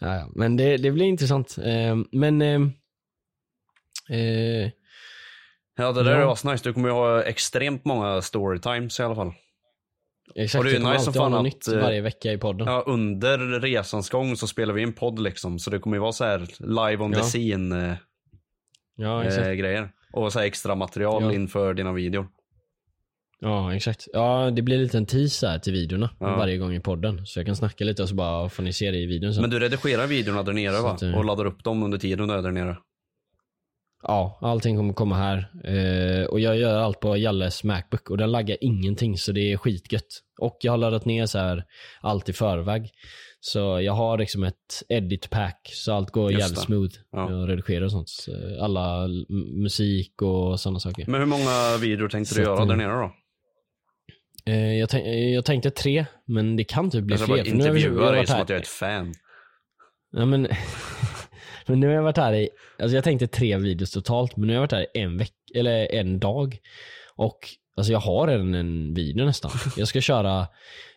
ja, 0.00 0.28
men 0.34 0.56
det, 0.56 0.76
det 0.76 0.90
blir 0.90 1.06
intressant. 1.06 1.58
Eh, 1.58 1.96
men... 2.12 2.42
Eh, 2.42 2.60
eh, 4.18 4.70
Ja, 5.78 5.92
det 5.92 6.02
där 6.02 6.10
Ja. 6.10 6.16
är 6.28 6.32
asnice. 6.32 6.64
Du 6.64 6.72
kommer 6.72 6.88
ju 6.88 6.94
ha 6.94 7.22
extremt 7.22 7.84
många 7.84 8.22
storytimes 8.22 9.00
i 9.00 9.02
alla 9.02 9.14
fall. 9.14 9.32
exakt, 10.34 10.58
Och 10.58 10.64
det 10.64 10.76
är 10.76 10.92
nice 10.92 11.04
som 11.04 11.12
fan 11.14 11.34
att, 11.34 11.42
nytt 11.42 11.68
eh, 11.68 11.78
varje 11.80 12.00
vecka 12.00 12.32
i 12.32 12.38
podden. 12.38 12.66
Ja, 12.66 12.84
under 12.86 13.38
resans 13.60 14.10
gång 14.10 14.36
så 14.36 14.46
spelar 14.46 14.74
vi 14.74 14.82
in 14.82 14.92
podd 14.92 15.18
liksom. 15.18 15.58
Så 15.58 15.70
det 15.70 15.78
kommer 15.78 15.96
ju 15.96 16.00
vara 16.00 16.12
så 16.12 16.24
här 16.24 16.46
live 16.58 17.04
on 17.04 17.12
Ja. 17.12 17.18
the 17.18 17.24
scene 17.24 17.88
eh, 17.90 17.96
ja, 18.96 19.24
eh, 19.24 19.52
grejer. 19.52 19.90
Och 20.12 20.32
så 20.32 20.40
extra 20.40 20.74
material 20.74 21.22
Ja. 21.22 21.32
inför 21.32 21.74
dina 21.74 21.92
videor. 21.92 22.28
Ja, 23.40 23.74
exakt. 23.74 24.08
Ja, 24.12 24.50
det 24.50 24.62
blir 24.62 24.96
en 24.96 25.06
tease 25.06 25.48
här 25.48 25.58
till 25.58 25.72
videorna 25.72 26.10
Ja. 26.20 26.36
varje 26.36 26.56
gång 26.56 26.74
i 26.74 26.80
podden. 26.80 27.26
Så 27.26 27.38
jag 27.38 27.46
kan 27.46 27.56
snacka 27.56 27.84
lite 27.84 28.02
och 28.02 28.08
så 28.08 28.14
bara 28.14 28.48
får 28.48 28.62
ni 28.62 28.72
se 28.72 28.90
det 28.90 28.98
i 28.98 29.06
videon 29.06 29.34
sen. 29.34 29.40
Men 29.42 29.50
du 29.50 29.58
redigerar 29.58 30.06
videorna 30.06 30.42
där 30.42 30.52
nere 30.52 30.82
va? 30.82 30.96
eh, 31.02 31.18
Och 31.18 31.24
laddar 31.24 31.44
upp 31.44 31.64
dem 31.64 31.82
under 31.82 31.98
tiden 31.98 32.28
du 32.28 32.34
är 32.34 32.42
där 32.42 32.50
nere. 32.50 32.76
Ja, 34.02 34.38
allting 34.42 34.76
kommer 34.76 34.94
komma 34.94 35.16
här. 35.16 35.38
Eh, 35.64 36.24
och 36.26 36.40
jag 36.40 36.56
gör 36.58 36.78
allt 36.78 37.00
på 37.00 37.16
Jalles 37.16 37.64
Macbook 37.64 38.10
och 38.10 38.16
den 38.18 38.32
laggar 38.32 38.56
ingenting 38.60 39.18
så 39.18 39.32
det 39.32 39.52
är 39.52 39.56
skitgött. 39.56 40.06
Och 40.40 40.56
jag 40.60 40.72
har 40.72 40.76
laddat 40.78 41.04
ner 41.04 41.26
så 41.26 41.38
här 41.38 41.64
allt 42.00 42.28
i 42.28 42.32
förväg. 42.32 42.90
Så 43.40 43.80
jag 43.80 43.92
har 43.92 44.18
liksom 44.18 44.44
ett 44.44 44.82
edit 44.88 45.30
pack 45.30 45.70
så 45.72 45.92
allt 45.92 46.10
går 46.10 46.32
Just 46.32 46.40
jävligt 46.40 46.56
det. 46.60 46.62
smooth. 46.66 46.94
Ja. 47.12 47.30
Jag 47.30 47.48
redigerar 47.48 47.84
och 47.84 47.90
sånt. 47.92 48.08
Så 48.08 48.32
Alla 48.60 49.08
musik 49.62 50.22
och 50.22 50.60
sådana 50.60 50.80
saker. 50.80 51.04
Men 51.08 51.20
hur 51.20 51.26
många 51.26 51.76
videor 51.80 52.08
tänkte 52.08 52.34
Så 52.34 52.40
du 52.40 52.46
göra 52.46 52.64
där 52.64 52.72
eh, 52.72 52.78
nere 52.78 52.92
då? 53.02 53.12
Eh, 54.46 54.74
jag, 54.78 54.88
tänk, 54.88 55.06
eh, 55.06 55.34
jag 55.34 55.44
tänkte 55.44 55.70
tre, 55.70 56.06
men 56.26 56.56
det 56.56 56.64
kan 56.64 56.90
typ 56.90 57.04
bli 57.04 57.16
ska 57.16 57.26
fler. 57.26 57.44
för 57.44 57.56
nu 57.56 57.64
har 57.64 57.70
vi- 57.72 57.80
jag 57.82 57.90
intervjua 57.90 58.26
som 58.26 58.34
här- 58.34 58.42
att 58.42 58.48
jag 58.48 58.56
är 58.56 58.62
ett 58.62 58.68
fan. 58.68 59.14
Ja, 60.12 60.24
men, 60.24 60.48
men 61.66 61.80
nu 61.80 61.86
har 61.86 61.94
jag 61.94 62.02
varit 62.02 62.16
här 62.16 62.32
i, 62.32 62.48
alltså 62.78 62.94
jag 62.94 63.04
tänkte 63.04 63.26
tre 63.26 63.56
videos 63.58 63.90
totalt, 63.90 64.36
men 64.36 64.46
nu 64.46 64.52
har 64.52 64.54
jag 64.54 64.60
varit 64.60 64.72
här 64.72 64.86
i 64.94 65.00
en 65.00 65.18
vecka, 65.18 65.32
eller 65.54 65.94
en 65.94 66.18
dag. 66.20 66.58
Och 67.16 67.38
alltså 67.76 67.92
jag 67.92 67.98
har 68.00 68.26
redan 68.28 68.54
en 68.54 68.94
video 68.94 69.24
nästan. 69.26 69.50
Jag 69.76 69.88
ska 69.88 70.00
köra, 70.00 70.46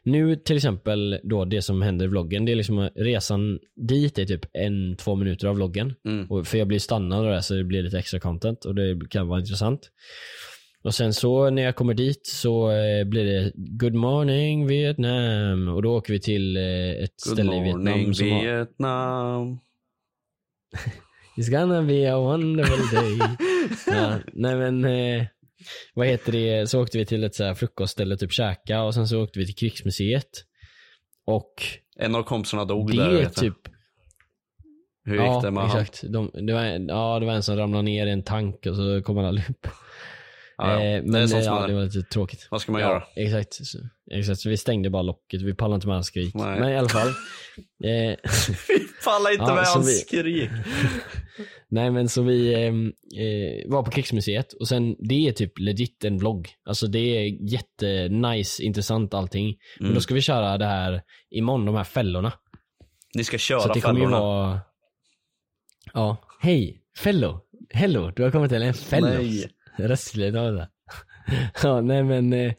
nu 0.03 0.35
till 0.35 0.55
exempel 0.55 1.19
då 1.23 1.45
det 1.45 1.61
som 1.61 1.81
händer 1.81 2.05
i 2.05 2.07
vloggen, 2.07 2.45
det 2.45 2.51
är 2.51 2.55
liksom 2.55 2.89
resan 2.95 3.59
dit 3.75 4.19
är 4.19 4.25
typ 4.25 4.45
en, 4.53 4.95
två 4.97 5.15
minuter 5.15 5.47
av 5.47 5.55
vloggen. 5.55 5.93
Mm. 6.05 6.31
Och 6.31 6.47
för 6.47 6.57
jag 6.57 6.67
blir 6.67 6.79
stannad 6.79 7.25
och 7.25 7.31
det 7.31 7.41
så 7.41 7.53
det 7.53 7.63
blir 7.63 7.83
lite 7.83 7.99
extra 7.99 8.19
content 8.19 8.65
och 8.65 8.75
det 8.75 8.99
kan 9.09 9.27
vara 9.27 9.39
intressant. 9.39 9.89
Och 10.83 10.95
sen 10.95 11.13
så 11.13 11.49
när 11.49 11.61
jag 11.61 11.75
kommer 11.75 11.93
dit 11.93 12.27
så 12.27 12.71
eh, 12.71 13.05
blir 13.05 13.25
det 13.25 13.51
Good 13.55 13.93
morning 13.93 14.67
Vietnam 14.67 15.67
och 15.67 15.81
då 15.81 15.97
åker 15.97 16.13
vi 16.13 16.19
till 16.19 16.57
eh, 16.57 16.63
ett 17.03 17.23
Good 17.25 17.33
ställe 17.33 17.55
i 17.55 17.59
Vietnam 17.63 17.83
morning 17.83 18.13
som 18.13 18.31
har 18.31 18.41
Vietnam. 18.41 19.59
It's 21.37 21.51
gonna 21.51 21.83
be 21.83 22.13
a 22.13 22.17
wonderful 22.19 22.99
day. 22.99 23.19
ja, 23.87 24.19
nej 24.33 24.55
men, 24.55 24.85
eh, 24.85 25.25
vad 25.93 26.07
heter 26.07 26.31
det, 26.31 26.69
så 26.69 26.81
åkte 26.81 26.97
vi 26.97 27.05
till 27.05 27.23
ett 27.23 27.35
så 27.35 27.43
här 27.43 27.53
frukostställe, 27.53 28.17
typ 28.17 28.31
käka 28.31 28.83
och 28.83 28.93
sen 28.93 29.07
så 29.07 29.23
åkte 29.23 29.39
vi 29.39 29.45
till 29.45 29.55
krigsmuseet. 29.55 30.29
Och 31.25 31.53
En 31.95 32.15
av 32.15 32.23
kompisarna 32.23 32.65
dog 32.65 32.91
det 32.91 32.97
där 32.97 33.21
jag. 33.21 33.33
typ, 33.33 33.57
Hur 35.03 35.13
gick 35.13 35.21
ja 35.23 35.41
det 35.43 35.51
med 35.51 35.63
han? 35.63 35.81
exakt. 35.81 36.03
De, 36.13 36.31
det, 36.33 36.53
var, 36.53 36.63
ja, 36.65 37.19
det 37.19 37.25
var 37.25 37.33
en 37.33 37.43
som 37.43 37.57
ramlade 37.57 37.83
ner 37.83 38.07
i 38.07 38.11
en 38.11 38.23
tank 38.23 38.65
och 38.65 38.75
så 38.75 39.01
kom 39.01 39.17
han 39.17 39.25
aldrig 39.25 39.49
upp. 39.49 39.67
Ja, 40.61 40.73
ja. 40.73 40.75
Eh, 40.75 40.79
det 40.81 40.87
är 40.97 41.01
men 41.01 41.29
sånt 41.29 41.43
som 41.43 41.53
ja, 41.55 41.67
det 41.67 41.73
var 41.73 41.83
lite 41.83 42.01
tråkigt. 42.03 42.47
Vad 42.51 42.61
ska 42.61 42.71
man 42.71 42.81
göra? 42.81 43.03
Exakt. 43.15 43.53
Så, 43.53 43.77
exakt, 44.11 44.39
så 44.39 44.49
vi 44.49 44.57
stängde 44.57 44.89
bara 44.89 45.01
locket. 45.01 45.41
Vi 45.41 45.53
pallade 45.53 45.75
inte 45.75 45.87
med 45.87 45.95
hans 45.95 46.07
skrik. 46.07 46.33
Nej. 46.35 46.59
Men 46.59 46.69
i 46.69 46.77
alla 46.77 46.89
fall. 46.89 47.07
Eh, 47.83 48.15
Falla 49.03 49.31
inte 49.31 49.43
Ja, 49.47 49.55
med 49.55 49.67
så 49.67 49.73
hans 49.73 49.87
vi- 49.89 49.93
skrik. 49.93 50.49
Nej 51.69 51.91
men 51.91 52.09
så 52.09 52.21
vi 52.21 52.53
ehm, 52.53 52.85
eh, 53.17 53.71
var 53.71 53.83
på 53.83 53.91
krigsmuseet 53.91 54.53
och 54.53 54.67
sen 54.67 54.95
det 55.09 55.27
är 55.27 55.31
typ 55.31 55.59
legit 55.59 56.03
en 56.03 56.17
vlogg. 56.17 56.49
Alltså 56.65 56.87
det 56.87 56.99
är 56.99 57.51
jättenice, 57.51 58.63
intressant 58.63 59.13
allting. 59.13 59.57
Men 59.79 59.85
Mm. 59.85 59.95
då 59.95 60.01
ska 60.01 60.13
vi 60.13 60.21
köra 60.21 60.57
det 60.57 60.65
här 60.65 61.01
imorgon, 61.29 61.65
de 61.65 61.75
här 61.75 61.83
fällorna. 61.83 62.33
Ni 63.15 63.23
ska 63.23 63.37
Så 63.37 63.41
köra 63.41 63.59
att 63.59 63.73
det 63.73 63.81
kommer 63.81 63.99
ju 63.99 64.05
fällorna. 64.05 64.19
vara... 64.25 64.59
Ja, 65.93 66.17
hej, 66.41 66.81
fellow. 66.97 67.39
Hello, 67.69 68.11
du 68.15 68.23
har 68.23 68.31
kommit 68.31 68.51
till 68.51 68.61
en 68.61 68.73
fellow. 68.73 69.09
Nej. 69.23 69.49
Det. 70.51 70.69
Ja, 71.63 71.81
nej 71.81 72.03
men. 72.03 72.33
Eh, 72.33 72.53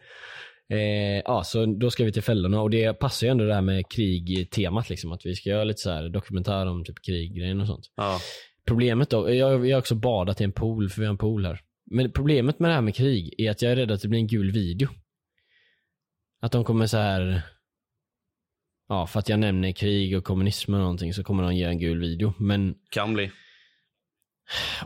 eh, 0.69 1.23
ja, 1.25 1.43
så 1.45 1.67
då 1.67 1.91
ska 1.91 2.05
vi 2.05 2.13
till 2.13 2.23
fällorna 2.23 2.61
och 2.61 2.71
det 2.71 2.93
passar 2.93 3.27
ju 3.27 3.31
ändå 3.31 3.45
det 3.45 3.55
här 3.55 3.63
med 3.63 3.91
krig-temat 3.91 4.91
liksom. 4.91 5.13
Att 5.13 5.27
vi 5.27 5.35
ska 5.35 5.51
göra 5.51 5.65
lite 5.65 5.81
så 5.81 5.91
här 5.91 6.09
dokumentär 6.09 6.67
om 6.67 6.85
typ 6.85 7.03
kriggrejen 7.03 7.61
och 7.61 7.67
sånt. 7.67 7.93
Ja. 7.97 8.21
Problemet 8.67 9.11
då, 9.11 9.35
jag, 9.35 9.67
jag 9.67 9.77
har 9.77 9.81
också 9.81 9.95
badat 9.95 10.41
i 10.41 10.45
en 10.45 10.53
pool 10.53 10.89
för 10.89 11.01
vi 11.01 11.07
har 11.07 11.13
en 11.13 11.19
pool 11.19 11.47
här. 11.47 11.61
Men 11.91 12.13
problemet 12.13 12.59
med 12.59 12.71
det 12.71 12.75
här 12.75 12.81
med 12.81 12.95
krig 12.95 13.35
är 13.39 13.51
att 13.51 13.63
jag 13.63 13.73
är 13.73 13.77
rädd 13.77 13.91
att 13.91 14.03
det 14.03 14.09
blir 14.09 14.21
en 14.21 14.27
gul 14.27 14.51
video. 14.51 14.89
Att 16.41 16.53
de 16.53 16.65
kommer 16.65 16.87
så 16.87 16.97
här. 16.97 17.43
Ja, 18.89 19.07
för 19.07 19.19
att 19.19 19.29
jag 19.29 19.39
nämner 19.39 19.73
krig 19.73 20.19
och 20.19 20.25
kommunism 20.25 20.75
och 20.75 20.81
någonting 20.81 21.15
så 21.15 21.25
kommer 21.25 21.43
de 21.43 21.55
ge 21.55 21.65
en 21.65 21.79
gul 21.79 22.01
video. 22.01 22.35
Men 22.39 22.75
Kan 22.91 23.15
bli. 23.15 23.31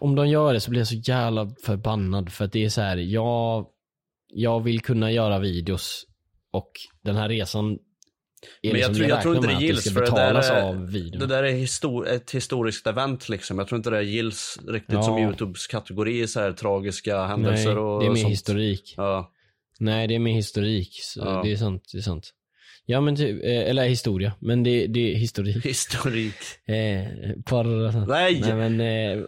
Om 0.00 0.14
de 0.14 0.29
gör 0.29 0.55
det 0.55 0.61
så 0.61 0.70
blir 0.70 0.81
jag 0.81 0.88
så 0.88 0.94
jävla 0.94 1.50
förbannad 1.64 2.33
för 2.33 2.44
att 2.44 2.53
det 2.53 2.64
är 2.64 2.68
så 2.68 2.81
här, 2.81 2.96
jag, 2.96 3.66
jag 4.29 4.61
vill 4.62 4.81
kunna 4.81 5.12
göra 5.12 5.38
videos 5.38 6.05
och 6.53 6.70
den 7.03 7.16
här 7.16 7.29
resan 7.29 7.79
är 8.62 8.72
Men 8.72 8.81
jag 8.81 8.88
liksom, 8.88 8.94
tror, 8.94 9.09
jag 9.09 9.22
tror 9.22 9.37
inte 9.37 9.48
det 9.48 9.62
gills 9.62 9.92
för 9.92 10.00
det 10.00 10.11
där 10.11 10.35
är, 10.35 11.18
det 11.18 11.27
där 11.27 11.42
är 11.42 11.53
histor 11.53 12.09
ett 12.09 12.31
historiskt 12.31 12.87
event 12.87 13.29
liksom. 13.29 13.59
Jag 13.59 13.68
tror 13.68 13.77
inte 13.77 13.90
det 13.90 14.03
gills 14.03 14.59
riktigt 14.68 14.94
Ja. 14.94 15.03
som 15.03 15.18
Youtubes 15.18 15.66
kategori 15.66 16.27
så 16.27 16.40
här 16.40 16.53
tragiska 16.53 17.24
händelser 17.24 17.74
Nej, 17.74 17.79
och 17.79 18.00
det 18.00 18.07
är 18.07 18.11
mer 18.11 18.20
sånt. 18.20 18.33
historik. 18.33 18.94
Ja. 18.96 19.33
Nej, 19.79 20.09
det 20.09 20.14
är 20.14 20.18
mer 20.18 20.35
historik. 20.35 21.00
Ja. 21.16 21.42
Det 21.44 21.53
är 21.53 21.57
sant, 21.57 21.83
det 21.92 21.98
är 21.98 22.03
sant. 22.03 22.31
Ja 22.87 23.01
men 23.01 23.16
typ, 23.16 23.44
eh, 23.44 23.70
eller 23.70 23.88
historia, 23.88 24.33
men 24.38 24.62
det, 24.62 24.87
det 24.87 25.12
är 25.12 25.16
historik. 25.16 25.64
Historik. 25.64 26.35
Eh, 26.66 27.07
porr. 27.44 28.07
Nej! 28.07 28.40
Nej 28.40 28.55
men, 28.55 28.81
eh, 28.81 29.25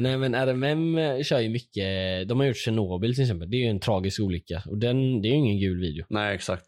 nej 0.00 0.18
men 0.18 0.34
RMM 0.34 0.98
kör 1.24 1.40
ju 1.40 1.48
mycket, 1.48 2.28
de 2.28 2.40
har 2.40 2.46
gjort 2.46 2.56
Tjernobyl 2.56 3.14
till 3.14 3.24
exempel, 3.24 3.50
det 3.50 3.56
är 3.56 3.58
ju 3.58 3.66
en 3.66 3.80
tragisk 3.80 4.20
olycka. 4.20 4.62
Och 4.66 4.78
den, 4.78 5.22
det 5.22 5.28
är 5.28 5.30
ju 5.30 5.36
ingen 5.36 5.58
gul 5.58 5.80
video. 5.80 6.06
Nej, 6.08 6.34
exakt. 6.34 6.64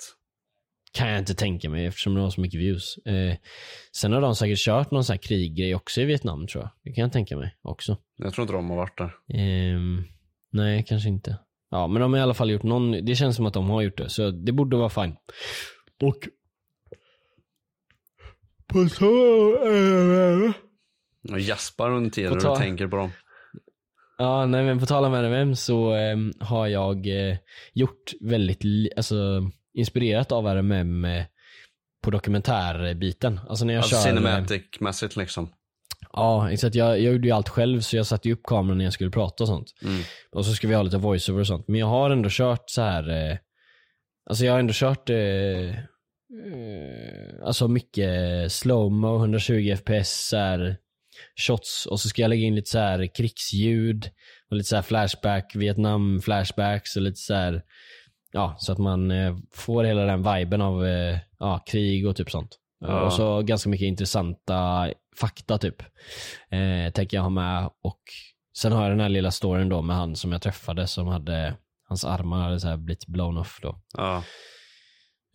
Kan 0.93 1.09
jag 1.09 1.19
inte 1.19 1.35
tänka 1.35 1.71
mig 1.71 1.87
eftersom 1.87 2.15
de 2.15 2.21
har 2.21 2.31
så 2.31 2.41
mycket 2.41 2.61
views. 2.61 2.99
Eh, 2.99 3.37
sen 3.97 4.13
har 4.13 4.21
de 4.21 4.35
säkert 4.37 4.59
kört 4.59 4.91
någon 4.91 5.05
sån 5.05 5.15
här 5.15 5.19
kriggrej 5.23 5.75
också 5.75 6.01
i 6.01 6.05
Vietnam 6.05 6.47
tror 6.47 6.65
jag. 6.65 6.71
Det 6.85 6.93
kan 6.93 7.03
jag 7.03 7.13
tänka 7.13 7.37
mig 7.37 7.57
också. 7.63 7.97
Jag 8.17 8.35
tror 8.35 8.43
inte 8.43 8.55
de 8.55 8.71
har 8.71 8.77
varit 8.77 8.99
där. 8.99 9.13
Ehm, 9.35 10.05
nej, 10.53 10.85
kanske 10.89 11.09
inte. 11.09 11.39
Ja, 11.71 11.87
men 11.87 12.03
de 12.03 12.13
har 12.13 12.21
i 12.21 12.23
alla 12.23 12.35
fall 12.35 12.51
gjort 12.51 12.63
någon, 12.63 13.05
det 13.05 13.15
känns 13.15 13.37
som 13.37 13.47
att 13.47 13.55
de 13.55 13.71
har 13.71 13.83
gjort 13.83 13.99
det, 13.99 14.09
så 14.09 14.31
det 14.31 14.53
borde 14.53 14.77
vara 14.77 14.89
fine. 14.89 15.17
Och... 16.03 16.29
På 18.67 18.89
så... 18.89 19.07
Och 21.33 21.41
jaspar 21.41 21.91
under 21.91 22.11
tiden 22.11 22.39
ta- 22.39 22.55
du 22.55 22.61
tänker 22.61 22.87
på 22.89 22.97
dem. 22.97 23.11
Ja, 24.19 24.47
nej 24.47 24.65
men 24.65 24.79
på 24.81 24.87
tal 24.87 25.05
om 25.05 25.15
RMM 25.15 25.57
så 25.57 25.91
ehm, 25.93 26.33
har 26.41 26.67
jag 26.67 27.07
eh, 27.07 27.37
gjort 27.73 28.13
väldigt, 28.21 28.65
alltså 28.97 29.51
inspirerat 29.75 30.33
av 30.33 30.47
RMM 30.47 31.05
eh, 31.05 31.25
på 32.03 32.11
dokumentärbiten. 32.11 33.41
Alltså 33.49 33.65
när 33.65 33.75
jag 33.75 33.83
Alltså 33.83 33.97
kör... 33.97 34.13
eh, 34.13 34.15
cinematic-mässigt 34.17 35.17
liksom. 35.19 35.49
Ja, 36.13 36.51
exakt. 36.51 36.75
Jag, 36.75 36.89
jag 36.89 37.13
gjorde 37.13 37.29
ju 37.29 37.33
allt 37.33 37.49
själv 37.49 37.81
så 37.81 37.97
jag 37.97 38.07
satte 38.07 38.29
ju 38.29 38.35
upp 38.35 38.43
kameran 38.45 38.79
när 38.79 38.85
jag 38.85 38.93
skulle 38.93 39.11
prata 39.11 39.45
och 39.45 39.49
sånt. 39.49 39.73
Mm. 39.85 40.03
Och 40.33 40.47
så 40.47 40.53
ska 40.53 40.69
vi 40.69 40.75
ha 40.75 40.83
lite 40.83 40.99
voiceover 40.99 41.41
och 41.41 41.47
sånt. 41.47 41.69
Men 41.69 41.81
jag 41.81 41.87
har 41.87 42.11
ändå 42.11 42.29
kört 42.33 42.65
så 42.67 42.83
här. 42.83 43.39
Alltså 44.27 44.45
jag 44.45 44.53
har 44.53 44.61
ändå 44.61 44.73
kört 44.75 45.11
eh, 45.11 45.69
eh, 45.69 45.77
alltså 47.43 47.69
mycket 47.69 48.53
slowmo, 48.53 49.17
120 49.17 49.77
fps 49.77 50.29
så 50.29 50.37
här, 50.37 50.77
shots 51.37 51.87
och 51.87 52.01
så 52.01 52.09
ska 52.09 52.23
jag 52.23 52.29
lägga 52.29 52.47
in 52.47 52.55
lite 52.55 52.71
så 52.71 52.79
här 52.79 53.15
krigsljud 53.15 54.11
och 54.51 54.57
lite 54.57 54.69
så 54.69 54.77
här 54.77 54.83
flashback, 54.83 55.53
Vietnam 55.55 56.21
flashbacks 56.21 56.97
och 56.97 57.03
lite 57.03 57.21
så 57.21 57.35
här 57.35 57.63
ja, 58.33 58.57
så 58.59 58.73
att 58.73 58.79
man 58.79 59.11
eh, 59.11 59.37
får 59.53 59.85
hela 59.85 60.05
den 60.05 60.35
viben 60.35 60.61
av 60.61 60.87
eh, 60.87 61.19
ja, 61.39 61.59
krig 61.67 62.07
och 62.07 62.17
typ 62.17 62.31
sånt. 62.31 62.59
Ja. 62.81 63.01
Och 63.01 63.13
så 63.13 63.43
ganska 63.43 63.71
mycket 63.71 63.87
intressanta 63.87 64.91
fakta 65.17 65.59
typ. 65.59 65.83
Eh, 66.51 66.93
tänker 66.93 67.17
jag 67.17 67.23
ha 67.23 67.31
med 67.31 67.71
och 67.83 68.01
sen 68.59 68.73
har 68.73 68.83
jag 68.83 68.93
den 68.93 69.01
här 69.01 69.09
lilla 69.09 69.31
storyn 69.31 69.69
då 69.69 69.83
med 69.83 69.97
han 69.97 70.17
som 70.17 70.33
jag 70.33 70.43
träffade 70.43 70.87
som 70.87 71.07
hade, 71.07 71.55
hans 71.89 72.05
armar 72.05 72.41
hade 72.41 72.61
så 72.61 72.69
här 72.69 72.77
blivit 72.77 73.07
blown 73.07 73.39
off 73.39 73.59
då. 73.63 73.81
Ja. 73.93 74.17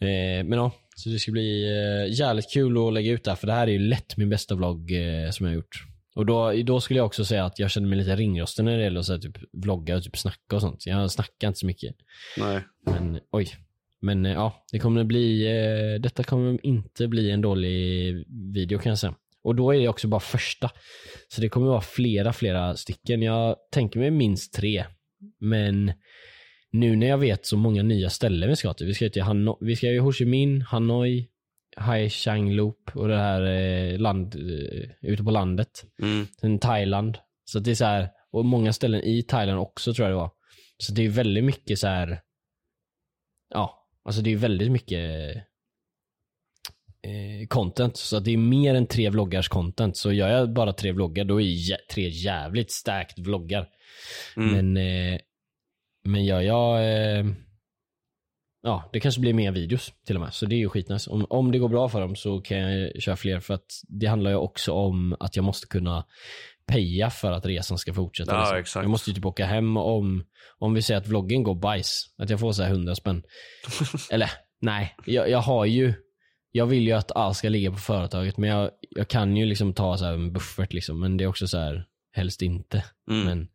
Eh, 0.01 0.43
men 0.43 0.51
ja, 0.51 0.71
så 0.95 1.09
det 1.09 1.19
ska 1.19 1.31
bli 1.31 1.63
eh, 1.65 2.13
jävligt 2.19 2.53
kul 2.53 2.87
att 2.87 2.93
lägga 2.93 3.11
ut 3.11 3.23
det 3.23 3.31
här 3.31 3.35
för 3.35 3.47
det 3.47 3.53
här 3.53 3.67
är 3.67 3.71
ju 3.71 3.79
lätt 3.79 4.17
min 4.17 4.29
bästa 4.29 4.55
vlogg 4.55 4.91
eh, 4.91 5.29
som 5.29 5.45
jag 5.45 5.51
har 5.51 5.55
gjort. 5.55 5.85
Och 6.15 6.25
då, 6.25 6.53
då 6.63 6.81
skulle 6.81 6.99
jag 6.99 7.05
också 7.05 7.25
säga 7.25 7.45
att 7.45 7.59
jag 7.59 7.71
känner 7.71 7.87
mig 7.87 7.97
lite 7.97 8.15
ringrostig 8.15 8.63
när 8.63 8.77
det 8.77 8.83
gäller 8.83 8.99
att 8.99 9.05
så 9.05 9.13
här, 9.13 9.19
typ, 9.19 9.37
vlogga 9.53 9.95
och 9.95 10.03
typ 10.03 10.17
snacka 10.17 10.55
och 10.55 10.61
sånt. 10.61 10.85
Jag 10.85 11.11
snackar 11.11 11.47
inte 11.47 11.59
så 11.59 11.65
mycket. 11.65 11.95
Nej. 12.37 12.61
Men 12.85 13.19
oj. 13.31 13.47
Men 14.01 14.25
eh, 14.25 14.31
ja, 14.31 14.65
det 14.71 14.79
kommer 14.79 15.03
bli, 15.03 15.47
eh, 15.47 16.01
detta 16.01 16.23
kommer 16.23 16.65
inte 16.65 17.07
bli 17.07 17.31
en 17.31 17.41
dålig 17.41 18.13
video 18.53 18.79
kan 18.79 18.89
jag 18.89 18.99
säga. 18.99 19.15
Och 19.43 19.55
då 19.55 19.71
är 19.71 19.79
det 19.79 19.87
också 19.87 20.07
bara 20.07 20.19
första. 20.19 20.71
Så 21.27 21.41
det 21.41 21.49
kommer 21.49 21.67
vara 21.67 21.81
flera, 21.81 22.33
flera 22.33 22.75
stycken. 22.75 23.21
Jag 23.21 23.55
tänker 23.71 23.99
mig 23.99 24.11
minst 24.11 24.53
tre. 24.53 24.85
Men 25.39 25.93
nu 26.71 26.95
när 26.95 27.07
jag 27.07 27.17
vet 27.17 27.45
så 27.45 27.57
många 27.57 27.83
nya 27.83 28.09
ställen 28.09 28.49
vi 28.49 28.55
ska 28.55 28.73
till. 28.73 28.87
Vi 28.87 28.93
ska 28.93 29.09
till 29.09 29.21
Hanoi, 29.21 29.55
vi 29.61 29.75
ska 29.75 29.87
ju 29.91 29.99
Ho 29.99 30.11
Chi 30.11 30.25
Minh, 30.25 30.61
Hanoi, 30.63 31.27
Hai 31.75 32.09
Chang 32.09 32.51
Loop 32.51 32.91
och 32.95 33.07
det 33.07 33.17
här 33.17 33.41
eh, 33.41 33.99
land, 33.99 34.35
eh, 34.35 34.89
ute 35.01 35.23
på 35.23 35.31
landet. 35.31 35.85
Mm. 36.01 36.27
Sen 36.41 36.59
Thailand. 36.59 37.17
Så 37.45 37.59
det 37.59 37.71
är 37.71 37.75
så 37.75 37.85
här, 37.85 38.09
och 38.31 38.45
många 38.45 38.73
ställen 38.73 39.01
i 39.03 39.23
Thailand 39.23 39.59
också 39.59 39.93
tror 39.93 40.07
jag 40.07 40.17
det 40.17 40.21
var. 40.21 40.31
Så 40.77 40.93
det 40.93 41.05
är 41.05 41.09
väldigt 41.09 41.43
mycket 41.43 41.79
så 41.79 41.87
här. 41.87 42.21
Ja, 43.53 43.87
alltså 44.03 44.21
det 44.21 44.31
är 44.31 44.35
väldigt 44.37 44.71
mycket 44.71 45.35
eh, 47.03 47.47
content. 47.47 47.97
Så 47.97 48.19
det 48.19 48.31
är 48.31 48.37
mer 48.37 48.75
än 48.75 48.87
tre 48.87 49.09
vloggars 49.09 49.47
content. 49.49 49.97
Så 49.97 50.11
gör 50.11 50.29
jag 50.29 50.53
bara 50.53 50.73
tre 50.73 50.91
vloggar 50.91 51.25
då 51.25 51.41
är 51.41 51.45
jä- 51.45 51.87
tre 51.93 52.09
jävligt 52.09 52.71
stacked 52.71 53.23
vloggar. 53.25 53.69
Mm. 54.37 54.73
Men, 54.73 54.77
eh, 54.77 55.19
men 56.03 56.25
gör 56.25 56.41
jag 56.41 56.79
eh, 56.79 57.25
Ja, 58.63 58.89
det 58.93 58.99
kanske 58.99 59.21
blir 59.21 59.33
mer 59.33 59.51
videos 59.51 59.93
till 60.05 60.15
och 60.15 60.21
med. 60.21 60.33
Så 60.33 60.45
det 60.45 60.55
är 60.55 60.57
ju 60.57 60.69
skitnice. 60.69 61.09
Om, 61.09 61.25
om 61.29 61.51
det 61.51 61.59
går 61.59 61.69
bra 61.69 61.89
för 61.89 62.01
dem 62.01 62.15
så 62.15 62.41
kan 62.41 62.57
jag 62.57 63.01
köra 63.01 63.15
fler 63.15 63.39
för 63.39 63.53
att 63.53 63.65
det 63.87 64.07
handlar 64.07 64.31
ju 64.31 64.37
också 64.37 64.71
om 64.71 65.15
att 65.19 65.35
jag 65.35 65.45
måste 65.45 65.67
kunna 65.67 66.05
peja 66.65 67.09
för 67.09 67.31
att 67.31 67.45
resan 67.45 67.77
ska 67.77 67.93
fortsätta. 67.93 68.35
Ja, 68.35 68.57
liksom. 68.57 68.81
Jag 68.81 68.91
måste 68.91 69.09
ju 69.09 69.15
typ 69.15 69.25
åka 69.25 69.45
hem 69.45 69.77
om, 69.77 70.23
om 70.59 70.73
vi 70.73 70.81
säger 70.81 70.99
att 70.99 71.07
vloggen 71.07 71.43
går 71.43 71.55
bajs. 71.55 72.05
Att 72.17 72.29
jag 72.29 72.39
får 72.39 72.51
så 72.51 72.63
här 72.63 72.69
100 72.69 72.95
spänn. 72.95 73.23
Eller 74.11 74.31
nej, 74.61 74.95
jag, 75.05 75.29
jag 75.29 75.39
har 75.39 75.65
ju 75.65 75.93
jag 76.51 76.65
vill 76.65 76.87
ju 76.87 76.91
att 76.91 77.11
allt 77.11 77.37
ska 77.37 77.49
ligga 77.49 77.71
på 77.71 77.77
företaget 77.77 78.37
men 78.37 78.49
jag, 78.49 78.71
jag 78.89 79.07
kan 79.07 79.37
ju 79.37 79.45
liksom 79.45 79.73
ta 79.73 79.97
så 79.97 80.05
här 80.05 80.13
en 80.13 80.33
buffert 80.33 80.73
liksom. 80.73 80.99
Men 80.99 81.17
det 81.17 81.23
är 81.23 81.27
också 81.27 81.47
så 81.47 81.57
här 81.57 81.85
helst 82.13 82.41
inte. 82.41 82.83
Mm. 83.11 83.25
Men 83.25 83.47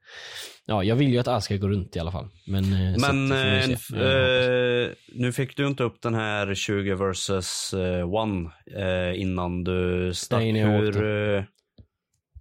ja, 0.66 0.84
jag 0.84 0.96
vill 0.96 1.12
ju 1.12 1.18
att 1.18 1.28
allt 1.28 1.44
ska 1.44 1.56
gå 1.56 1.68
runt 1.68 1.96
i 1.96 1.98
alla 1.98 2.12
fall. 2.12 2.28
Men, 2.46 2.64
eh, 2.64 3.00
Men 3.00 3.32
eh, 3.32 3.70
eh, 4.02 4.90
nu 5.12 5.32
fick 5.32 5.56
du 5.56 5.66
inte 5.66 5.82
upp 5.84 6.02
den 6.02 6.14
här 6.14 6.54
20 6.54 6.94
versus 6.94 7.74
1 7.74 8.78
eh, 8.78 9.20
innan 9.20 9.64
du 9.64 10.10
stack. 10.14 10.40
Nej, 10.40 10.52
Hur, 10.62 11.04
eh, 11.36 11.44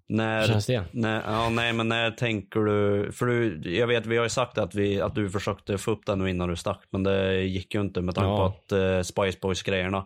När, 0.08 0.48
känns 0.48 0.66
det? 0.66 0.84
När, 0.92 1.22
ja, 1.22 1.50
nej 1.50 1.74
men 1.74 1.88
när 1.90 2.12
tänker 2.12 2.60
du, 2.60 3.12
för 3.12 3.26
du, 3.26 3.62
jag 3.76 3.88
vet 3.88 4.06
vi 4.06 4.18
har 4.18 4.24
ju 4.24 4.30
sagt 4.30 4.58
att, 4.58 4.76
vi, 4.76 5.02
att 5.02 5.16
du 5.16 5.30
försökte 5.30 5.78
få 5.78 5.92
upp 5.92 6.06
den 6.06 6.20
nu 6.20 6.30
innan 6.30 6.50
du 6.50 6.56
stack 6.56 6.82
men 6.90 7.04
det 7.04 7.44
gick 7.44 7.76
ju 7.76 7.82
inte 7.82 8.02
med 8.02 8.16
tanke 8.16 8.28
Ja. 8.30 8.38
på 8.38 8.46
att 8.46 8.72
eh, 8.72 9.02
Spice 9.02 9.38
Boys 9.42 9.64
grejerna 9.64 10.06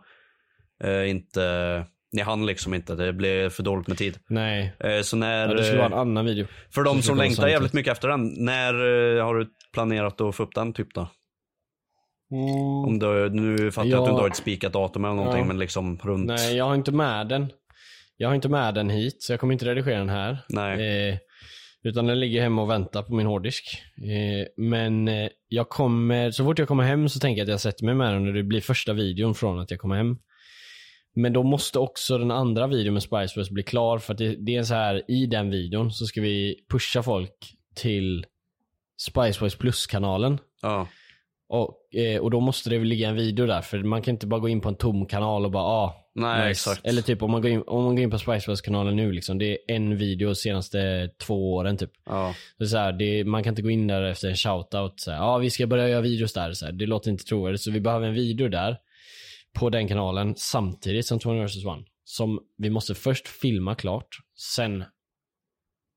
eh, 0.83 1.09
inte, 1.09 1.85
ni 2.11 2.21
hann 2.21 2.45
liksom 2.45 2.73
inte, 2.73 2.95
det 2.95 3.13
blev 3.13 3.49
för 3.49 3.63
dåligt 3.63 3.87
med 3.87 3.97
tid. 3.97 4.17
Nej. 4.29 4.73
Eh, 4.79 5.01
så 5.01 5.17
när, 5.17 5.47
Ja, 5.47 5.53
det 5.53 5.63
skulle 5.63 5.77
vara 5.77 5.87
en 5.87 5.93
eh, 5.93 5.99
annan 5.99 6.25
video. 6.25 6.47
för 6.73 6.83
de 6.83 7.01
som 7.01 7.17
längtar 7.17 7.35
samtidigt. 7.35 7.53
jävligt 7.53 7.73
mycket 7.73 7.91
efter 7.91 8.07
den, 8.07 8.33
när 8.45 8.73
eh, 9.17 9.25
har 9.25 9.35
du 9.35 9.47
planerat 9.73 10.21
att 10.21 10.35
få 10.35 10.43
upp 10.43 10.55
den 10.55 10.73
typ 10.73 10.93
då? 10.93 11.07
Om 12.87 12.99
du, 12.99 13.29
nu 13.29 13.71
fattar 13.71 13.89
jag 13.89 13.99
att 13.99 14.05
du 14.05 14.11
inte 14.11 14.21
har 14.21 14.29
ett 14.29 14.35
spikat 14.35 14.73
datum 14.73 15.05
eller 15.05 15.15
någonting 15.15 15.41
Ja. 15.41 15.47
men 15.47 15.59
liksom 15.59 15.97
runt. 16.03 16.25
Nej, 16.27 16.55
jag 16.57 16.65
har 16.65 16.75
inte 16.75 16.91
med 16.91 17.27
den. 17.27 17.51
Jag 18.17 18.27
har 18.27 18.35
inte 18.35 18.49
med 18.49 18.73
den 18.73 18.89
hit, 18.89 19.23
så 19.23 19.33
jag 19.33 19.39
kommer 19.39 19.53
inte 19.53 19.65
redigera 19.65 19.97
den 19.99 20.09
här. 20.09 20.37
Nej. 20.49 21.09
Eh, 21.09 21.17
utan 21.83 22.05
den 22.05 22.19
ligger 22.19 22.41
hemma 22.41 22.61
och 22.61 22.69
väntar 22.69 23.03
på 23.03 23.13
min 23.13 23.25
hårddisk. 23.25 23.63
Eh, 23.97 24.47
men 24.65 25.09
jag 25.47 25.69
kommer, 25.69 26.31
så 26.31 26.43
fort 26.43 26.59
jag 26.59 26.67
kommer 26.67 26.83
hem 26.83 27.09
så 27.09 27.19
tänker 27.19 27.39
jag 27.39 27.43
att 27.45 27.49
jag 27.49 27.59
sätter 27.59 27.85
mig 27.85 27.95
med 27.95 28.13
den 28.13 28.27
och 28.27 28.33
det 28.33 28.43
blir 28.43 28.61
första 28.61 28.93
videon 28.93 29.35
från 29.35 29.59
att 29.59 29.71
jag 29.71 29.79
kommer 29.79 29.95
hem. 29.95 30.17
Men 31.15 31.33
då 31.33 31.43
måste 31.43 31.79
också 31.79 32.17
den 32.17 32.31
andra 32.31 32.67
videon 32.67 32.93
med 32.93 33.03
Spice 33.03 33.33
Girls 33.35 33.49
bli 33.49 33.63
klar 33.63 33.97
för 33.97 34.13
att 34.13 34.17
det, 34.17 34.35
det 34.35 34.55
är 34.55 34.63
så 34.63 34.73
här 34.73 35.11
i 35.11 35.25
den 35.25 35.49
videon 35.49 35.91
så 35.91 36.05
ska 36.05 36.21
vi 36.21 36.55
pusha 36.69 37.03
folk 37.03 37.55
till 37.75 38.25
Spice 39.01 39.39
Boys 39.39 39.55
Plus-kanalen. 39.55 40.39
Ja. 40.61 40.87
Och, 41.49 41.95
eh, 41.95 42.21
och 42.21 42.31
då 42.31 42.39
måste 42.39 42.69
det 42.69 42.77
väl 42.77 42.87
ligga 42.87 43.09
en 43.09 43.15
video 43.15 43.45
där, 43.45 43.61
för 43.61 43.83
man 43.83 44.01
kan 44.01 44.13
inte 44.13 44.27
bara 44.27 44.39
gå 44.39 44.49
in 44.49 44.61
på 44.61 44.69
en 44.69 44.75
tom 44.75 45.05
kanal 45.05 45.45
och 45.45 45.51
bara 45.51 45.63
ah, 45.63 46.09
Nej, 46.15 46.51
exakt. 46.51 46.85
Eller 46.85 47.01
typ 47.01 47.23
om 47.23 47.31
man 47.31 47.41
går 47.41 47.51
in, 47.51 47.63
om 47.67 47.83
man 47.83 47.95
går 47.95 48.03
in 48.03 48.11
på 48.11 48.17
Spiceverse-kanalen 48.17 48.95
nu 48.95 49.11
liksom, 49.11 49.37
det 49.37 49.51
är 49.51 49.57
en 49.67 49.97
video 49.97 50.29
de 50.29 50.35
senaste 50.35 51.09
två 51.17 51.53
åren 51.53 51.77
typ. 51.77 51.91
Ja. 52.05 52.35
Så 52.57 52.67
så 52.67 52.77
här, 52.77 52.91
det, 52.91 53.23
man 53.23 53.43
kan 53.43 53.51
inte 53.51 53.61
gå 53.61 53.69
in 53.69 53.87
där 53.87 54.03
efter 54.03 54.29
en 54.29 54.35
shoutout 54.35 54.99
så 54.99 55.11
ja 55.11 55.37
vi 55.37 55.49
ska 55.49 55.67
börja 55.67 55.89
göra 55.89 56.01
videos 56.01 56.33
där, 56.33 56.53
så 56.53 56.65
här, 56.65 56.71
det 56.71 56.85
låter 56.85 57.11
inte 57.11 57.23
trovärdigt. 57.23 57.61
Så 57.61 57.71
vi 57.71 57.79
behöver 57.79 58.07
en 58.07 58.13
video 58.13 58.47
där, 58.47 58.77
på 59.53 59.69
den 59.69 59.87
kanalen, 59.87 60.35
samtidigt 60.37 61.05
som 61.05 61.19
20 61.19 61.45
vs 61.45 61.57
1. 61.57 61.63
Som 62.03 62.39
vi 62.57 62.69
måste 62.69 62.95
först 62.95 63.27
filma 63.27 63.75
klart, 63.75 64.17
sen 64.55 64.83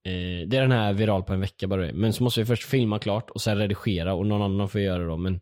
Eh, 0.05 0.49
det 0.49 0.57
är 0.57 0.61
den 0.61 0.73
här 0.73 0.93
viral 0.93 1.23
på 1.23 1.33
en 1.33 1.41
vecka 1.41 1.67
bara. 1.69 1.93
Men 1.93 2.13
så 2.13 2.23
måste 2.25 2.41
vi 2.41 2.47
först 2.47 2.65
filma 2.65 2.99
klart 2.99 3.31
och 3.31 3.41
sen 3.41 3.59
redigera 3.59 4.15
och 4.15 4.27
någon 4.27 4.43
annan 4.43 4.69
får 4.69 4.81
göra 4.81 4.99
det 4.99 5.07
då. 5.07 5.17
Men, 5.17 5.41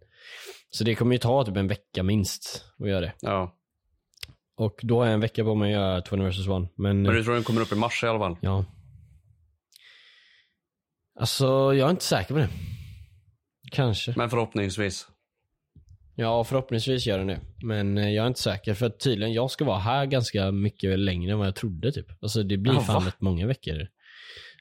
så 0.71 0.85
det 0.85 0.95
kommer 0.95 1.13
ju 1.13 1.19
ta 1.19 1.45
typ 1.45 1.57
en 1.57 1.69
vecka 1.69 2.03
minst 2.03 2.65
att 2.79 2.89
göra 2.89 3.01
det. 3.01 3.13
ja. 3.21 3.57
Och 4.57 4.81
då 4.83 4.99
har 4.99 5.05
jag 5.05 5.15
en 5.15 5.21
vecka 5.21 5.45
på 5.45 5.55
mig 5.55 5.75
att 5.75 5.81
göra 5.81 6.03
20 6.03 6.17
vs 6.17 6.39
1. 6.39 6.47
Men, 6.47 6.69
Men 6.77 7.05
du 7.05 7.25
tror 7.25 7.35
den 7.35 7.45
kommer 7.45 7.61
upp 7.61 7.73
i 7.73 7.75
mars 7.75 8.05
i 8.05 8.07
alla 8.07 8.19
fall? 8.19 8.37
ja. 8.41 8.65
Alltså, 11.21 11.47
jag 11.47 11.87
är 11.87 11.91
inte 11.91 12.05
säker 12.05 12.35
på 12.35 12.41
det. 12.41 12.49
Kanske. 13.73 14.15
Men 14.17 14.31
förhoppningsvis. 14.31 15.09
Ja, 16.15 16.45
förhoppningsvis 16.45 17.07
gör 17.07 17.19
den 17.19 17.27
det. 17.27 17.41
Men 17.63 17.99
eh, 17.99 18.11
jag 18.11 18.23
är 18.23 18.27
inte 18.29 18.41
säker 18.41 18.75
för 18.75 18.87
att 18.87 19.01
tydligen, 19.01 19.33
jag 19.33 19.51
ska 19.51 19.65
vara 19.65 19.79
här 19.79 20.07
ganska 20.07 20.51
mycket 20.53 20.99
längre 20.99 21.33
än 21.33 21.39
vad 21.39 21.47
jag 21.47 21.55
trodde 21.55 21.93
typ. 21.93 22.07
Alltså 22.23 22.43
det 22.43 22.57
blir 22.57 22.73
Ja, 22.73 22.81
fan 22.81 23.05
rätt 23.05 23.21
många 23.21 23.47
veckor. 23.47 23.87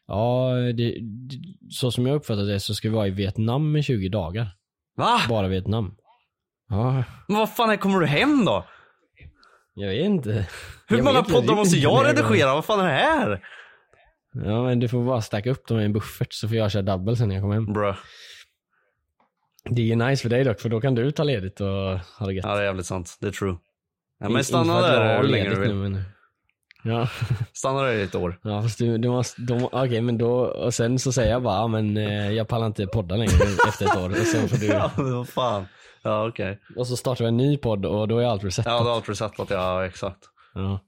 Ja, 0.07 0.53
det, 0.77 0.91
det, 0.99 1.37
så 1.69 1.91
som 1.91 2.07
jag 2.07 2.15
uppfattar 2.15 2.43
det 2.43 2.59
så 2.59 2.73
ska 2.73 2.89
vi 2.89 2.95
vara 2.95 3.07
i 3.07 3.11
Vietnam 3.11 3.75
i 3.75 3.83
20 3.83 4.09
dagar. 4.09 4.47
Va? 4.97 5.19
Bara 5.29 5.47
Vietnam. 5.47 5.95
Ja, 6.69 7.03
Men 7.27 7.37
vad 7.37 7.49
fan, 7.49 7.77
kommer 7.77 7.99
du 7.99 8.05
hem 8.05 8.45
då? 8.45 8.65
jag 9.73 9.89
vet 9.89 10.05
inte. 10.05 10.47
Hur 10.87 10.97
Jag 10.97 11.05
många 11.05 11.23
poddar 11.23 11.55
måste 11.55 11.77
jag 11.77 12.05
redigera? 12.05 12.53
Vad 12.53 12.65
fan 12.65 12.79
är 12.79 12.83
det 12.85 12.91
här? 12.91 13.41
Ja, 14.33 14.63
men 14.63 14.79
du 14.79 14.87
får 14.87 15.05
bara 15.05 15.21
stacka 15.21 15.51
upp 15.51 15.67
dem 15.67 15.79
i 15.79 15.83
en 15.85 15.93
buffert 15.93 16.33
så 16.33 16.47
får 16.47 16.57
jag 16.57 16.71
köra 16.71 16.81
double 16.81 17.15
sen 17.15 17.27
när 17.27 17.35
jag 17.35 17.43
kommer 17.43 17.55
hem. 17.55 17.73
Bruh. 17.73 17.95
Det 19.65 19.81
är 19.81 19.85
ju 19.85 19.95
nice 19.95 20.21
för 20.21 20.29
dig 20.29 20.43
dock, 20.43 20.59
för 20.59 20.69
då 20.69 20.81
kan 20.81 20.95
du 20.95 21.11
ta 21.11 21.23
ledigt 21.23 21.61
och 21.61 21.67
ha 21.67 22.25
det 22.25 22.33
gött. 22.33 22.45
Ja, 22.45 22.55
det 22.55 22.61
är 22.61 22.65
jävligt 22.65 22.85
sant. 22.85 23.17
Det 23.21 23.27
är 23.27 23.31
true. 23.31 23.55
Ja, 24.19 24.29
men 24.29 24.43
stanna 24.43 24.81
där 24.81 25.21
hur 25.21 25.27
länge 25.27 25.49
du 25.49 25.59
vill. 25.59 25.75
nu, 25.75 25.89
men... 25.89 26.01
Ja. 26.83 27.09
Stanna 27.53 27.81
där 27.81 27.93
i 27.93 28.01
ett 28.01 28.15
år. 28.15 28.39
Ja 28.43 28.61
fast 28.61 28.79
du, 28.79 28.97
du 28.97 29.09
måste, 29.09 29.41
de, 29.41 29.63
okej 29.71 30.01
men 30.01 30.17
då, 30.17 30.31
och 30.39 30.73
sen 30.73 30.99
så 30.99 31.11
säger 31.11 31.31
jag 31.31 31.43
bara, 31.43 31.67
men 31.67 31.97
eh, 31.97 32.31
jag 32.31 32.47
pallar 32.47 32.67
inte 32.67 32.87
podda 32.87 33.15
längre 33.15 33.31
efter 33.67 33.85
ett 33.85 33.97
år. 33.97 34.09
Och, 34.09 34.15
sen 34.15 34.49
får 34.49 34.57
du, 34.57 34.65
Ja, 34.73 34.91
men 34.97 35.15
vad 35.15 35.29
fan. 35.29 35.65
Ja, 36.03 36.27
okej. 36.27 36.59
och 36.75 36.87
så 36.87 36.97
startar 36.97 37.25
vi 37.25 37.27
en 37.27 37.37
ny 37.37 37.57
podd 37.57 37.85
och 37.85 38.07
då 38.07 38.19
är 38.19 38.25
allt 38.25 38.43
resetat. 38.43 38.71
Ja, 38.73 38.79
du 38.79 38.89
har 38.89 38.95
allt 38.95 39.09
resetat. 39.09 39.49
Ja, 39.49 39.85
exakt. 39.85 40.19
Ja. 40.53 40.79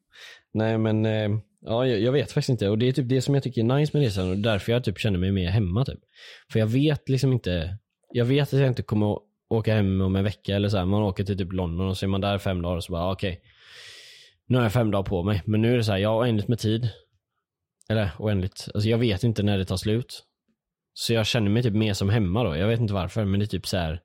Nej 0.54 0.78
men, 0.78 1.06
eh, 1.06 1.30
ja 1.66 1.88
jag, 1.88 2.00
jag 2.00 2.12
vet 2.12 2.32
faktiskt 2.32 2.50
inte. 2.50 2.70
Och 2.70 2.78
det 2.78 2.88
är 2.88 2.92
typ 2.92 3.10
det 3.10 3.22
som 3.22 3.34
jag 3.34 3.44
tycker 3.44 3.62
är 3.62 3.66
nice 3.80 3.98
med 3.98 4.04
resan 4.06 4.30
och 4.30 4.38
därför 4.38 4.72
jag 4.72 4.84
typ 4.84 5.00
känner 5.00 5.20
mig 5.20 5.32
mer 5.32 5.50
hemma 5.50 5.86
typ. 5.86 6.00
För 6.52 6.60
jag 6.60 6.68
vet 6.68 7.10
liksom 7.10 7.34
inte, 7.34 7.78
jag 8.12 8.26
vet 8.26 8.54
att 8.54 8.60
jag 8.60 8.68
inte 8.68 8.84
kommer 8.84 9.14
att 9.14 9.20
åka 9.50 9.76
hem 9.76 10.02
om 10.02 10.16
en 10.16 10.24
vecka 10.24 10.56
eller 10.56 10.70
så 10.70 10.78
här. 10.78 10.86
Man 10.86 11.04
åker 11.04 11.24
till 11.24 11.38
typ 11.38 11.54
London 11.54 11.88
och 11.88 11.98
så 11.98 12.06
är 12.06 12.08
man 12.08 12.22
där 12.22 12.38
fem 12.38 12.62
dagar 12.62 12.76
och 12.76 12.84
så 12.84 12.92
bara, 12.92 13.12
okej. 13.12 13.32
okej. 13.32 13.42
Nu 14.46 14.58
har 14.58 14.64
jag 14.64 14.74
fem 14.74 14.92
dagar 14.92 15.04
på 15.04 15.24
mig. 15.24 15.42
Men 15.46 15.62
nu 15.62 15.74
är 15.74 15.78
det 15.78 15.84
så 15.84 15.92
här, 15.92 16.00
jag 16.00 16.10
har 16.10 16.22
oändligt 16.22 16.48
med 16.48 16.60
tid. 16.60 16.90
Eller 17.90 18.12
oändligt, 18.20 18.68
alltså 18.74 18.90
jag 18.90 18.98
vet 18.98 19.24
inte 19.24 19.44
när 19.44 19.58
det 19.58 19.66
tar 19.66 19.78
slut. 19.78 20.24
Så 20.94 21.14
jag 21.14 21.26
känner 21.26 21.50
mig 21.50 21.64
typ 21.64 21.74
mer 21.74 21.94
som 21.94 22.10
hemma 22.10 22.44
då. 22.44 22.56
Jag 22.56 22.68
vet 22.68 22.80
inte 22.80 22.94
varför, 22.94 23.26
men 23.26 23.40
det 23.40 23.46
är 23.46 23.48
typ 23.48 23.68
så 23.68 23.78
här. 23.78 24.02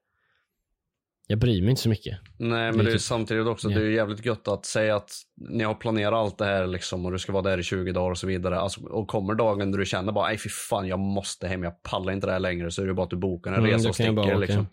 Jag 1.29 1.39
bryr 1.39 1.61
mig 1.63 1.71
inte 1.71 1.83
så 1.83 1.89
mycket. 1.89 2.19
Nej, 2.39 2.73
men 2.73 2.85
Det 2.85 2.91
är 2.91 2.93
typ- 2.93 3.01
samtidigt 3.01 3.47
också, 3.47 3.71
Ja. 3.71 3.79
det 3.79 3.85
är 3.85 3.87
ju 3.89 3.95
jävligt 3.95 4.25
gött 4.27 4.49
att 4.49 4.67
säga 4.67 4.97
att 4.97 5.11
ni 5.51 5.65
har 5.65 5.75
planerat 5.75 6.13
allt 6.15 6.39
det 6.39 6.45
här 6.45 6.67
liksom 6.67 7.07
och 7.07 7.13
du 7.13 7.19
ska 7.19 7.33
vara 7.33 7.43
där 7.43 7.59
i 7.59 7.63
20 7.63 7.93
dagar 7.93 8.11
och 8.11 8.19
så 8.19 8.27
vidare. 8.27 8.59
Alltså, 8.61 8.81
och 8.87 9.09
kommer 9.09 9.35
dagen 9.35 9.71
där 9.73 9.79
du 9.79 9.87
känner 9.87 10.13
bara, 10.13 10.29
nej 10.29 10.39
fy 10.39 10.49
fan 10.49 10.89
jag 10.89 10.99
måste 10.99 11.49
hem, 11.49 11.63
jag 11.63 11.83
pallar 11.83 12.13
inte 12.13 12.27
det 12.27 12.33
här 12.33 12.41
längre. 12.41 12.71
Så 12.71 12.83
är 12.83 12.87
det 12.87 12.95
bara 12.95 13.05
att 13.05 13.11
du 13.11 13.17
bokar 13.17 13.51
en 13.53 13.59
Mm, 13.59 13.71
resa 13.71 13.83
då 13.85 13.89
och 13.89 13.95
sticker 13.95 14.39
liksom. 14.39 14.67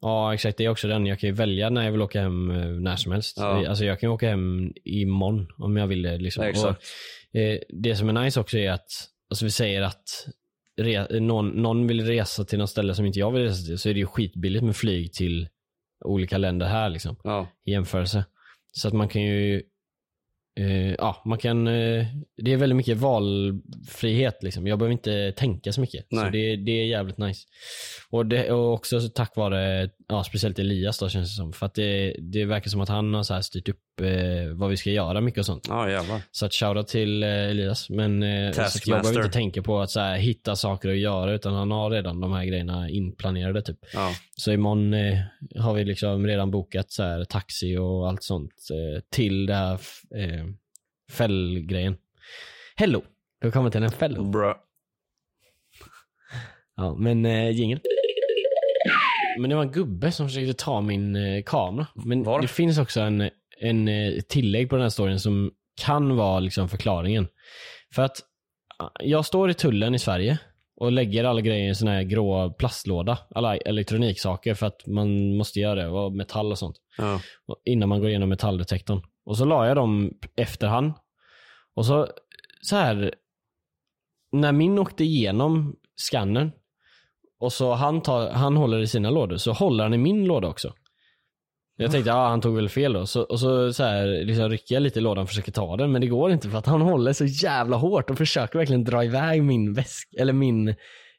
Ja 0.00 0.34
exakt, 0.34 0.58
det 0.58 0.64
är 0.64 0.68
också 0.68 0.88
den. 0.88 1.06
Jag 1.06 1.18
kan 1.20 1.28
ju 1.28 1.34
välja 1.34 1.70
när 1.70 1.84
jag 1.84 1.92
vill 1.92 2.02
åka 2.02 2.20
hem 2.20 2.50
eh, 2.50 2.66
när 2.66 2.96
som 2.96 3.12
helst. 3.12 3.36
Ja. 3.40 3.68
Alltså 3.68 3.84
jag 3.84 4.00
kan 4.00 4.08
ju 4.08 4.14
åka 4.14 4.28
hem 4.28 4.72
imorgon 4.84 5.46
om 5.58 5.76
jag 5.76 5.86
vill 5.86 6.02
det. 6.02 6.16
Liksom. 6.18 6.44
Exakt. 6.44 6.82
Och, 7.34 7.40
eh, 7.40 7.58
det 7.82 7.96
som 7.96 8.08
är 8.08 8.12
nice 8.24 8.40
också 8.40 8.58
är 8.58 8.70
att, 8.70 8.88
alltså 9.30 9.44
vi 9.44 9.50
säger 9.50 9.82
att 9.82 10.26
re, 10.80 11.20
någon, 11.20 11.48
någon 11.48 11.86
vill 11.86 12.06
resa 12.06 12.44
till 12.44 12.58
något 12.58 12.70
ställe 12.70 12.94
som 12.94 13.06
inte 13.06 13.18
jag 13.18 13.30
vill 13.30 13.42
resa 13.42 13.66
till 13.66 13.78
så 13.78 13.88
är 13.88 13.94
det 13.94 14.00
ju 14.00 14.06
skitbilligt 14.06 14.64
med 14.64 14.76
flyg 14.76 15.12
till 15.12 15.48
olika 16.04 16.38
länder 16.38 16.66
här 16.66 16.90
liksom. 16.90 17.16
Ja. 17.24 17.48
I 17.64 17.70
jämförelse. 17.70 18.24
Så 18.72 18.88
att 18.88 18.94
man 18.94 19.08
kan 19.08 19.22
ju 19.22 19.62
eh, 20.58 20.94
ja, 20.94 21.22
man 21.24 21.38
kan, 21.38 21.66
eh, 21.66 22.06
det 22.36 22.52
är 22.52 22.56
väldigt 22.56 22.76
mycket 22.76 22.96
valfrihet 22.96 24.42
liksom. 24.42 24.66
Jag 24.66 24.78
behöver 24.78 24.92
inte 24.92 25.32
tänka 25.32 25.72
så 25.72 25.80
mycket. 25.80 26.06
Så 26.10 26.28
det, 26.28 26.56
det 26.56 26.72
är 26.72 26.86
jävligt 26.86 27.18
nice. 27.18 27.46
Och, 28.10 28.26
det, 28.26 28.52
och 28.52 28.72
också 28.72 29.00
så 29.00 29.08
tack 29.08 29.36
vare, 29.36 29.90
ja, 30.08 30.24
speciellt 30.24 30.58
Elias 30.58 30.98
då 30.98 31.08
känns 31.08 31.30
det 31.30 31.36
som. 31.36 31.52
För 31.52 31.66
att 31.66 31.74
det, 31.74 32.16
det 32.18 32.44
verkar 32.44 32.70
som 32.70 32.80
att 32.80 32.88
han 32.88 33.14
har 33.14 33.22
så 33.22 33.34
här 33.34 33.40
styrt 33.40 33.68
upp 33.68 34.00
eh, 34.00 34.54
vad 34.54 34.70
vi 34.70 34.76
ska 34.76 34.90
göra 34.90 35.20
mycket 35.20 35.38
och 35.38 35.46
sånt. 35.46 35.66
Ja, 35.68 35.90
jävlar. 35.90 36.22
Så 36.30 36.46
att 36.46 36.54
shoutout 36.54 36.88
till 36.88 37.22
Elias. 37.22 37.90
Men 37.90 38.22
jag 38.22 38.54
behöver 38.86 39.16
inte 39.16 39.32
tänka 39.32 39.62
på 39.62 39.80
att 39.80 39.90
så 39.90 40.00
här, 40.00 40.16
hitta 40.16 40.56
saker 40.56 40.88
att 40.88 40.98
göra 40.98 41.34
utan 41.34 41.54
han 41.54 41.70
har 41.70 41.90
redan 41.90 42.20
de 42.20 42.32
här 42.32 42.44
grejerna 42.44 42.90
inplanerade 42.90 43.62
typ. 43.62 43.78
Ja. 43.92 44.10
Så 44.36 44.52
imorgon 44.52 44.94
har 45.56 45.74
vi 45.74 45.84
liksom 45.84 46.26
redan 46.26 46.50
bokat 46.50 46.92
så 46.92 47.02
här, 47.02 47.24
taxi 47.24 47.76
och 47.76 48.08
allt 48.08 48.22
sånt 48.22 48.52
till 49.10 49.46
det 49.46 49.54
här 49.54 49.78
fällgrejen. 51.10 51.96
Hello! 52.76 53.02
Du 53.40 53.46
har 53.46 53.52
kommit 53.52 53.72
till 53.72 53.82
en 53.82 53.90
fäll. 53.90 54.30
Bruh. 54.30 54.54
Ja, 56.76 56.94
men 56.94 57.26
eh, 57.26 57.50
jingel. 57.50 57.80
Men 59.38 59.50
det 59.50 59.56
var 59.56 59.62
en 59.62 59.72
gubbe 59.72 60.12
som 60.12 60.28
försökte 60.28 60.64
ta 60.64 60.80
min 60.80 61.16
eh, 61.16 61.42
kamera. 61.42 61.86
Men 61.94 62.22
Var? 62.22 62.40
det 62.40 62.48
finns 62.48 62.78
också 62.78 63.00
en, 63.00 63.30
en 63.60 63.88
eh, 63.88 64.20
tillägg 64.20 64.68
på 64.68 64.76
den 64.76 64.82
här 64.82 64.90
storyn 64.90 65.20
som 65.20 65.50
kan 65.82 66.16
vara 66.16 66.40
liksom 66.40 66.68
förklaringen. 66.68 67.28
För 67.94 68.02
att 68.02 68.16
ah, 68.78 68.90
jag 69.00 69.24
står 69.26 69.50
i 69.50 69.54
tullen 69.54 69.94
i 69.94 69.98
Sverige 69.98 70.38
och 70.76 70.92
lägger 70.92 71.24
alla 71.24 71.40
grejer 71.40 71.64
i 71.64 71.68
en 71.68 71.74
sån 71.74 71.88
här 71.88 72.02
grå 72.02 72.50
plastlåda. 72.52 73.18
Alla 73.34 73.56
elektroniksaker 73.56 74.54
för 74.54 74.66
att 74.66 74.86
man 74.86 75.36
måste 75.36 75.60
göra 75.60 75.74
det 75.82 75.88
och 75.88 76.12
metall 76.12 76.52
och 76.52 76.58
sånt. 76.58 76.76
Ja. 76.98 77.20
Och- 77.46 77.62
innan 77.64 77.88
man 77.88 78.00
går 78.00 78.08
igenom 78.08 78.28
metalldetektorn. 78.28 79.02
Och 79.30 79.36
så 79.36 79.44
la 79.44 79.66
jag 79.66 79.76
dem 79.76 80.10
efterhand. 80.36 80.92
Och 81.74 81.86
så, 81.86 82.08
så 82.62 82.76
här, 82.76 83.14
när 84.32 84.52
min 84.52 84.78
åkte 84.78 85.04
igenom 85.04 85.76
skannern 85.96 86.52
och 87.40 87.52
så 87.52 87.72
han, 87.72 88.02
tar, 88.02 88.30
han 88.30 88.56
håller 88.56 88.78
i 88.78 88.86
sina 88.86 89.10
lådor, 89.10 89.36
så 89.36 89.52
håller 89.52 89.84
han 89.84 89.94
i 89.94 89.98
min 89.98 90.24
låda 90.24 90.48
också. 90.48 90.74
Jag 91.76 91.90
tänkte, 91.90 92.10
ja 92.10 92.28
han 92.28 92.40
tog 92.40 92.56
väl 92.56 92.68
fel 92.68 92.92
då. 92.92 93.06
Så, 93.06 93.22
och 93.22 93.40
så, 93.40 93.72
så 93.72 93.84
här, 93.84 94.24
liksom 94.24 94.48
rycker 94.48 94.74
jag 94.74 94.82
lite 94.82 94.98
i 94.98 95.02
lådan 95.02 95.22
och 95.22 95.28
försöker 95.28 95.52
ta 95.52 95.76
den, 95.76 95.92
men 95.92 96.00
det 96.00 96.06
går 96.06 96.30
inte 96.30 96.48
för 96.48 96.58
att 96.58 96.66
han 96.66 96.80
håller 96.80 97.12
så 97.12 97.24
jävla 97.24 97.76
hårt 97.76 98.10
och 98.10 98.18
försöker 98.18 98.58
verkligen 98.58 98.84
dra 98.84 99.04
iväg 99.04 99.42
min 99.42 99.72
väsk, 99.72 100.14
eller 100.18 100.32
min 100.32 100.68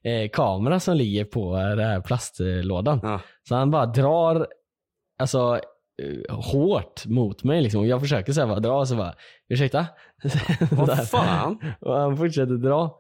eh, 0.04 0.30
kamera 0.34 0.80
som 0.80 0.98
ligger 0.98 1.26
på 1.26 1.58
eh, 1.58 1.70
den 1.70 1.88
här 1.88 2.02
plastlådan. 2.02 3.00
Ja. 3.04 3.22
Så 3.48 3.56
han 3.56 3.72
bara 3.72 3.86
drar, 3.86 4.48
alltså 5.20 5.60
hårt 6.30 7.06
mot 7.06 7.44
mig 7.44 7.62
liksom. 7.62 7.82
Och 7.82 7.88
jag 7.88 8.02
försöker 8.02 8.34
såhär 8.34 8.48
bara 8.48 8.60
dra 8.60 8.74
och 8.74 8.88
så 8.88 8.96
bara, 8.96 9.16
ursäkta? 9.50 9.86
Vad 10.72 11.10
fan? 11.10 11.58
Och 11.82 11.96
han 11.98 12.18
fortsätter 12.18 12.54
dra. 12.58 13.00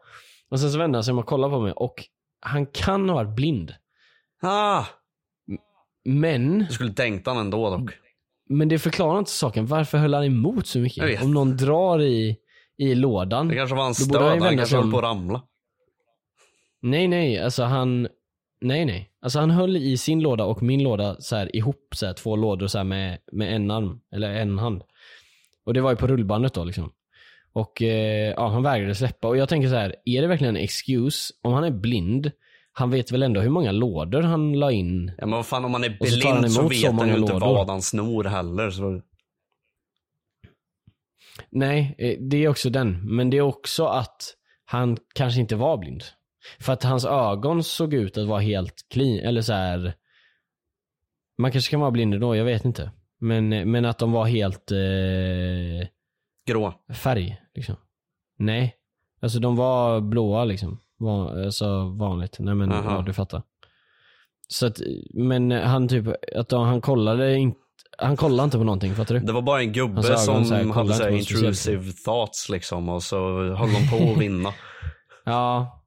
Och 0.49 0.59
sen 0.59 0.71
så 0.71 0.77
vänder 0.79 0.97
han 0.97 1.03
sig 1.03 1.11
om 1.11 1.19
och 1.19 1.25
kollar 1.25 1.49
på 1.49 1.59
mig 1.59 1.71
och 1.73 1.95
han 2.41 2.65
kan 2.65 3.09
ha 3.09 3.15
varit 3.15 3.35
blind. 3.35 3.73
Ah, 4.41 4.85
Men, 6.05 6.59
du 6.59 6.73
skulle 6.73 6.93
tänkt 6.93 7.27
han 7.27 7.37
ändå 7.37 7.69
dock. 7.69 7.91
men 8.49 8.67
det 8.69 8.79
förklarar 8.79 9.19
inte 9.19 9.31
saken. 9.31 9.65
Varför 9.65 9.97
höll 9.97 10.13
han 10.13 10.23
emot 10.23 10.67
så 10.67 10.79
mycket? 10.79 11.23
Om 11.23 11.33
någon 11.33 11.57
drar 11.57 12.01
i, 12.01 12.37
i 12.77 12.95
lådan. 12.95 13.47
Det 13.47 13.55
kanske 13.55 13.75
var 13.75 13.83
hans 13.83 14.05
stöd, 14.05 14.41
han 14.41 14.57
kanske 14.57 14.75
höll 14.75 14.91
på 14.91 14.97
att 14.97 15.03
ramla. 15.03 15.41
Nej, 16.81 17.07
nej, 17.07 17.39
alltså 17.39 17.63
han, 17.63 18.07
nej, 18.61 18.85
nej. 18.85 19.10
Alltså 19.21 19.39
han 19.39 19.51
höll 19.51 19.77
i 19.77 19.97
sin 19.97 20.19
låda 20.19 20.45
och 20.45 20.63
min 20.63 20.83
låda 20.83 21.15
så 21.21 21.35
här 21.35 21.55
ihop, 21.55 21.93
så 21.95 22.05
här, 22.05 22.13
två 22.13 22.35
lådor 22.35 22.67
så 22.67 22.77
här 22.77 22.85
med, 22.85 23.17
med 23.31 23.55
en 23.55 23.71
arm, 23.71 23.99
eller 24.11 24.33
en 24.33 24.57
hand. 24.57 24.83
Och 25.65 25.73
det 25.73 25.81
var 25.81 25.91
ju 25.91 25.97
på 25.97 26.07
rullbandet 26.07 26.53
då 26.53 26.63
liksom. 26.63 26.91
Och 27.53 27.81
eh, 27.81 28.33
ja, 28.37 28.47
han 28.47 28.63
vägrade 28.63 28.95
släppa. 28.95 29.27
Och 29.27 29.37
jag 29.37 29.49
tänker 29.49 29.69
så 29.69 29.75
här, 29.75 29.95
är 30.05 30.21
det 30.21 30.27
verkligen 30.27 30.55
en 30.55 30.63
excuse? 30.63 31.33
Om 31.41 31.53
han 31.53 31.63
är 31.63 31.71
blind, 31.71 32.31
han 32.73 32.91
vet 32.91 33.11
väl 33.11 33.23
ändå 33.23 33.41
hur 33.41 33.49
många 33.49 33.71
lådor 33.71 34.21
han 34.21 34.59
la 34.59 34.71
in? 34.71 35.11
Ja 35.17 35.25
men 35.25 35.35
vad 35.35 35.45
fan 35.45 35.65
om 35.65 35.71
man 35.71 35.83
är 35.83 36.05
så 36.05 36.27
han 36.27 36.39
blind 36.39 36.53
så, 36.53 36.59
emot 36.59 36.71
vet 36.71 36.79
så 36.79 36.91
han 36.91 37.07
ju 37.07 37.17
inte 37.17 37.33
lådor. 37.33 37.47
vad 37.47 37.69
han 37.69 37.81
snor 37.81 38.23
heller. 38.23 38.69
Så... 38.69 39.01
Nej, 41.49 41.95
eh, 41.97 42.17
det 42.19 42.37
är 42.37 42.47
också 42.47 42.69
den. 42.69 43.15
Men 43.15 43.29
det 43.29 43.37
är 43.37 43.41
också 43.41 43.85
att 43.85 44.35
han 44.65 44.97
kanske 45.13 45.39
inte 45.41 45.55
var 45.55 45.77
blind. 45.77 46.03
För 46.59 46.73
att 46.73 46.83
hans 46.83 47.05
ögon 47.05 47.63
såg 47.63 47.93
ut 47.93 48.17
att 48.17 48.27
vara 48.27 48.39
helt 48.39 48.75
clean, 48.89 49.19
eller 49.27 49.41
så 49.41 49.53
här. 49.53 49.93
Man 51.37 51.51
kanske 51.51 51.71
kan 51.71 51.79
vara 51.79 51.91
blind 51.91 52.21
då, 52.21 52.35
jag 52.35 52.45
vet 52.45 52.65
inte. 52.65 52.91
Men, 53.19 53.71
men 53.71 53.85
att 53.85 53.97
de 53.97 54.11
var 54.11 54.25
helt 54.25 54.71
eh, 54.71 55.87
Grå. 56.47 56.73
färg, 56.93 57.41
liksom. 57.55 57.75
Nej. 58.37 58.75
Alltså 59.21 59.39
de 59.39 59.55
var 59.55 60.01
blåa 60.01 60.45
liksom. 60.45 60.79
Var, 60.97 61.43
alltså 61.45 61.89
vanligt. 61.89 62.35
Nej 62.39 62.55
men 62.55 62.71
Aha. 62.71 62.95
ja, 62.95 63.01
du 63.01 63.13
fattar. 63.13 63.41
Så 64.47 64.65
att, 64.65 64.81
men 65.13 65.51
han 65.51 65.87
typ, 65.87 66.05
att 66.35 66.51
han 66.51 66.81
kollade 66.81 67.35
inte, 67.37 67.59
han 67.97 68.17
kollade 68.17 68.43
inte 68.45 68.57
på 68.57 68.63
någonting, 68.63 68.95
fattar 68.95 69.15
du? 69.15 69.21
Det 69.21 69.31
var 69.33 69.41
bara 69.41 69.61
en 69.61 69.73
gubbe 69.73 69.93
Hans 69.95 70.09
ögon 70.09 70.17
som 70.19 70.45
så 70.45 70.55
här, 70.55 70.63
hade 70.65 70.81
inte 70.81 70.93
så 70.97 71.03
här 71.03 71.09
på 71.09 71.15
något 71.15 71.25
speciellt. 71.25 71.67
intrusive 71.67 71.93
thoughts 72.05 72.49
liksom 72.49 72.89
och 72.89 73.03
så 73.03 73.17
höll 73.53 73.69
de 73.73 73.89
på 73.89 74.11
att 74.11 74.17
vinna. 74.17 74.53
Ja. 75.25 75.77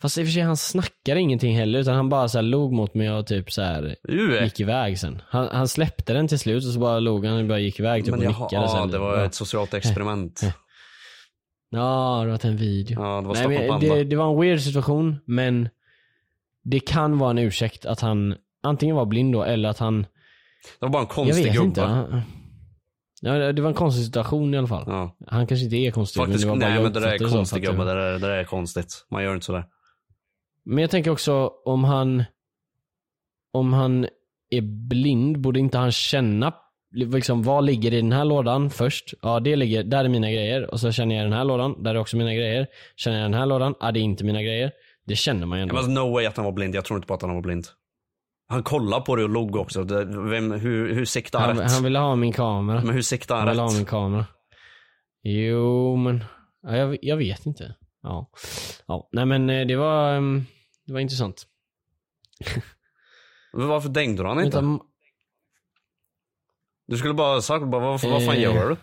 Fast 0.00 0.18
i 0.18 0.22
och 0.22 0.26
för 0.26 0.32
sig 0.32 0.42
han 0.42 0.56
snackade 0.56 1.20
ingenting 1.20 1.56
heller 1.56 1.78
utan 1.78 1.94
han 1.94 2.08
bara 2.08 2.28
så 2.28 2.38
här 2.38 2.42
log 2.42 2.72
mot 2.72 2.94
mig 2.94 3.10
och 3.10 3.26
typ 3.26 3.52
så 3.52 3.62
här 3.62 3.96
gick 4.42 4.60
iväg 4.60 4.98
sen. 4.98 5.22
Han, 5.28 5.48
han 5.48 5.68
släppte 5.68 6.12
den 6.12 6.28
till 6.28 6.38
slut 6.38 6.64
och 6.66 6.72
så 6.72 6.78
bara 6.80 7.00
log 7.00 7.26
han 7.26 7.38
och 7.38 7.46
bara 7.46 7.58
gick 7.58 7.80
iväg 7.80 8.04
typ 8.04 8.10
men 8.10 8.18
och 8.18 8.24
jaha, 8.24 8.44
nickade 8.44 8.62
ja, 8.62 8.68
sen. 8.68 8.90
det 8.90 8.98
var 8.98 9.24
ett 9.24 9.34
socialt 9.34 9.74
experiment. 9.74 10.40
Ja, 11.70 12.22
det 12.24 12.30
var 12.30 12.46
en 12.46 12.56
video. 12.56 13.00
Ja, 13.00 13.20
det 13.20 13.28
var 13.28 13.34
Nej, 13.34 13.68
men 13.68 13.80
det, 13.80 14.04
det 14.04 14.16
var 14.16 14.32
en 14.32 14.40
weird 14.40 14.60
situation 14.60 15.16
men 15.24 15.68
det 16.64 16.80
kan 16.80 17.18
vara 17.18 17.30
en 17.30 17.38
ursäkt 17.38 17.86
att 17.86 18.00
han 18.00 18.34
antingen 18.62 18.96
var 18.96 19.06
blind 19.06 19.32
då 19.32 19.42
eller 19.42 19.68
att 19.68 19.78
han, 19.78 20.02
Det 20.02 20.08
var 20.86 20.88
bara 20.88 21.02
en 21.02 21.06
jag 21.08 21.14
konstig 21.14 21.52
gubbe. 21.52 22.22
Ja, 23.20 23.52
det 23.52 23.62
var 23.62 23.68
en 23.68 23.74
konstig 23.74 24.04
situation 24.04 24.54
i 24.54 24.58
alla 24.58 24.66
fall. 24.66 24.84
Ja. 24.86 25.16
Han 25.26 25.46
kanske 25.46 25.64
inte 25.64 25.76
är 25.76 25.90
konstig 25.90 26.20
Faktiskt, 26.20 26.46
men 26.46 26.58
det 26.58 26.64
var 26.64 26.70
bara 26.70 26.74
nej 26.74 26.82
men 26.82 26.92
det 26.92 27.00
där 27.00 27.14
är 27.14 27.18
konstigt 27.18 27.62
gubbe, 27.62 27.84
det 27.84 27.94
där, 27.94 28.12
det 28.12 28.18
där 28.18 28.30
är 28.30 28.44
konstigt. 28.44 29.06
Man 29.10 29.22
gör 29.22 29.34
inte 29.34 29.46
sådär. 29.46 29.64
Men 30.64 30.78
jag 30.78 30.90
tänker 30.90 31.10
också 31.10 31.50
om 31.64 31.84
han 31.84 32.24
om 33.52 33.72
han 33.72 34.06
är 34.50 34.88
blind, 34.88 35.40
borde 35.40 35.60
inte 35.60 35.78
han 35.78 35.92
känna 35.92 36.54
liksom, 36.94 37.42
vad 37.42 37.64
ligger 37.64 37.92
i 37.94 37.96
den 37.96 38.12
här 38.12 38.24
lådan 38.24 38.70
först? 38.70 39.14
Ja, 39.22 39.40
det 39.40 39.56
ligger, 39.56 39.84
där 39.84 40.04
är 40.04 40.08
mina 40.08 40.30
grejer. 40.30 40.70
Och 40.70 40.80
så 40.80 40.92
känner 40.92 41.14
jag 41.14 41.24
den 41.24 41.32
här 41.32 41.44
lådan, 41.44 41.82
där 41.82 41.94
är 41.94 41.98
också 41.98 42.16
mina 42.16 42.34
grejer. 42.34 42.66
Känner 42.96 43.16
jag 43.16 43.24
den 43.24 43.34
här 43.34 43.46
lådan, 43.46 43.74
ja 43.80 43.92
det 43.92 44.00
är 44.00 44.02
inte 44.02 44.24
mina 44.24 44.42
grejer. 44.42 44.72
Det 45.06 45.16
känner 45.16 45.46
man 45.46 45.58
ju 45.58 45.62
ändå. 45.62 45.74
men 45.74 45.78
alltså, 45.84 46.04
no 46.04 46.12
way 46.12 46.26
att 46.26 46.36
han 46.36 46.44
var 46.44 46.52
blind, 46.52 46.74
jag 46.74 46.84
tror 46.84 46.96
inte 46.96 47.06
på 47.06 47.14
att 47.14 47.22
han 47.22 47.34
var 47.34 47.42
blind. 47.42 47.66
Han 48.50 48.62
kollade 48.62 49.04
på 49.04 49.16
det 49.16 49.22
och 49.22 49.28
log 49.30 49.56
också. 49.56 49.82
Vem, 50.30 50.52
hur, 50.52 50.94
hur 50.94 51.04
siktade 51.04 51.44
han, 51.44 51.58
rätt? 51.58 51.72
han 51.72 51.84
ville 51.84 51.98
ha 51.98 52.16
min 52.16 52.32
kamera. 52.32 52.80
Men 52.84 52.94
hur 52.94 53.02
siktade 53.02 53.40
Han 53.40 53.48
han 53.48 53.54
ville 53.54 53.62
ha 53.62 53.70
min 53.70 53.80
rätt? 53.80 53.88
kamera. 53.88 54.24
Jo, 55.22 55.96
men 55.96 56.24
ja, 56.62 56.76
jag, 56.76 56.98
jag 57.02 57.16
vet 57.16 57.46
inte. 57.46 57.74
Ja. 58.02 58.30
ja. 58.86 59.08
Nej 59.12 59.26
men 59.26 59.50
eh, 59.50 59.66
det 59.66 59.76
var, 59.76 60.14
ehm, 60.14 60.44
det 60.86 60.92
var 60.92 61.00
intressant. 61.00 61.46
Men 63.52 63.68
Varför 63.68 63.88
dängde 63.88 64.22
du 64.22 64.28
han 64.28 64.44
inte? 64.44 64.56
Vänta, 64.56 64.84
Du 66.86 66.96
skulle 66.96 67.14
bara 67.14 67.40
sagt, 67.40 67.66
bara, 67.66 67.80
vad, 67.80 68.00
vad 68.02 68.24
fan 68.24 68.34
Eh. 68.34 68.42
gör 68.42 68.68
du? 68.68 68.76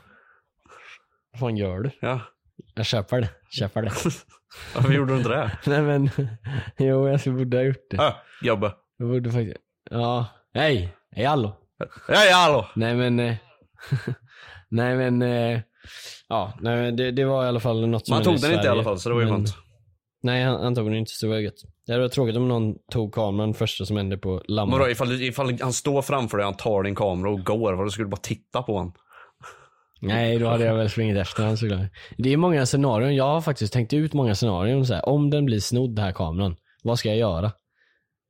vad 1.32 1.40
fan 1.40 1.58
gör 1.58 1.80
du? 1.80 1.92
Ja. 2.02 2.22
Jag 2.76 2.86
köper 2.86 3.22
det. 3.22 3.30
Köper 3.50 3.82
det. 3.82 3.92
Varför 4.76 4.94
gjorde 4.94 5.14
du 5.14 5.18
inte 5.18 5.30
det? 5.30 5.52
Nej 5.66 5.82
men, 5.82 6.10
jo 6.78 7.08
jag 7.10 7.36
borde 7.36 7.58
ha 7.58 7.64
gjort 7.64 7.88
det. 7.90 7.98
Äh, 7.98 8.14
jobba. 8.42 8.74
Jag 8.98 9.10
borde 9.10 9.32
faktiskt, 9.32 9.58
ja. 9.92 10.26
Hej! 10.54 10.94
Hej 11.12 11.26
hallå! 11.26 11.58
Hej 12.08 12.32
hallå! 12.32 12.66
Nej 12.76 12.96
men, 12.96 13.20
eh, 13.20 13.36
nej 14.70 14.96
men, 14.96 15.22
eh, 15.22 15.60
ja, 16.30 16.54
nej 16.62 16.82
men 16.82 16.96
det, 16.96 17.12
det 17.12 17.26
var 17.26 17.46
i 17.46 17.48
alla 17.48 17.60
fall 17.60 17.88
något 17.88 18.08
som 18.08 18.14
hände 18.14 18.30
tog 18.30 18.42
den 18.42 18.54
inte 18.54 18.66
i 18.66 18.70
alla 18.70 18.84
fall 18.84 19.00
så 19.00 19.10
det 19.10 19.16
var 19.16 19.22
ju 19.22 19.28
skönt. 19.28 19.50
Nej 20.24 20.44
han, 20.44 20.64
han 20.64 20.76
tog 20.76 20.86
den 20.86 20.96
inte, 20.96 21.12
så 21.12 21.26
det 21.26 21.32
var 21.32 21.40
gött. 21.40 21.54
Det 21.86 21.92
hade 21.92 22.04
varit 22.04 22.14
tråkigt 22.14 22.36
om 22.38 22.48
någon 22.48 22.76
tog 22.92 23.14
kameran 23.14 23.54
första 23.54 23.86
som 23.86 23.98
hände 23.98 24.18
på 24.18 24.30
Men 24.30 24.56
Lamma. 24.56 24.78
då, 24.78 24.90
ifall, 24.90 25.22
ifall 25.22 25.62
han 25.62 25.74
står 25.74 26.02
framför 26.02 26.38
dig, 26.38 26.46
han 26.46 26.58
tar 26.58 26.84
din 26.84 26.96
kamera 26.96 27.32
och 27.32 27.46
går, 27.46 27.74
vad 27.74 27.86
då 27.86 27.90
skulle 27.90 28.06
du 28.06 28.10
bara 28.10 28.18
titta 28.18 28.62
på 28.62 28.78
honom? 28.78 28.94
Nej, 30.02 30.40
då 30.40 30.48
hade 30.48 30.66
jag 30.66 30.76
väl 30.76 30.90
sprungit 30.90 31.18
efter 31.18 31.42
honom 31.44 31.58
såklart. 31.58 31.82
Det 32.18 32.34
är 32.34 32.38
många 32.38 32.66
scenarion, 32.66 33.16
jag 33.16 33.24
har 33.24 33.42
faktiskt 33.42 33.74
tänkt 33.74 33.94
ut 33.94 34.14
många 34.14 34.36
scenarion 34.36 34.86
så 34.86 34.94
här. 34.94 35.10
Om 35.10 35.30
den 35.30 35.46
blir 35.46 35.60
snodd 35.60 35.96
den 35.96 36.06
här 36.06 36.12
kameran, 36.12 36.56
vad 36.84 37.00
ska 37.00 37.10
jag 37.10 37.18
göra? 37.18 37.52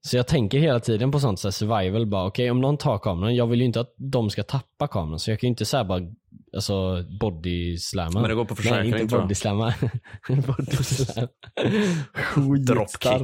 Så 0.08 0.18
jag 0.18 0.28
tänker 0.28 0.60
hela 0.60 0.80
tiden 0.80 1.12
på 1.12 1.20
sånt 1.20 1.40
så 1.40 1.48
här 1.48 1.52
survival 1.52 2.06
bara, 2.06 2.26
okej 2.26 2.52
om 2.52 2.62
någon 2.62 2.78
tar 2.78 2.98
kameran, 2.98 3.36
jag 3.36 3.48
vill 3.48 3.60
ju 3.60 3.66
inte 3.66 3.80
att 3.80 3.94
de 3.98 4.30
ska 4.30 4.44
tappa 4.44 4.88
kameran 4.88 5.20
så 5.20 5.32
jag 5.32 5.40
kan 5.40 5.48
ju 5.48 5.50
inte 5.50 5.66
säga 5.66 5.84
bara, 5.84 6.02
alltså 6.56 7.04
body 7.20 7.78
slamma. 7.78 8.20
Men 8.22 8.30
det 8.30 8.36
går 8.36 8.46
på 8.46 8.56
försäkring, 8.56 8.92
Nej, 8.92 9.02
inte 9.02 9.18
body 9.18 9.36
slamma. 9.36 9.74
body 10.30 10.84
slam. 10.84 11.28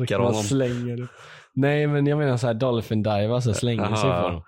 Honom. 0.10 0.34
slänger. 0.34 1.08
Nej 1.54 1.88
men 1.88 2.08
jag 2.08 2.18
menar 2.18 2.38
så 2.38 2.48
här 2.48 2.54
dolphin 2.54 3.04
dive, 3.04 3.34
alltså 3.34 3.54
slänga 3.54 3.96
sig 3.96 4.10
Aha. 4.10 4.22
på 4.22 4.30
dem. 4.30 4.44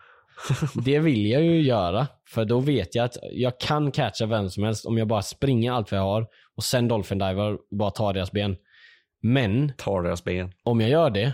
Det 0.85 0.99
vill 0.99 1.25
jag 1.25 1.43
ju 1.43 1.61
göra, 1.61 2.07
för 2.29 2.45
då 2.45 2.59
vet 2.59 2.95
jag 2.95 3.05
att 3.05 3.17
jag 3.31 3.59
kan 3.59 3.91
catcha 3.91 4.25
vem 4.25 4.49
som 4.49 4.63
helst 4.63 4.85
om 4.85 4.97
jag 4.97 5.07
bara 5.07 5.21
springer 5.21 5.71
allt 5.71 5.91
vad 5.91 5.99
jag 5.99 6.05
har 6.05 6.27
och 6.55 6.63
sen 6.63 6.87
dolphin 6.87 7.17
diver 7.17 7.53
och 7.53 7.59
bara 7.77 7.91
tar 7.91 8.13
deras 8.13 8.31
ben. 8.31 8.55
Men 9.21 9.73
Tar 9.77 10.03
deras 10.03 10.23
ben. 10.23 10.51
om 10.63 10.81
jag 10.81 10.89
gör 10.89 11.09
det, 11.09 11.33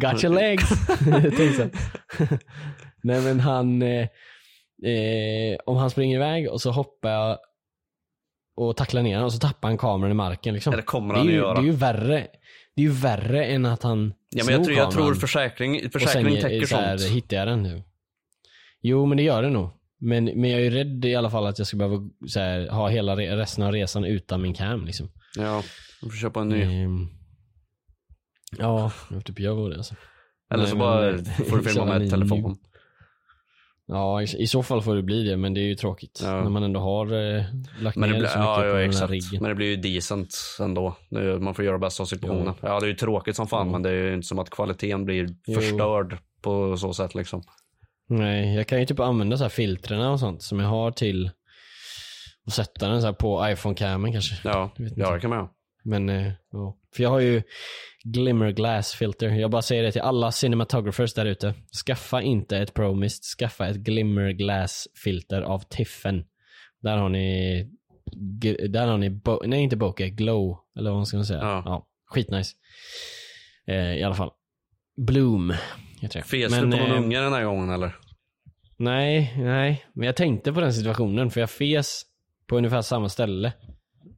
Got 0.00 0.24
your 0.24 0.34
legs. 0.34 0.86
Tänkte 1.36 1.70
jag. 2.18 2.28
Nej 3.02 3.20
men 3.20 3.40
han, 3.40 3.82
eh, 3.82 4.08
eh, 4.90 5.58
om 5.66 5.76
han 5.76 5.90
springer 5.90 6.16
iväg 6.16 6.48
och 6.50 6.60
så 6.60 6.70
hoppar 6.70 7.10
jag 7.10 7.38
och 8.56 8.76
tacklar 8.76 9.02
ner 9.02 9.12
honom 9.14 9.26
och 9.26 9.32
så 9.32 9.38
tappar 9.38 9.68
han 9.68 9.78
kameran 9.78 10.10
i 10.10 10.14
marken 10.14 10.54
liksom. 10.54 10.72
Ja, 10.72 10.76
det 10.76 10.82
kommer 10.82 11.14
är 11.14 11.18
han 11.18 11.26
ju, 11.26 11.32
att 11.32 11.36
göra. 11.36 11.54
Det 11.54 11.60
är 11.60 11.64
ju 11.64 11.72
värre. 11.72 12.26
Det 12.76 12.82
är 12.82 12.86
ju 12.86 12.92
värre 12.92 13.44
än 13.44 13.66
att 13.66 13.82
han 13.82 14.14
Ja, 14.30 14.44
men 14.44 14.54
jag, 14.54 14.64
tror, 14.64 14.76
jag 14.76 14.90
tror 14.90 15.14
försäkring, 15.14 15.86
och 15.86 15.92
försäkring 15.92 16.32
sen 16.32 16.42
täcker 16.42 16.66
så 16.66 16.76
här, 16.76 16.96
sånt. 16.96 17.12
hittar 17.12 17.36
jag 17.36 17.48
den 17.48 17.62
nu. 17.62 17.82
Jo 18.82 19.06
men 19.06 19.16
det 19.16 19.22
gör 19.22 19.42
det 19.42 19.50
nog. 19.50 19.68
Men, 19.98 20.24
men 20.24 20.50
jag 20.50 20.60
är 20.60 20.64
ju 20.64 20.70
rädd 20.70 21.04
i 21.04 21.14
alla 21.14 21.30
fall 21.30 21.46
att 21.46 21.58
jag 21.58 21.66
ska 21.66 21.76
behöva 21.76 22.08
så 22.28 22.40
här, 22.40 22.68
ha 22.68 22.88
hela 22.88 23.16
re- 23.16 23.36
resten 23.36 23.64
av 23.64 23.72
resan 23.72 24.04
utan 24.04 24.42
min 24.42 24.54
cam 24.54 24.84
liksom. 24.86 25.08
Ja, 25.36 25.62
du 26.02 26.10
får 26.10 26.16
köpa 26.16 26.40
en 26.40 26.48
ny. 26.48 26.62
Ehm, 26.62 27.08
ja, 28.58 28.92
jag 29.10 29.24
typ 29.24 29.38
gör 29.40 29.70
det 29.70 29.76
alltså. 29.76 29.94
Eller 30.50 30.62
Nej, 30.62 30.70
så 30.70 30.76
men- 30.76 30.86
bara 30.86 31.18
får 31.44 31.56
du 31.56 31.62
filma 31.64 31.84
med 31.98 32.10
telefon. 32.10 32.56
Ja, 33.88 34.22
i, 34.22 34.46
så 34.46 34.62
fall 34.62 34.82
får 34.82 34.96
det 34.96 35.02
bli 35.02 35.22
det, 35.28 35.36
men 35.36 35.54
det 35.54 35.60
är 35.60 35.64
ju 35.64 35.74
tråkigt. 35.74 36.20
Ja. 36.22 36.42
När 36.42 36.50
man 36.50 36.62
ändå 36.62 36.80
har 36.80 37.06
eh, 37.36 37.44
lagt 37.80 37.96
Men 37.96 38.08
det, 38.08 38.12
ner 38.14 38.20
blir, 38.20 38.28
så 38.28 38.38
mycket 38.38 38.48
ja, 38.50 38.56
på 38.56 38.66
ja, 38.66 38.72
den 38.74 38.92
här 38.92 39.08
riggen. 39.08 39.42
men 39.42 39.48
det 39.48 39.54
blir 39.54 39.66
ju 39.66 39.76
decent 39.76 40.34
ändå. 40.60 40.96
Är- 41.10 41.38
Man 41.38 41.54
får 41.54 41.64
göra 41.64 41.78
bästa 41.78 42.02
av 42.02 42.06
situationen. 42.06 42.54
Ja, 42.60 42.80
det 42.80 42.86
är 42.86 42.88
ju 42.88 42.94
tråkigt 42.94 43.36
som 43.36 43.46
fan, 43.46 43.66
Ja. 43.66 43.72
men 43.72 43.82
det 43.82 43.90
är 43.90 43.94
ju 43.94 44.14
inte 44.14 44.26
som 44.26 44.38
att 44.38 44.50
kvaliteten 44.50 45.04
blir 45.04 45.28
Jo. 45.46 45.60
förstörd 45.60 46.18
på 46.42 46.76
så 46.76 46.92
sätt 46.92 47.14
liksom. 47.14 47.42
Nej, 48.08 48.54
jag 48.54 48.66
kan 48.66 48.80
ju 48.80 48.86
typ 48.86 49.00
använda 49.00 49.36
så 49.36 49.44
här 49.44 49.48
filtrerna 49.48 50.10
och 50.12 50.20
sånt 50.20 50.42
som 50.42 50.60
jag 50.60 50.68
har 50.68 50.90
till 50.90 51.30
att 52.46 52.52
sätta 52.52 52.88
den 52.88 53.00
så 53.00 53.06
här 53.06 53.14
på 53.14 53.48
iPhone-camen 53.48 54.12
kanske. 54.12 54.48
Ja, 54.48 54.70
Jag 54.76 54.90
ja 54.96 55.10
det 55.14 55.20
kan 55.20 55.30
man 55.30 55.38
göra. 55.38 55.48
Men, 55.84 56.08
eh, 56.08 56.32
ja. 56.52 56.76
För 56.96 57.02
jag 57.02 57.10
har 57.10 57.20
ju 57.20 57.42
Glimmer 58.04 58.50
Glass 58.50 58.92
filter. 58.94 59.28
Jag 59.28 59.50
bara 59.50 59.62
säger 59.62 59.82
det 59.82 59.92
till 59.92 60.00
alla 60.00 60.32
cinematographers 60.32 61.14
där 61.14 61.26
ute. 61.26 61.54
Skaffa 61.86 62.22
inte 62.22 62.58
ett 62.58 62.74
ProMist, 62.74 63.24
skaffa 63.38 63.66
ett 63.68 63.76
Glimmer 63.76 64.30
Glass 64.30 64.88
filter 65.04 65.42
av 65.42 65.58
Tiffen. 65.58 66.24
Där 66.82 66.96
har 66.96 67.08
ni, 67.08 67.70
där 68.68 68.86
har 68.86 68.98
ni, 68.98 69.10
bo- 69.10 69.42
nej 69.46 69.62
inte 69.62 69.76
bokeh, 69.76 70.06
glow, 70.08 70.58
eller 70.78 70.90
vad 70.90 70.98
man 70.98 71.06
ska 71.06 71.24
säga. 71.24 71.40
Ja. 71.40 71.62
Ja, 71.66 71.86
skitnice. 72.06 72.54
Eh, 73.66 73.96
I 73.98 74.02
alla 74.02 74.14
fall. 74.14 74.30
Bloom 74.96 75.54
heter 76.00 76.18
det. 76.20 76.26
Fes 76.26 76.52
du 76.54 76.60
på 76.60 76.66
någon 76.66 76.90
eh, 76.90 76.96
unge 76.96 77.20
den 77.20 77.32
här 77.32 77.44
gången 77.44 77.70
eller? 77.70 77.96
Nej, 78.76 79.34
nej. 79.38 79.84
Men 79.92 80.06
jag 80.06 80.16
tänkte 80.16 80.52
på 80.52 80.60
den 80.60 80.74
situationen 80.74 81.30
för 81.30 81.40
jag 81.40 81.50
fes 81.50 82.02
på 82.46 82.56
ungefär 82.56 82.82
samma 82.82 83.08
ställe. 83.08 83.52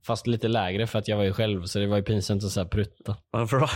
Fast 0.09 0.27
lite 0.27 0.49
lägre 0.49 0.87
för 0.87 0.99
att 0.99 1.09
jag 1.09 1.17
var 1.17 1.25
ju 1.25 1.33
själv 1.33 1.63
så 1.65 1.79
det 1.79 1.87
var 1.87 1.97
ju 1.97 2.03
pinsamt 2.03 2.45
att 2.45 2.51
så 2.51 2.61
här 2.61 2.69
prutta. 2.69 3.17
Varför 3.31 3.59
då? 3.59 3.69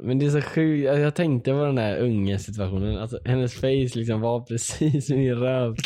Men 0.00 0.18
det 0.18 0.26
är 0.26 0.30
så 0.30 0.40
sjukt, 0.40 0.84
jag 0.84 1.00
jag 1.00 1.14
tänkte 1.14 1.50
på 1.50 1.64
den 1.64 1.74
där 1.74 1.98
unge 1.98 2.38
situationen. 2.38 2.98
Alltså 2.98 3.18
hennes 3.24 3.54
face 3.54 3.98
liksom 3.98 4.20
var 4.20 4.40
precis 4.40 5.10
min 5.10 5.34
röv. 5.34 5.76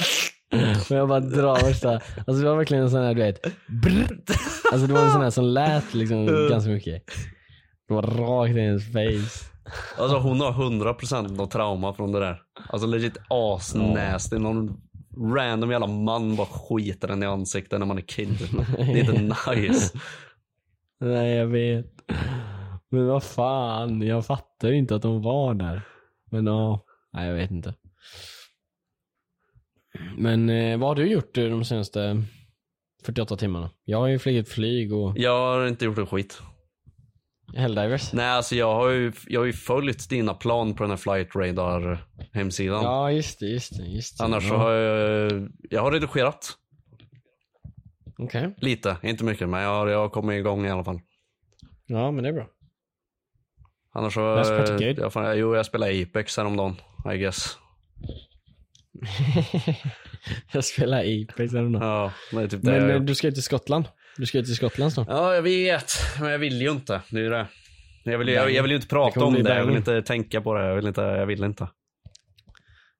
Och 0.90 0.96
jag 0.96 1.08
bara 1.08 1.20
drar 1.20 1.66
värsta, 1.66 1.90
alltså 1.90 2.32
det 2.32 2.48
var 2.48 2.56
verkligen 2.56 2.82
en 2.84 2.90
sån 2.90 3.02
här 3.02 3.14
du 3.14 3.20
vet, 3.20 3.42
brr. 3.82 4.18
Alltså 4.72 4.86
det 4.86 4.92
var 4.92 5.04
en 5.04 5.12
sån 5.12 5.22
här 5.22 5.30
som 5.30 5.44
lät 5.44 5.94
liksom 5.94 6.26
ganska 6.50 6.70
mycket. 6.70 7.02
Det 7.88 7.94
var 7.94 8.02
rakt 8.02 8.56
i 8.56 8.60
hennes 8.60 8.92
face. 8.92 9.46
Alltså 9.98 10.18
hon 10.18 10.40
har 10.40 10.52
100% 10.52 11.36
något 11.36 11.50
trauma 11.50 11.94
från 11.94 12.12
det 12.12 12.20
där. 12.20 12.40
Alltså 12.68 12.86
legit 12.86 13.16
asnasty. 13.28 14.38
Någon 14.38 14.80
random 15.16 15.70
jävla 15.70 15.86
man 15.86 16.36
bara 16.36 16.46
skiter 16.46 17.08
den 17.08 17.22
i 17.22 17.26
ansiktet 17.26 17.78
när 17.78 17.86
man 17.86 17.98
är 17.98 18.02
kid. 18.02 18.38
Det 18.76 18.82
är 18.82 18.96
inte 18.98 19.50
nice. 19.50 19.98
Nej 21.00 21.34
jag 21.34 21.46
vet. 21.46 21.86
Men 22.90 23.06
vad 23.06 23.22
fan, 23.22 24.02
jag 24.02 24.26
fattar 24.26 24.68
ju 24.68 24.76
inte 24.76 24.94
att 24.94 25.02
de 25.02 25.22
var 25.22 25.54
där. 25.54 25.82
Men 26.30 26.46
ja, 26.46 26.84
nej 27.12 27.28
jag 27.28 27.34
vet 27.34 27.50
inte. 27.50 27.74
Men 30.16 30.50
eh, 30.50 30.78
vad 30.78 30.88
har 30.88 30.94
du 30.94 31.06
gjort 31.10 31.38
eh, 31.38 31.44
de 31.44 31.64
senaste 31.64 32.22
48 33.04 33.36
timmarna? 33.36 33.70
Jag 33.84 33.98
har 33.98 34.06
ju 34.06 34.18
flugit 34.18 34.48
flyg 34.48 34.92
och 34.92 35.18
Jag 35.18 35.38
har 35.38 35.66
inte 35.66 35.84
gjort 35.84 35.98
en 35.98 36.06
skit. 36.06 36.42
Helldivers. 37.56 38.12
Nej 38.12 38.26
alltså 38.26 38.54
jag 38.54 38.74
har 38.74 38.88
ju, 38.90 39.12
jag 39.26 39.40
har 39.40 39.46
ju 39.46 39.52
följt 39.52 40.08
dina 40.10 40.34
plan 40.34 40.74
på 40.74 40.82
den 40.82 40.90
här 40.90 40.96
flight 40.96 41.36
radar 41.36 42.06
hemsidan. 42.32 42.82
Ja 42.82 43.10
just 43.10 43.40
det, 43.40 43.46
just 43.46 43.76
det, 43.76 43.84
just 43.84 44.18
det. 44.18 44.24
Annars 44.24 44.48
så 44.48 44.54
har 44.56 44.70
jag, 44.72 45.48
jag 45.70 45.82
har 45.82 45.92
redigerat. 45.92 46.52
Okej. 48.18 48.54
Lite, 48.58 48.96
inte 49.02 49.24
mycket 49.24 49.48
men 49.48 49.62
jag 49.62 49.68
har, 49.70 49.86
jag 49.86 49.98
har 49.98 50.08
kommit 50.08 50.38
igång 50.38 50.66
i 50.66 50.70
alla 50.70 50.84
fall. 50.84 51.00
Ja 51.86 52.10
men 52.10 52.22
det 52.22 52.28
är 52.28 52.32
bra. 52.32 52.46
Annars 53.92 54.14
så, 54.14 54.20
That's 54.20 54.56
pretty 54.56 54.86
good. 54.86 54.98
jag, 54.98 55.12
fan, 55.12 55.38
jo 55.38 55.54
jag 55.54 55.66
spelade 55.66 56.02
Apex 56.02 56.36
häromdagen, 56.36 56.76
I 57.14 57.18
guess. 57.18 57.58
jag 60.52 60.64
spelar 60.64 60.98
Apex 60.98 61.52
något. 61.52 61.82
Ja, 61.82 62.12
det 62.30 62.36
är 62.36 62.48
typ 62.48 62.62
det 62.62 62.70
Men 62.70 62.80
jag 62.80 62.90
eh, 62.90 62.96
gjort. 62.96 63.06
du 63.06 63.14
ska 63.14 63.26
ju 63.26 63.32
till 63.32 63.42
Skottland. 63.42 63.84
Du 64.16 64.26
ska 64.26 64.38
ju 64.38 64.44
till 64.44 64.56
Skottland 64.56 64.92
snart. 64.92 65.08
Ja, 65.10 65.34
jag 65.34 65.42
vet. 65.42 65.92
Men 66.20 66.30
jag 66.30 66.38
vill 66.38 66.62
ju 66.62 66.70
inte. 66.70 67.00
Det 67.10 67.18
är 67.18 67.22
ju 67.22 67.30
det. 67.30 67.46
Jag 68.04 68.18
vill, 68.18 68.28
jag, 68.28 68.50
jag 68.50 68.62
vill 68.62 68.70
ju 68.70 68.76
inte 68.76 68.86
Det 68.86 68.90
prata 68.90 69.14
kommer 69.14 69.26
om 69.26 69.32
bli 69.32 69.42
det. 69.42 69.56
Jag 69.56 69.66
vill 69.66 69.76
inte 69.76 70.02
tänka 70.02 70.40
på 70.40 70.54
det. 70.54 70.66
Jag 70.66 70.74
vill 70.76 70.86
inte. 70.86 71.00
Jag 71.00 71.26
vill 71.26 71.44
inte. 71.44 71.68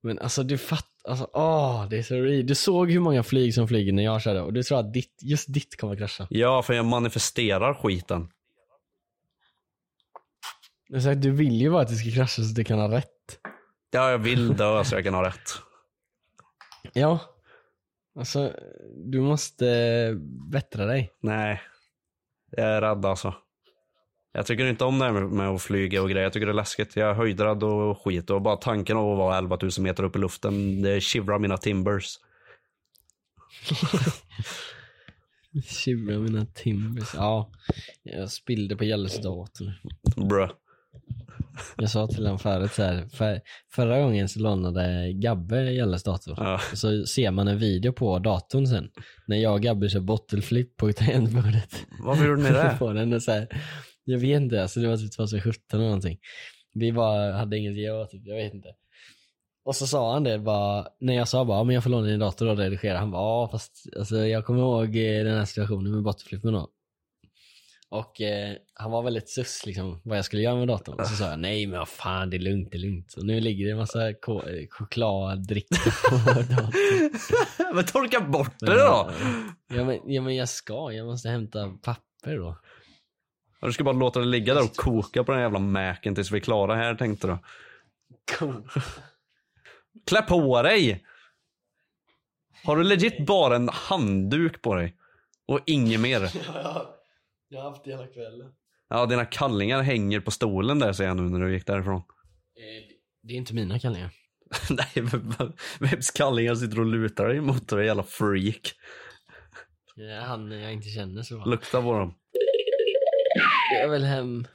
Men 0.03 0.19
alltså 0.19 0.43
du 0.43 0.59
fattar, 0.59 0.89
alltså 1.11 1.29
åh 1.33 1.87
det 1.91 1.99
är 1.99 2.03
så 2.03 2.15
re- 2.15 2.43
Du 2.43 2.55
såg 2.55 2.91
hur 2.91 3.01
många 3.01 3.23
flyg 3.23 3.55
som 3.55 3.69
flyger 3.69 3.93
när 3.93 4.03
jag 4.03 4.23
körde 4.23 4.41
och 4.41 4.53
du 4.53 4.63
tror 4.63 4.79
att 4.81 4.93
ditt, 4.93 5.19
just 5.23 5.53
ditt 5.55 5.77
kommer 5.81 5.97
krascha. 5.97 6.27
Ja, 6.31 6.63
för 6.63 6.75
jag 6.75 6.85
manifesterar 6.85 7.75
skiten. 7.75 8.29
Jag 10.89 11.03
säger, 11.03 11.17
du 11.17 11.31
vill 11.31 11.53
ju 11.61 11.71
bara 11.71 11.83
att 11.83 11.89
det 11.89 11.95
ska 11.95 12.11
krascha 12.11 12.27
så 12.29 12.43
att 12.43 12.55
du 12.55 12.65
kan 12.65 12.79
ha 12.79 12.89
rätt. 12.91 13.39
Ja, 13.91 14.11
jag 14.11 14.19
vill 14.19 14.57
dö 14.57 14.85
så 14.85 14.95
jag 14.95 15.05
kan 15.05 15.15
ha 15.15 15.27
rätt. 15.27 15.51
Ja. 16.93 17.19
Alltså, 18.15 18.53
du 18.97 19.21
måste 19.21 19.67
bättra 20.51 20.87
dig. 20.87 21.13
Nej. 21.21 21.61
Jag 22.51 22.67
är 22.67 22.81
rädd 22.81 23.05
alltså. 23.05 23.35
Jag 24.33 24.47
tycker 24.47 24.67
inte 24.67 24.85
om 24.85 24.99
det 24.99 25.05
här 25.05 25.13
med, 25.13 25.49
att 25.49 25.63
flyga 25.63 26.03
och 26.03 26.11
grejer. 26.11 26.23
Jag 26.23 26.33
tycker 26.33 26.47
det 26.47 26.53
är 26.53 26.55
läskigt. 26.55 26.97
Jag 26.97 27.11
är 27.11 27.15
höjdrädd 27.15 27.63
och 27.63 28.03
skit. 28.05 28.31
Och 28.31 28.43
bara 28.43 28.57
tanken 28.57 28.97
av 28.97 29.13
att 29.13 29.19
vara 29.19 29.39
11 29.39 29.59
000 29.63 29.71
meter 29.79 30.05
upp 30.05 30.17
i 30.17 30.19
luften, 30.19 30.83
det 30.83 31.01
shivrar 31.01 31.39
mina 31.39 31.57
timbers. 31.57 32.19
Tjuva 35.65 36.19
mina 36.19 36.47
timbers. 36.47 37.15
Ja, 37.15 37.51
jag 38.03 38.31
spillde 38.31 38.77
på 38.77 38.85
Jalles 38.85 39.23
dator. 39.23 39.81
Bruh. 40.29 40.51
Jag 41.77 41.91
sa 41.91 42.07
till 42.07 42.25
honom 42.25 42.39
förut 42.39 42.73
så 42.73 42.83
här, 42.83 43.07
för, 43.09 43.41
förra 43.75 44.01
gången 44.01 44.29
så 44.29 44.41
lånade 44.41 45.13
Gabbe 45.13 45.73
Jalles 45.73 46.03
dator. 46.03 46.35
Ja. 46.39 46.61
Och 46.73 46.79
så 46.79 47.07
ser 47.07 47.31
man 47.31 47.49
en 47.49 47.59
video 47.59 47.93
på 47.93 48.19
datorn 48.19 48.67
sen. 48.67 48.89
När 49.27 49.37
jag 49.37 49.55
och 49.55 49.63
Gabbe 49.63 49.89
kör 49.89 50.01
bottleflip 50.01 50.77
på 50.77 50.93
tangentbordet. 50.93 51.87
Varför 52.05 52.27
gjorde 52.27 52.43
ni 52.43 52.49
det? 52.51 52.77
på 52.79 52.93
den 52.93 53.13
och 53.13 53.23
så 53.23 53.33
här, 53.33 53.49
jag 54.05 54.19
vet 54.19 54.41
inte, 54.43 54.63
alltså 54.63 54.81
det 54.81 54.89
var 54.89 54.97
typ 54.97 55.17
2017 55.17 55.61
eller 55.73 55.85
någonting. 55.85 56.19
Vi 56.75 56.93
bara 56.93 57.33
hade 57.33 57.59
inget 57.59 57.77
göra 57.77 58.07
typ, 58.07 58.23
jag 58.27 58.37
vet 58.37 58.55
inte. 58.55 58.69
Och 59.65 59.77
så 59.77 59.87
sa 59.87 60.13
han 60.13 60.25
det 60.25 60.39
bara, 60.39 60.87
när 61.01 61.15
jag 61.15 61.29
sa 61.29 61.45
bara, 61.45 61.59
"Ja, 61.59 61.65
men 61.65 61.75
jag 61.75 61.83
får 61.83 61.91
låna 61.91 62.07
din 62.07 62.19
dator 62.21 62.49
och 62.49 62.59
redigera. 62.59 62.99
Han 62.99 63.11
bara, 63.11 63.23
ja 63.23 63.49
fast 63.53 63.73
alltså, 63.99 64.17
jag 64.17 64.45
kommer 64.45 64.61
ihåg 64.61 64.85
eh, 64.97 65.25
den 65.25 65.37
här 65.39 65.45
situationen 65.45 65.93
med 65.93 66.03
bottenflippen 66.03 66.53
då. 66.53 66.69
Och 67.95 68.21
eh, 68.21 68.57
han 68.75 68.91
var 68.91 69.03
väldigt 69.03 69.29
sus 69.29 69.67
liksom, 69.67 70.01
vad 70.05 70.19
jag 70.19 70.25
skulle 70.25 70.43
göra 70.43 70.57
med 70.57 70.69
datorn. 70.69 71.01
Och 71.01 71.07
så 71.07 71.17
sa 71.17 71.31
jag, 71.31 71.39
nej 71.39 71.67
men 71.67 71.79
vad 71.79 71.89
fan 71.89 72.31
det 72.31 72.37
är 72.37 72.39
lugnt, 72.39 72.69
det 72.71 72.77
är 72.77 72.81
lugnt. 72.81 73.15
Och 73.17 73.27
nu 73.27 73.41
ligger 73.41 73.65
det 73.65 73.71
en 73.71 73.79
massa 73.79 74.09
eh, 74.09 74.15
chokladdricka 74.71 75.91
på 76.11 76.17
datorn. 76.27 76.73
Men 77.75 77.85
torka 77.85 78.21
bort 78.21 78.59
det 78.61 78.75
då! 78.75 79.11
Ja 79.69 79.85
men, 79.85 80.01
ja 80.07 80.23
men 80.23 80.37
jag 80.37 80.49
ska, 80.49 80.93
jag 80.93 81.07
måste 81.07 81.29
hämta 81.29 81.71
papper 81.83 82.37
då. 82.37 82.59
Du 83.61 83.73
ska 83.73 83.85
bara 83.85 83.97
låta 83.97 84.21
det 84.21 84.27
ligga 84.27 84.55
där 84.55 84.65
och 84.65 84.77
koka 84.77 85.25
på 85.25 85.33
den 85.33 85.41
jävla 85.41 85.59
mäken 85.59 86.15
tills 86.15 86.31
vi 86.31 86.37
är 86.37 86.41
klara 86.41 86.75
här 86.75 86.95
tänkte 86.95 87.27
du. 87.27 87.39
Klä 90.07 90.23
på 90.23 90.63
dig! 90.63 91.05
Har 92.65 92.77
du 92.77 92.85
legit 92.85 93.27
bara 93.27 93.57
en 93.57 93.69
handduk 93.69 94.63
på 94.63 94.75
dig? 94.75 94.97
Och 95.47 95.61
inget 95.67 96.01
mer? 96.01 96.31
Jag 97.55 97.63
har 97.63 97.71
haft 97.71 97.85
det 97.85 97.91
hela 97.91 98.07
kvällen. 98.07 98.53
Ja, 98.89 99.07
dina 99.07 99.25
kallingar 99.25 99.83
hänger 99.83 100.21
på 100.21 100.31
stolen 100.31 100.79
där 100.79 100.93
ser 100.93 101.05
jag 101.05 101.17
nu 101.17 101.23
när 101.23 101.41
du 101.41 101.53
gick 101.55 101.67
därifrån. 101.67 102.03
Det 103.23 103.35
är 103.35 103.37
inte 103.37 103.55
mina 103.55 103.79
kallingar. 103.79 104.11
Nej, 104.71 105.05
vems 105.81 106.11
kallingar 106.11 106.55
sitter 106.55 106.81
och 106.81 106.87
lutar 106.87 107.29
dig 107.29 107.41
mot 107.41 107.69
dig 107.69 107.87
jävla 107.87 108.03
freak? 108.03 108.73
Ja, 109.97 110.21
han 110.21 110.51
jag 110.51 110.73
inte 110.73 110.89
känner 110.89 111.23
så. 111.23 111.45
Lukta 111.45 111.83
på 111.83 111.93
dem. 111.99 112.15
Jag 113.81 113.89
vill 113.89 114.05
hem. 114.05 114.47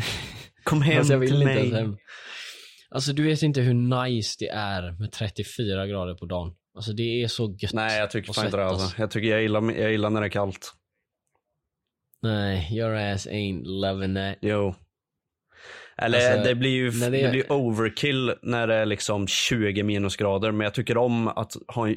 Kom 0.64 0.82
hem 0.82 0.98
Alltså, 0.98 1.12
jag 1.12 1.20
vill 1.20 1.28
till 1.28 1.42
inte 1.42 1.54
mig. 1.54 1.58
ens 1.58 1.74
hem. 1.74 1.96
Alltså 2.90 3.12
du 3.12 3.22
vet 3.22 3.42
inte 3.42 3.60
hur 3.60 3.74
nice 3.74 4.36
det 4.38 4.48
är 4.48 5.00
med 5.00 5.12
34 5.12 5.86
grader 5.86 6.14
på 6.14 6.26
dagen. 6.26 6.54
Alltså 6.74 6.92
det 6.92 7.22
är 7.22 7.28
så 7.28 7.56
gött. 7.58 7.72
Nej, 7.72 7.98
jag 7.98 8.10
tycker 8.10 8.32
fan 8.32 8.44
inte 8.44 8.56
det 8.56 8.64
alltså. 8.66 9.00
Jag 9.00 9.10
tycker 9.10 9.28
jag 9.28 9.42
gillar, 9.42 9.72
jag 9.72 9.90
gillar 9.90 10.10
när 10.10 10.20
det 10.20 10.26
är 10.26 10.30
kallt. 10.30 10.72
Nej, 12.26 12.78
your 12.78 12.94
ass 12.94 13.26
ain't 13.26 13.62
loving 13.64 14.14
that. 14.14 14.38
Jo. 14.40 14.74
Eller 15.98 16.18
Alltså, 16.32 16.48
det 16.48 16.54
blir 16.54 16.70
ju 16.70 16.90
det... 16.90 17.10
det- 17.10 17.30
blir 17.30 17.52
overkill 17.52 18.34
när 18.42 18.66
det 18.66 18.74
är 18.74 18.86
liksom 18.86 19.26
20 19.26 19.82
minusgrader. 19.82 20.52
Men 20.52 20.64
jag 20.64 20.74
tycker 20.74 20.96
om 20.98 21.28
att 21.28 21.52
ha 21.68 21.88
en... 21.88 21.96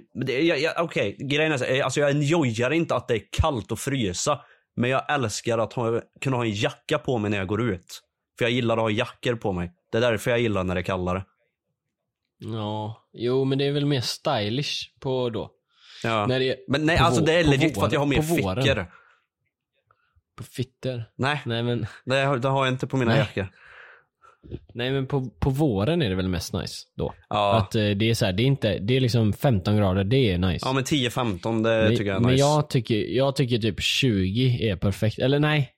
Okej, 0.77 1.17
grejen 1.19 1.51
är 1.51 1.57
så, 1.57 1.65
här, 1.65 1.81
alltså 1.81 1.99
jag 1.99 2.09
enjoyar 2.09 2.71
inte 2.71 2.95
att 2.95 3.07
det 3.07 3.13
är 3.13 3.21
kallt 3.31 3.71
och 3.71 3.79
frysa. 3.79 4.39
Men 4.75 4.89
jag 4.89 5.13
älskar 5.13 5.57
att 5.57 5.73
ha, 5.73 6.01
kunna 6.21 6.37
ha 6.37 6.45
en 6.45 6.51
jacka 6.51 6.97
på 6.97 7.17
mig 7.17 7.31
när 7.31 7.37
jag 7.37 7.47
går 7.47 7.61
ut. 7.61 8.01
För 8.37 8.45
jag 8.45 8.51
gillar 8.51 8.77
att 8.77 8.81
ha 8.83 8.89
jackor 8.89 9.35
på 9.35 9.51
mig. 9.53 9.71
Det 9.91 9.97
är 9.97 10.01
därför 10.01 10.31
jag 10.31 10.39
gillar 10.39 10.63
när 10.63 10.75
det 10.75 10.81
är 10.81 10.83
kallare. 10.83 11.25
Ja, 12.39 13.07
jo 13.13 13.45
men 13.45 13.57
det 13.57 13.65
är 13.65 13.71
väl 13.71 13.85
mer 13.85 14.01
stylish 14.01 14.99
på 14.99 15.29
då. 15.29 15.51
Ja. 16.03 16.25
När 16.25 16.39
det 16.39 16.55
Men 16.67 16.85
nej, 16.85 16.97
alltså 16.97 17.21
det 17.21 17.33
är 17.33 17.43
legit 17.43 17.75
för 17.79 17.85
att 17.85 17.91
jag 17.93 17.99
har 17.99 18.07
mer 18.07 18.21
fickor. 18.21 18.85
På 20.39 20.45
fitter? 20.45 21.05
Nej, 21.15 21.41
Nej 21.45 21.63
men, 21.63 21.85
det 22.05 22.15
har, 22.15 22.37
det 22.37 22.47
har 22.47 22.65
jag 22.65 22.73
inte 22.73 22.87
på 22.87 22.97
mina 22.97 23.11
Nej. 23.11 23.19
jackor. 23.19 23.47
nej 24.73 24.91
men 24.91 25.07
på, 25.07 25.29
på 25.39 25.49
våren 25.49 26.01
är 26.01 26.09
det 26.09 26.15
väl 26.15 26.27
mest 26.27 26.53
nice 26.53 26.75
då. 26.97 27.13
Ja. 27.29 27.57
Att 27.57 27.75
eh, 27.75 27.89
det 27.89 28.09
är 28.09 28.13
så 28.13 28.25
här, 28.25 28.33
det 28.33 28.43
är 28.43 28.45
inte, 28.45 28.79
det 28.79 28.97
är 28.97 28.99
liksom 28.99 29.33
15 29.33 29.77
grader, 29.77 30.03
det 30.03 30.31
är 30.31 30.37
nice. 30.37 30.65
Ja 30.67 30.73
men 30.73 30.83
10-15 30.83 31.63
det 31.63 31.69
men, 31.69 31.89
tycker 31.89 32.05
jag 32.05 32.15
är 32.15 32.19
men 32.19 32.31
nice. 32.31 32.39
jag 32.39 32.69
tycker, 32.69 32.95
jag 32.95 33.35
tycker 33.35 33.57
typ 33.57 33.81
20 33.81 34.69
är 34.69 34.75
perfekt. 34.75 35.19
Eller 35.19 35.39
nej, 35.39 35.71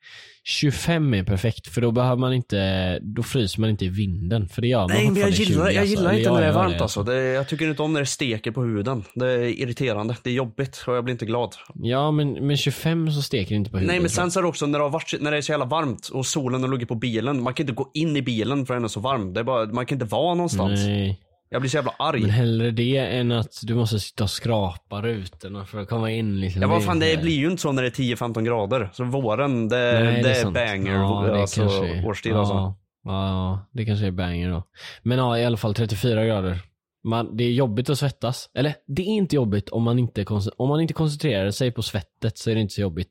25 0.44 1.14
är 1.14 1.24
perfekt 1.24 1.68
för 1.68 1.82
då 1.82 1.92
behöver 1.92 2.16
man 2.16 2.34
inte, 2.34 3.00
då 3.00 3.24
fryser 3.24 3.62
man 3.62 3.70
inte 3.70 3.86
i 3.86 3.90
vinden. 3.90 4.48
För 4.48 4.62
det 4.62 4.68
gör 4.68 4.80
man 4.80 4.90
Nej 4.90 5.10
men 5.12 5.22
jag 5.22 5.30
i 5.30 5.34
20, 5.34 5.44
gillar, 5.44 5.70
jag 5.70 5.78
alltså. 5.78 5.96
gillar 5.96 6.12
inte 6.12 6.24
jag 6.24 6.34
när 6.34 6.42
det 6.42 6.48
är 6.48 6.54
varmt 6.54 6.82
alltså. 6.82 7.04
Det, 7.04 7.24
jag 7.24 7.50
tycker 7.50 7.70
inte 7.70 7.82
om 7.82 7.94
när 7.94 8.00
det 8.00 8.06
steker 8.06 8.52
på 8.52 8.62
huden. 8.62 9.04
Det 9.14 9.32
är 9.32 9.40
irriterande. 9.40 10.18
Det 10.24 10.30
är 10.30 10.34
jobbigt 10.34 10.84
och 10.88 10.96
jag 10.96 11.04
blir 11.04 11.12
inte 11.12 11.26
glad. 11.26 11.56
Ja 11.76 12.12
men, 12.12 12.48
men 12.48 12.58
25 12.58 13.12
så 13.12 13.22
steker 13.22 13.50
det 13.50 13.56
inte 13.56 13.72
på 13.72 13.78
huvudet. 13.78 13.94
Nej 13.94 14.00
men 14.00 14.10
sen 14.10 14.32
så 14.32 14.40
är 14.40 14.44
det 14.44 14.50
också 14.50 14.66
när 14.66 14.80
det, 14.80 14.86
har 14.86 14.90
varit, 14.90 15.14
när 15.22 15.32
det 15.32 15.38
är 15.38 15.42
så 15.42 15.52
jävla 15.52 15.66
varmt 15.66 16.08
och 16.08 16.26
solen 16.26 16.62
har 16.62 16.70
legat 16.70 16.88
på 16.88 16.96
bilen. 16.96 17.44
Man 17.44 17.54
kan 17.54 17.64
inte 17.64 17.74
gå 17.74 17.92
in 17.94 18.16
i 18.16 18.22
bilen 18.22 18.66
för 18.66 18.74
den 18.74 18.84
är 18.84 18.88
så 18.88 19.00
varm. 19.00 19.34
Det 19.34 19.44
bara, 19.44 19.66
man 19.66 19.86
kan 19.86 19.96
inte 19.96 20.06
vara 20.06 20.36
någonstans. 20.36 20.80
Nej. 20.86 21.20
Jag 21.54 21.62
blir 21.62 21.70
så 21.70 21.78
jävla 21.78 21.94
arg. 22.00 22.22
Men 22.22 22.30
hellre 22.30 22.72
det 22.72 22.98
än 22.98 23.32
att 23.32 23.60
du 23.64 23.76
måste 23.76 24.00
sitta 24.00 24.24
och 24.24 24.30
skrapa 24.30 25.02
rutorna 25.02 25.66
för 25.66 25.80
att 25.80 25.90
komma 25.90 26.12
in 26.12 26.40
liksom. 26.40 26.62
Ja 26.62 26.68
vad 26.68 26.86
fan 26.86 27.00
det 27.00 27.22
blir 27.22 27.36
ju 27.36 27.52
inte 27.52 27.62
så 27.62 27.72
när 27.72 27.82
det 27.82 27.88
är 27.88 28.16
10-15 28.16 28.42
grader. 28.42 28.90
Så 28.94 29.04
våren 29.04 29.70
det, 29.70 30.04
Nej, 30.04 30.24
det, 30.24 30.30
är 30.30 30.34
sant. 30.34 30.54
banger 30.54 30.94
Ja, 30.94 31.24
det 31.28 31.42
alltså, 31.42 31.62
kanske 31.62 32.04
årstid 32.08 32.32
ja, 32.32 32.40
alltså. 32.40 32.76
Ja, 33.04 33.70
det 33.72 33.86
kanske 33.86 34.08
är 34.08 34.12
banger 34.12 34.52
då. 34.52 34.64
Men 35.04 35.18
ja, 35.18 35.38
i 35.38 35.46
alla 35.46 35.58
fall 35.58 35.74
34 35.74 36.26
grader. 36.26 36.60
Man, 37.04 37.38
det 37.38 37.44
är 37.44 37.52
jobbigt 37.52 37.90
att 37.90 38.00
svettas. 38.00 38.50
Eller, 38.54 38.74
det 38.88 39.02
är 39.02 39.06
inte 39.06 39.36
jobbigt 39.36 39.70
om 39.70 39.84
man 39.84 40.00
inte, 40.00 40.26
om 40.58 40.70
man 40.70 40.82
inte 40.82 40.94
koncentrerar 40.94 41.52
sig 41.52 41.72
på 41.72 41.82
svettet 41.82 42.38
så 42.38 42.50
är 42.50 42.56
det 42.56 42.62
inte 42.62 42.74
så 42.74 42.82
jobbigt. 42.82 43.10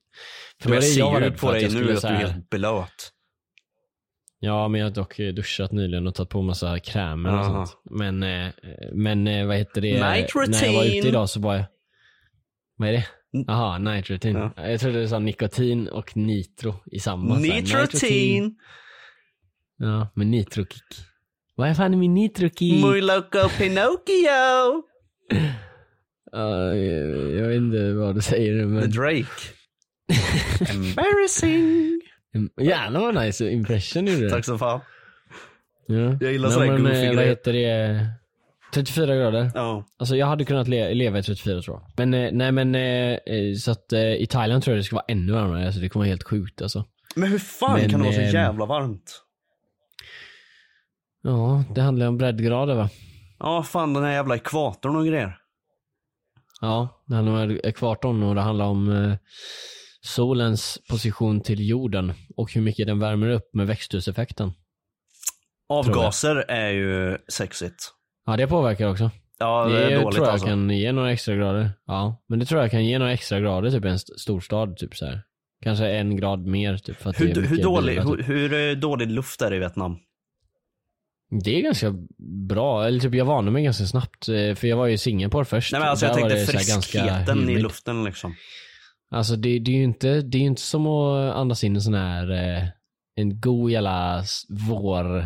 För 0.62 0.70
Men 0.70 0.74
jag 0.74 0.82
det 0.82 0.86
det 0.86 0.94
ser 0.94 1.30
ju 1.30 1.32
på 1.32 1.52
dig 1.52 1.62
jag 1.62 1.72
nu 1.72 1.96
att 1.96 2.02
du 2.02 2.08
är 2.08 2.14
helt 2.14 2.50
blöt. 2.50 3.12
Ja, 4.42 4.68
men 4.68 4.80
jag 4.80 4.86
har 4.86 4.94
dock 4.94 5.16
duschat 5.16 5.72
nyligen 5.72 6.06
och 6.06 6.14
tagit 6.14 6.30
på 6.30 6.42
massa 6.42 6.78
krämer 6.78 7.30
och 7.32 7.38
Aha. 7.38 7.66
sånt. 7.66 7.78
Men, 7.90 8.22
eh, 8.22 8.52
men 8.92 9.26
eh, 9.26 9.46
vad 9.46 9.56
heter 9.56 9.80
det? 9.80 9.92
Night 9.92 10.02
När 10.34 10.64
jag 10.64 10.72
var 10.72 10.82
routine. 10.82 10.98
ute 10.98 11.08
idag 11.08 11.30
så 11.30 11.40
var 11.40 11.54
jag... 11.54 11.64
Vad 12.76 12.88
är 12.88 12.92
det? 12.92 13.06
Jaha, 13.32 13.78
night 13.78 14.10
routine. 14.10 14.50
Jag 14.56 14.80
trodde 14.80 15.00
det 15.00 15.08
sa 15.08 15.18
nikotin 15.18 15.88
och 15.88 16.16
nitro 16.16 16.74
i 16.86 16.98
samma. 17.00 17.38
Nitrotin! 17.38 18.56
Ja, 19.78 20.08
men 20.14 20.30
nitrokick. 20.30 20.82
Vad 21.54 21.76
fan 21.76 21.94
är 21.94 21.98
min 21.98 22.14
nitrokick? 22.14 22.84
Muy 22.84 23.00
loco 23.00 23.48
Pinocchio! 23.58 24.82
Ja, 26.32 26.74
jag, 26.74 27.32
jag 27.32 27.48
vet 27.48 27.56
inte 27.56 27.92
vad 27.92 28.14
du 28.14 28.20
säger 28.20 28.52
nu, 28.52 28.60
The 28.60 28.66
men... 28.66 28.90
Drake. 28.90 29.26
Embarrassing! 30.72 32.00
Jävlar 32.60 33.00
vad 33.00 33.14
nice 33.14 33.50
impression 33.50 34.06
gjorde 34.06 34.20
du. 34.20 34.30
Tack 34.30 34.44
så 34.44 34.58
fan. 34.58 34.80
Ja. 35.86 36.16
Jag 36.20 36.32
gillar 36.32 36.50
sådär 36.50 36.66
men, 36.66 36.82
goofy 36.82 37.06
eh, 37.06 37.16
Vad 37.16 37.24
heter 37.24 37.52
det? 37.52 38.06
34 38.74 39.16
grader. 39.16 39.50
Ja. 39.54 39.84
Alltså 39.98 40.16
jag 40.16 40.26
hade 40.26 40.44
kunnat 40.44 40.68
le 40.68 40.94
leva 40.94 41.18
i 41.18 41.22
34 41.22 41.62
tror 41.62 41.76
jag. 41.76 41.92
Men 41.96 42.14
eh, 42.14 42.32
nej 42.32 42.52
men 42.52 42.74
eh, 42.74 43.54
så 43.54 43.70
att 43.70 43.92
eh, 43.92 44.14
i 44.14 44.26
Thailand 44.26 44.62
tror 44.62 44.74
jag 44.74 44.80
det 44.80 44.84
ska 44.84 44.96
vara 44.96 45.04
ännu 45.08 45.32
varmare. 45.32 45.66
Alltså 45.66 45.80
det 45.80 45.88
kommer 45.88 46.04
vara 46.04 46.10
helt 46.10 46.28
sjukt 46.28 46.62
alltså. 46.62 46.84
Men 47.14 47.28
hur 47.28 47.38
fan 47.38 47.80
Men, 47.80 47.90
kan 47.90 48.00
det 48.00 48.06
vara 48.06 48.14
så 48.14 48.36
jävla 48.36 48.66
varmt? 48.66 49.22
Ja, 51.22 51.64
det 51.74 51.80
handlar 51.80 52.06
om 52.06 52.18
breddgrader 52.18 52.74
va? 52.74 52.88
Ja, 53.38 53.62
fan 53.62 53.94
den 53.94 54.04
här 54.04 54.12
jävla 54.12 54.36
ekvatorn 54.36 54.96
och 54.96 55.06
grejer. 55.06 55.36
Ja, 56.60 57.02
det 57.06 57.14
handlar 57.14 57.44
om 57.44 57.60
ekvatorn 57.64 58.22
och 58.22 58.34
det 58.34 58.40
handlar 58.40 58.64
om 58.64 59.16
solens 60.00 60.78
position 60.88 61.40
till 61.40 61.68
jorden 61.68 62.12
och 62.36 62.52
hur 62.52 62.60
mycket 62.60 62.86
den 62.86 62.98
värmer 62.98 63.28
upp 63.30 63.54
med 63.54 63.66
växthuseffekten. 63.66 64.52
Avgaser 65.68 66.36
är 66.36 66.70
ju 66.70 67.18
sexigt. 67.28 67.92
Ja, 68.26 68.36
det 68.36 68.46
påverkar 68.46 68.88
också. 68.88 69.10
Ja, 69.38 69.64
det, 69.64 69.78
det 69.78 69.84
är 69.84 70.00
dåligt 70.00 70.14
tror 70.14 70.26
jag 70.26 70.32
alltså. 70.32 70.46
kan 70.46 70.70
ge 70.70 70.92
några 70.92 71.12
extra 71.12 71.34
grader. 71.34 71.70
Ja, 71.86 72.22
men 72.28 72.38
det 72.38 72.46
tror 72.46 72.60
jag 72.60 72.70
kan 72.70 72.84
ge 72.84 72.98
några 72.98 73.12
extra 73.12 73.40
grader 73.40 73.70
typ 73.70 73.84
i 73.84 73.88
en 73.88 73.94
st- 73.94 74.18
storstad 74.18 74.76
typ 74.76 74.96
så 74.96 75.06
här. 75.06 75.22
Kanske 75.62 75.88
en 75.90 76.16
grad 76.16 76.46
mer 76.46 76.76
typ 76.76 76.96
för 76.96 77.10
att 77.10 77.16
det 77.16 77.24
är 77.30 77.34
Hur, 77.34 77.42
hur, 77.42 77.62
dålig, 77.62 77.94
bilar, 77.96 78.04
hur, 78.04 78.16
typ. 78.16 78.28
hur 78.28 78.70
eh, 78.70 78.76
dålig 78.76 79.10
luft 79.10 79.42
är 79.42 79.50
det 79.50 79.56
i 79.56 79.58
Vietnam? 79.58 79.98
Det 81.44 81.58
är 81.58 81.60
ganska 81.62 81.94
bra, 82.48 82.86
eller 82.86 83.00
typ 83.00 83.14
jag 83.14 83.24
vande 83.24 83.50
mig 83.50 83.64
ganska 83.64 83.84
snabbt 83.84 84.28
eh, 84.28 84.54
för 84.54 84.66
jag 84.66 84.76
var 84.76 84.86
ju 84.86 84.92
i 84.92 84.98
Singapore 84.98 85.44
först. 85.44 85.72
Nej 85.72 85.80
men 85.80 85.88
alltså 85.90 86.06
jag 86.06 86.14
tänkte 86.14 86.36
ganska 86.36 86.52
friskheten 86.80 87.48
i 87.50 87.58
luften 87.58 88.04
liksom. 88.04 88.34
Alltså 89.10 89.36
det, 89.36 89.58
det 89.58 89.70
är 89.70 89.76
ju 89.76 89.84
inte, 89.84 90.20
det 90.20 90.38
är 90.38 90.42
inte 90.42 90.62
som 90.62 90.86
att 90.86 91.34
andas 91.36 91.64
in 91.64 91.76
en 91.76 91.82
sån 91.82 91.94
här, 91.94 92.30
eh, 92.30 92.62
en 93.16 93.40
god 93.40 93.70
jävla 93.70 94.22
vår, 94.68 95.24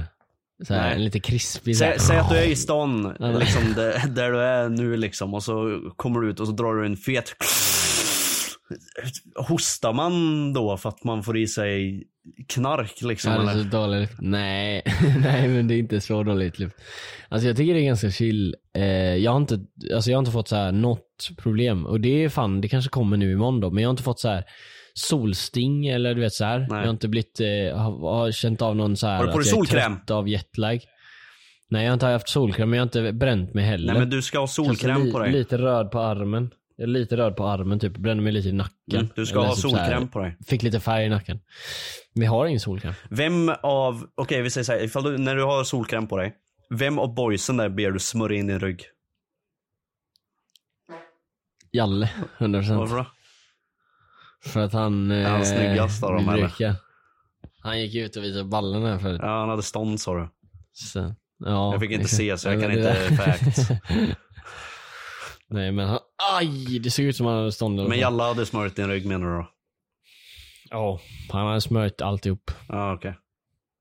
så 0.67 0.75
här, 0.75 0.95
en 0.95 1.05
lite 1.05 1.21
krispig 1.21 1.75
här- 1.75 1.99
Säg, 1.99 2.17
att 2.17 2.31
du 2.31 2.37
är 2.37 2.47
i 2.47 2.57
stan, 2.57 3.15
liksom, 3.39 3.73
där, 3.77 4.09
där 4.09 4.31
du 4.33 4.41
är 4.41 4.69
nu 4.69 4.97
liksom, 4.97 5.35
och 5.35 5.43
så 5.43 5.81
kommer 5.97 6.21
du 6.21 6.31
ut 6.31 6.41
och 6.41 6.47
så 6.47 6.53
drar 6.53 6.75
du 6.75 6.87
en 6.87 6.97
fet 6.97 7.35
Hostar 9.49 9.93
man 9.93 10.53
då 10.53 10.77
för 10.77 10.89
att 10.89 11.05
man 11.05 11.23
får 11.23 11.37
i 11.39 11.47
sig 11.47 12.05
knark 12.49 13.03
liksom? 13.03 13.33
Ja, 13.33 13.39
det 13.43 13.51
är 13.51 13.63
så 13.63 13.69
dåligt. 13.69 14.11
Nej, 14.21 14.83
nej 15.23 15.49
men 15.49 15.69
det 15.69 15.75
är 15.75 15.79
inte 15.79 16.01
så 16.01 16.23
dåligt. 16.23 16.57
Alltså 17.29 17.49
jag 17.49 17.57
tycker 17.57 17.75
det 17.75 17.81
är 17.81 17.85
ganska 17.85 18.11
chill. 18.11 18.55
Eh, 18.77 18.85
jag, 19.17 19.31
har 19.33 19.37
inte, 19.41 19.61
alltså 19.95 20.11
jag 20.11 20.17
har 20.17 20.21
inte 20.21 20.33
fått 20.33 20.49
så 20.49 20.57
här 20.57 20.73
något 20.73 21.31
problem. 21.39 21.87
Och 21.87 22.01
det 22.01 22.25
är 22.25 22.29
fan, 22.29 22.61
det 22.61 22.69
kanske 22.69 22.91
kommer 22.91 23.17
nu 23.17 23.33
imorgon 23.33 23.61
då. 23.61 23.71
Men 23.71 23.83
jag 23.83 23.89
har 23.89 23.93
inte 23.93 24.03
fått 24.03 24.21
så 24.21 24.29
här 24.29 24.45
solsting 24.95 25.87
eller 25.87 26.15
du 26.15 26.21
vet 26.21 26.33
så 26.33 26.45
här. 26.45 26.67
Jag 26.71 26.77
har 26.77 26.91
inte 26.91 27.09
blivit, 27.09 27.41
eh, 27.41 27.79
har, 27.79 28.17
har 28.17 28.33
känt 28.33 28.63
av 28.63 28.77
någon 28.77 28.97
så 28.97 29.07
här 29.07 29.17
Har 29.17 29.27
du 29.27 29.33
på 29.33 29.39
dig 29.39 29.49
jag 29.49 29.53
är 29.53 29.57
solkräm? 29.57 29.97
trött 29.97 30.11
av 30.11 30.29
jetlag. 30.29 30.81
Nej 31.71 31.83
jag 31.85 31.91
har 31.91 31.95
inte 31.95 32.07
haft 32.07 32.29
solkräm 32.29 32.71
men 32.71 32.77
jag 32.77 32.81
har 32.83 32.87
inte 33.03 33.13
bränt 33.13 33.55
mig 33.55 33.65
heller. 33.65 33.93
Nej 33.93 34.01
men 34.01 34.11
du 34.11 34.23
ska 34.23 34.39
ha 34.39 34.47
solkräm 34.47 35.05
li- 35.05 35.13
på 35.13 35.19
dig. 35.19 35.33
Lite 35.33 35.59
röd 35.59 35.91
på 35.91 35.99
armen. 36.01 36.51
Jag 36.77 36.83
är 36.85 36.87
lite 36.87 37.17
röd 37.17 37.37
på 37.37 37.47
armen 37.47 37.79
typ, 37.81 37.97
brände 37.97 38.23
mig 38.23 38.33
lite 38.33 38.49
i 38.49 38.53
nacken. 38.53 38.75
Mm, 39.01 39.09
du 39.17 39.27
ska 39.27 39.39
Eller 39.39 39.49
ha 39.49 39.55
typ 39.55 39.63
så 39.63 39.77
här, 39.77 39.85
solkräm 39.87 40.09
på 40.09 40.19
dig. 40.19 40.37
Fick 40.47 40.63
lite 40.63 40.81
färg 40.81 41.07
i 41.07 41.09
nacken. 41.09 41.41
Vi 42.15 42.27
har 42.27 42.47
ingen 42.47 42.61
solkräm. 42.61 42.95
Vem 43.11 43.49
av, 43.63 44.07
okej 44.15 44.43
vi 44.43 44.51
säger 44.51 44.65
såhär, 44.65 44.85
ifall 44.85 45.03
du, 45.03 45.19
när 45.19 45.37
du 45.37 45.45
har 45.45 45.65
solkräm 45.65 46.07
på 46.09 46.17
dig. 46.17 46.35
Vem 46.71 46.99
av 46.99 47.15
boysen 47.15 47.57
där 47.57 47.69
ber 47.69 47.91
du 47.91 47.99
smörja 47.99 48.39
in 48.39 48.47
din 48.47 48.61
rygg? 48.61 48.83
Jalle, 51.73 52.11
100%. 52.39 52.77
Varför 52.77 52.97
då? 52.97 53.07
För 54.45 54.61
att 54.61 54.73
han... 54.73 55.11
Är 55.11 55.25
han 55.29 55.41
eh, 55.41 55.47
snyggast 55.47 56.03
av 56.05 56.13
dem, 56.15 56.29
eller? 56.29 56.75
Han 57.61 57.81
gick 57.81 57.95
ut 57.95 58.17
och 58.17 58.25
visade 58.25 58.45
ballen 58.45 58.83
här 58.83 58.99
förut. 58.99 59.21
Ja 59.23 59.41
han 59.41 59.49
hade 59.49 59.63
stånd 59.63 60.01
sa 60.01 60.15
du. 60.15 60.29
Så, 60.73 61.15
ja, 61.45 61.73
Jag 61.73 61.81
fick 61.81 61.91
inte 61.91 62.09
se, 62.09 62.39
så 62.39 62.49
jag 62.49 62.57
Ja, 62.57 62.61
kan 62.61 62.71
inte 62.73 63.09
det- 63.09 63.17
fact. 63.17 63.71
Nej 65.55 65.73
men 65.73 65.89
han, 65.89 65.99
aj! 66.39 66.79
Det 66.79 66.91
såg 66.91 67.05
ut 67.05 67.17
som 67.17 67.27
han 67.27 67.37
hade 67.37 67.53
stånd 67.53 67.77
i 67.77 67.81
alla 67.81 67.89
Men. 67.89 67.99
Jalla 67.99 68.29
hade 68.29 68.47
smörjt 68.47 68.77
din 68.77 68.89
rygg 68.89 69.07
menar 69.07 69.27
du 69.27 69.33
då? 69.37 69.47
Ja, 70.71 71.01
han 71.33 71.47
hade 71.47 71.61
smörjt 71.61 72.01
alltihop. 72.01 72.51
Ja 72.69 72.95
okej. 72.95 73.15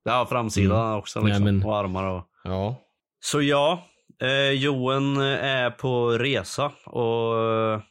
Ja 0.03 0.25
framsidan 0.29 0.85
Mm. 0.85 0.99
också 0.99 1.19
liksom. 1.21 1.43
Nej, 1.43 1.53
men- 1.53 1.65
Och 1.65 1.77
armar 1.77 2.03
och... 2.03 2.23
Ja. 2.43 2.75
Så 3.19 3.41
ja, 3.41 3.83
eh, 4.21 4.51
Johan 4.51 5.17
är 5.21 5.69
på 5.71 6.09
resa 6.11 6.71
och 6.85 7.39
eh, 7.51 7.81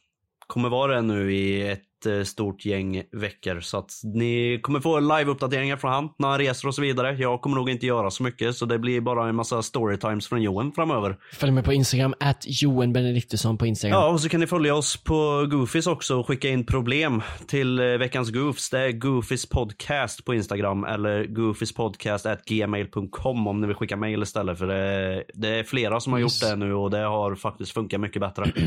kommer 0.47 0.69
vara 0.69 0.95
det 0.95 1.01
nu 1.01 1.33
i 1.35 1.67
ett 1.71 1.92
stort 2.23 2.65
gäng 2.65 3.03
veckor. 3.11 3.59
Så 3.59 3.77
att 3.77 3.91
ni 4.03 4.59
kommer 4.63 4.79
få 4.79 4.99
live-uppdateringar 4.99 5.77
från 5.77 5.91
han 5.91 6.09
när 6.17 6.27
han 6.27 6.37
reser 6.37 6.67
och 6.67 6.75
så 6.75 6.81
vidare. 6.81 7.15
Jag 7.19 7.41
kommer 7.41 7.55
nog 7.55 7.69
inte 7.69 7.85
göra 7.85 8.11
så 8.11 8.23
mycket 8.23 8.55
så 8.55 8.65
det 8.65 8.79
blir 8.79 9.01
bara 9.01 9.29
en 9.29 9.35
massa 9.35 9.63
storytimes 9.63 10.27
från 10.27 10.41
Johan 10.41 10.71
framöver. 10.71 11.17
Följ 11.33 11.51
mig 11.51 11.63
på 11.63 11.73
Instagram, 11.73 12.13
at 12.19 12.43
Johan 12.45 12.93
Benediktusson 12.93 13.57
på 13.57 13.65
Instagram. 13.65 13.99
Ja, 13.99 14.09
och 14.09 14.21
så 14.21 14.29
kan 14.29 14.39
ni 14.39 14.47
följa 14.47 14.75
oss 14.75 15.03
på 15.03 15.47
Goofys 15.51 15.87
också 15.87 16.19
och 16.19 16.27
skicka 16.27 16.49
in 16.49 16.65
problem 16.65 17.21
till 17.47 17.79
eh, 17.79 17.85
veckans 17.85 18.31
Goofs. 18.31 18.69
Det 18.69 18.79
är 18.79 18.91
Goofys 18.91 19.49
podcast 19.49 20.25
på 20.25 20.33
Instagram 20.33 20.83
eller 20.83 21.25
goofispodcast@gmail.com 21.25 23.47
om 23.47 23.61
ni 23.61 23.67
vill 23.67 23.75
skicka 23.75 23.97
mail 23.97 24.23
istället. 24.23 24.59
För 24.59 24.67
det, 24.67 25.23
det 25.33 25.49
är 25.49 25.63
flera 25.63 25.99
som 25.99 26.13
har 26.13 26.19
gjort 26.19 26.41
det 26.41 26.55
nu 26.55 26.73
och 26.73 26.91
det 26.91 26.97
har 26.97 27.35
faktiskt 27.35 27.71
funkat 27.71 28.01
mycket 28.01 28.21
bättre. 28.21 28.51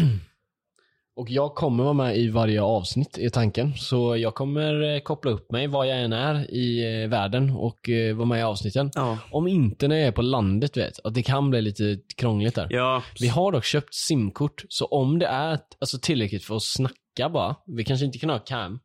Och 1.17 1.31
jag 1.31 1.55
kommer 1.55 1.85
vara 1.85 1.95
med 1.95 2.17
i 2.17 2.31
varje 2.31 2.63
avsnitt 2.63 3.19
i 3.19 3.31
tanken. 3.31 3.75
Så 3.75 4.17
jag 4.17 4.35
kommer 4.35 4.95
eh, 4.95 5.01
koppla 5.01 5.31
upp 5.31 5.53
mig 5.53 5.67
var 5.67 5.85
jag 5.85 6.01
än 6.01 6.13
är 6.13 6.51
i 6.51 7.03
eh, 7.03 7.09
världen 7.09 7.51
och 7.51 7.89
eh, 7.89 8.17
vara 8.17 8.27
med 8.27 8.39
i 8.41 8.43
avsnitten. 8.43 8.91
Ja. 8.95 9.19
Om 9.31 9.49
inte 9.49 9.89
när 9.89 9.97
jag 9.97 10.07
är 10.07 10.13
på 10.13 10.23
landet 10.23 10.77
vet. 10.77 10.99
Att 11.05 11.15
det 11.15 11.23
kan 11.23 11.51
bli 11.51 11.63
lite 11.63 11.99
krångligt 12.17 12.55
där. 12.55 12.67
Ja, 12.71 13.03
Vi 13.21 13.29
har 13.29 13.53
dock 13.53 13.65
köpt 13.65 13.95
simkort, 13.95 14.65
så 14.69 14.85
om 14.87 15.19
det 15.19 15.27
är 15.27 15.59
alltså, 15.81 15.99
tillräckligt 15.99 16.45
för 16.45 16.57
att 16.57 16.63
snacka 16.63 17.29
bara, 17.33 17.57
vi 17.67 17.85
kanske 17.85 18.07
inte 18.07 18.19
kan 18.19 18.31
ha 18.31 18.39
cam, 18.39 18.79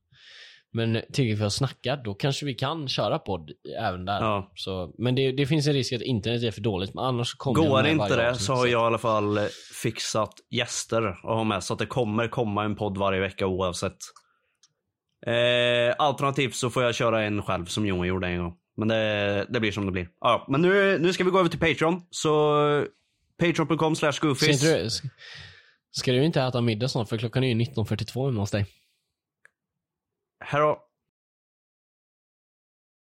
men 0.74 1.02
tillräckligt 1.14 1.40
för 1.40 1.46
att 1.46 1.54
snacka, 1.54 1.96
då 1.96 2.14
kanske 2.14 2.46
vi 2.46 2.54
kan 2.54 2.88
köra 2.88 3.20
podd 3.20 3.52
även 3.80 4.06
där. 4.06 4.22
Ja. 4.22 4.52
Så, 4.56 4.94
men 4.98 5.16
det, 5.16 5.32
det 5.32 5.46
finns 5.46 5.68
en 5.68 5.74
risk 5.74 5.94
att 5.94 6.02
internet 6.02 6.44
är 6.44 6.52
för 6.52 6.62
dåligt, 6.62 6.94
men 6.94 7.04
annars 7.04 7.34
kommer 7.34 7.68
Går 7.70 7.88
inte 7.88 8.16
det 8.16 8.36
så 8.36 8.54
har 8.54 8.68
jag 8.68 8.84
i 8.84 8.86
alla 8.86 8.98
fall 8.98 9.40
fixat 9.82 10.34
gäster 10.50 11.08
att 11.08 11.22
ha 11.22 11.44
med 11.44 11.64
så 11.64 11.74
att 11.74 11.80
det 11.80 11.86
kommer 11.86 12.28
komma 12.28 12.64
en 12.64 12.76
podd 12.76 12.98
varje 12.98 13.20
vecka 13.20 13.48
oavsett. 13.48 13.98
Eh, 15.28 15.96
alternativt 15.98 16.56
så 16.56 16.70
får 16.70 16.84
jag 16.84 16.96
köra 16.96 17.24
en 17.24 17.42
själv 17.42 17.66
som 17.66 17.86
Johan 17.86 18.08
gjorde 18.08 18.28
en 18.28 18.40
gång. 18.40 18.54
Men 18.78 18.88
det, 18.88 19.46
det 19.50 19.60
blir 19.60 19.72
som 19.72 19.86
det 19.86 19.92
blir. 19.92 20.08
Ja, 20.22 20.46
men 20.50 20.62
nu, 20.62 21.00
nu 21.00 21.14
ska 21.14 21.24
vi 21.24 21.32
gå 21.32 21.40
över 21.40 21.50
till 21.50 21.60
Patreon. 21.60 22.02
Så 22.10 22.86
patreon.com 23.40 23.96
slash 23.96 24.14
goofies. 24.22 25.02
ska 25.92 26.12
du 26.12 26.26
inte 26.26 26.42
äta 26.42 26.62
middag 26.62 26.88
snart? 26.88 27.10
För 27.10 27.18
klockan 27.18 27.44
är 27.44 27.48
ju 27.48 27.54
19.42 27.54 28.26
hemma 28.26 28.42
hos 28.42 28.52
dig. 28.52 28.66
Här 30.42 30.62
har 30.62 30.80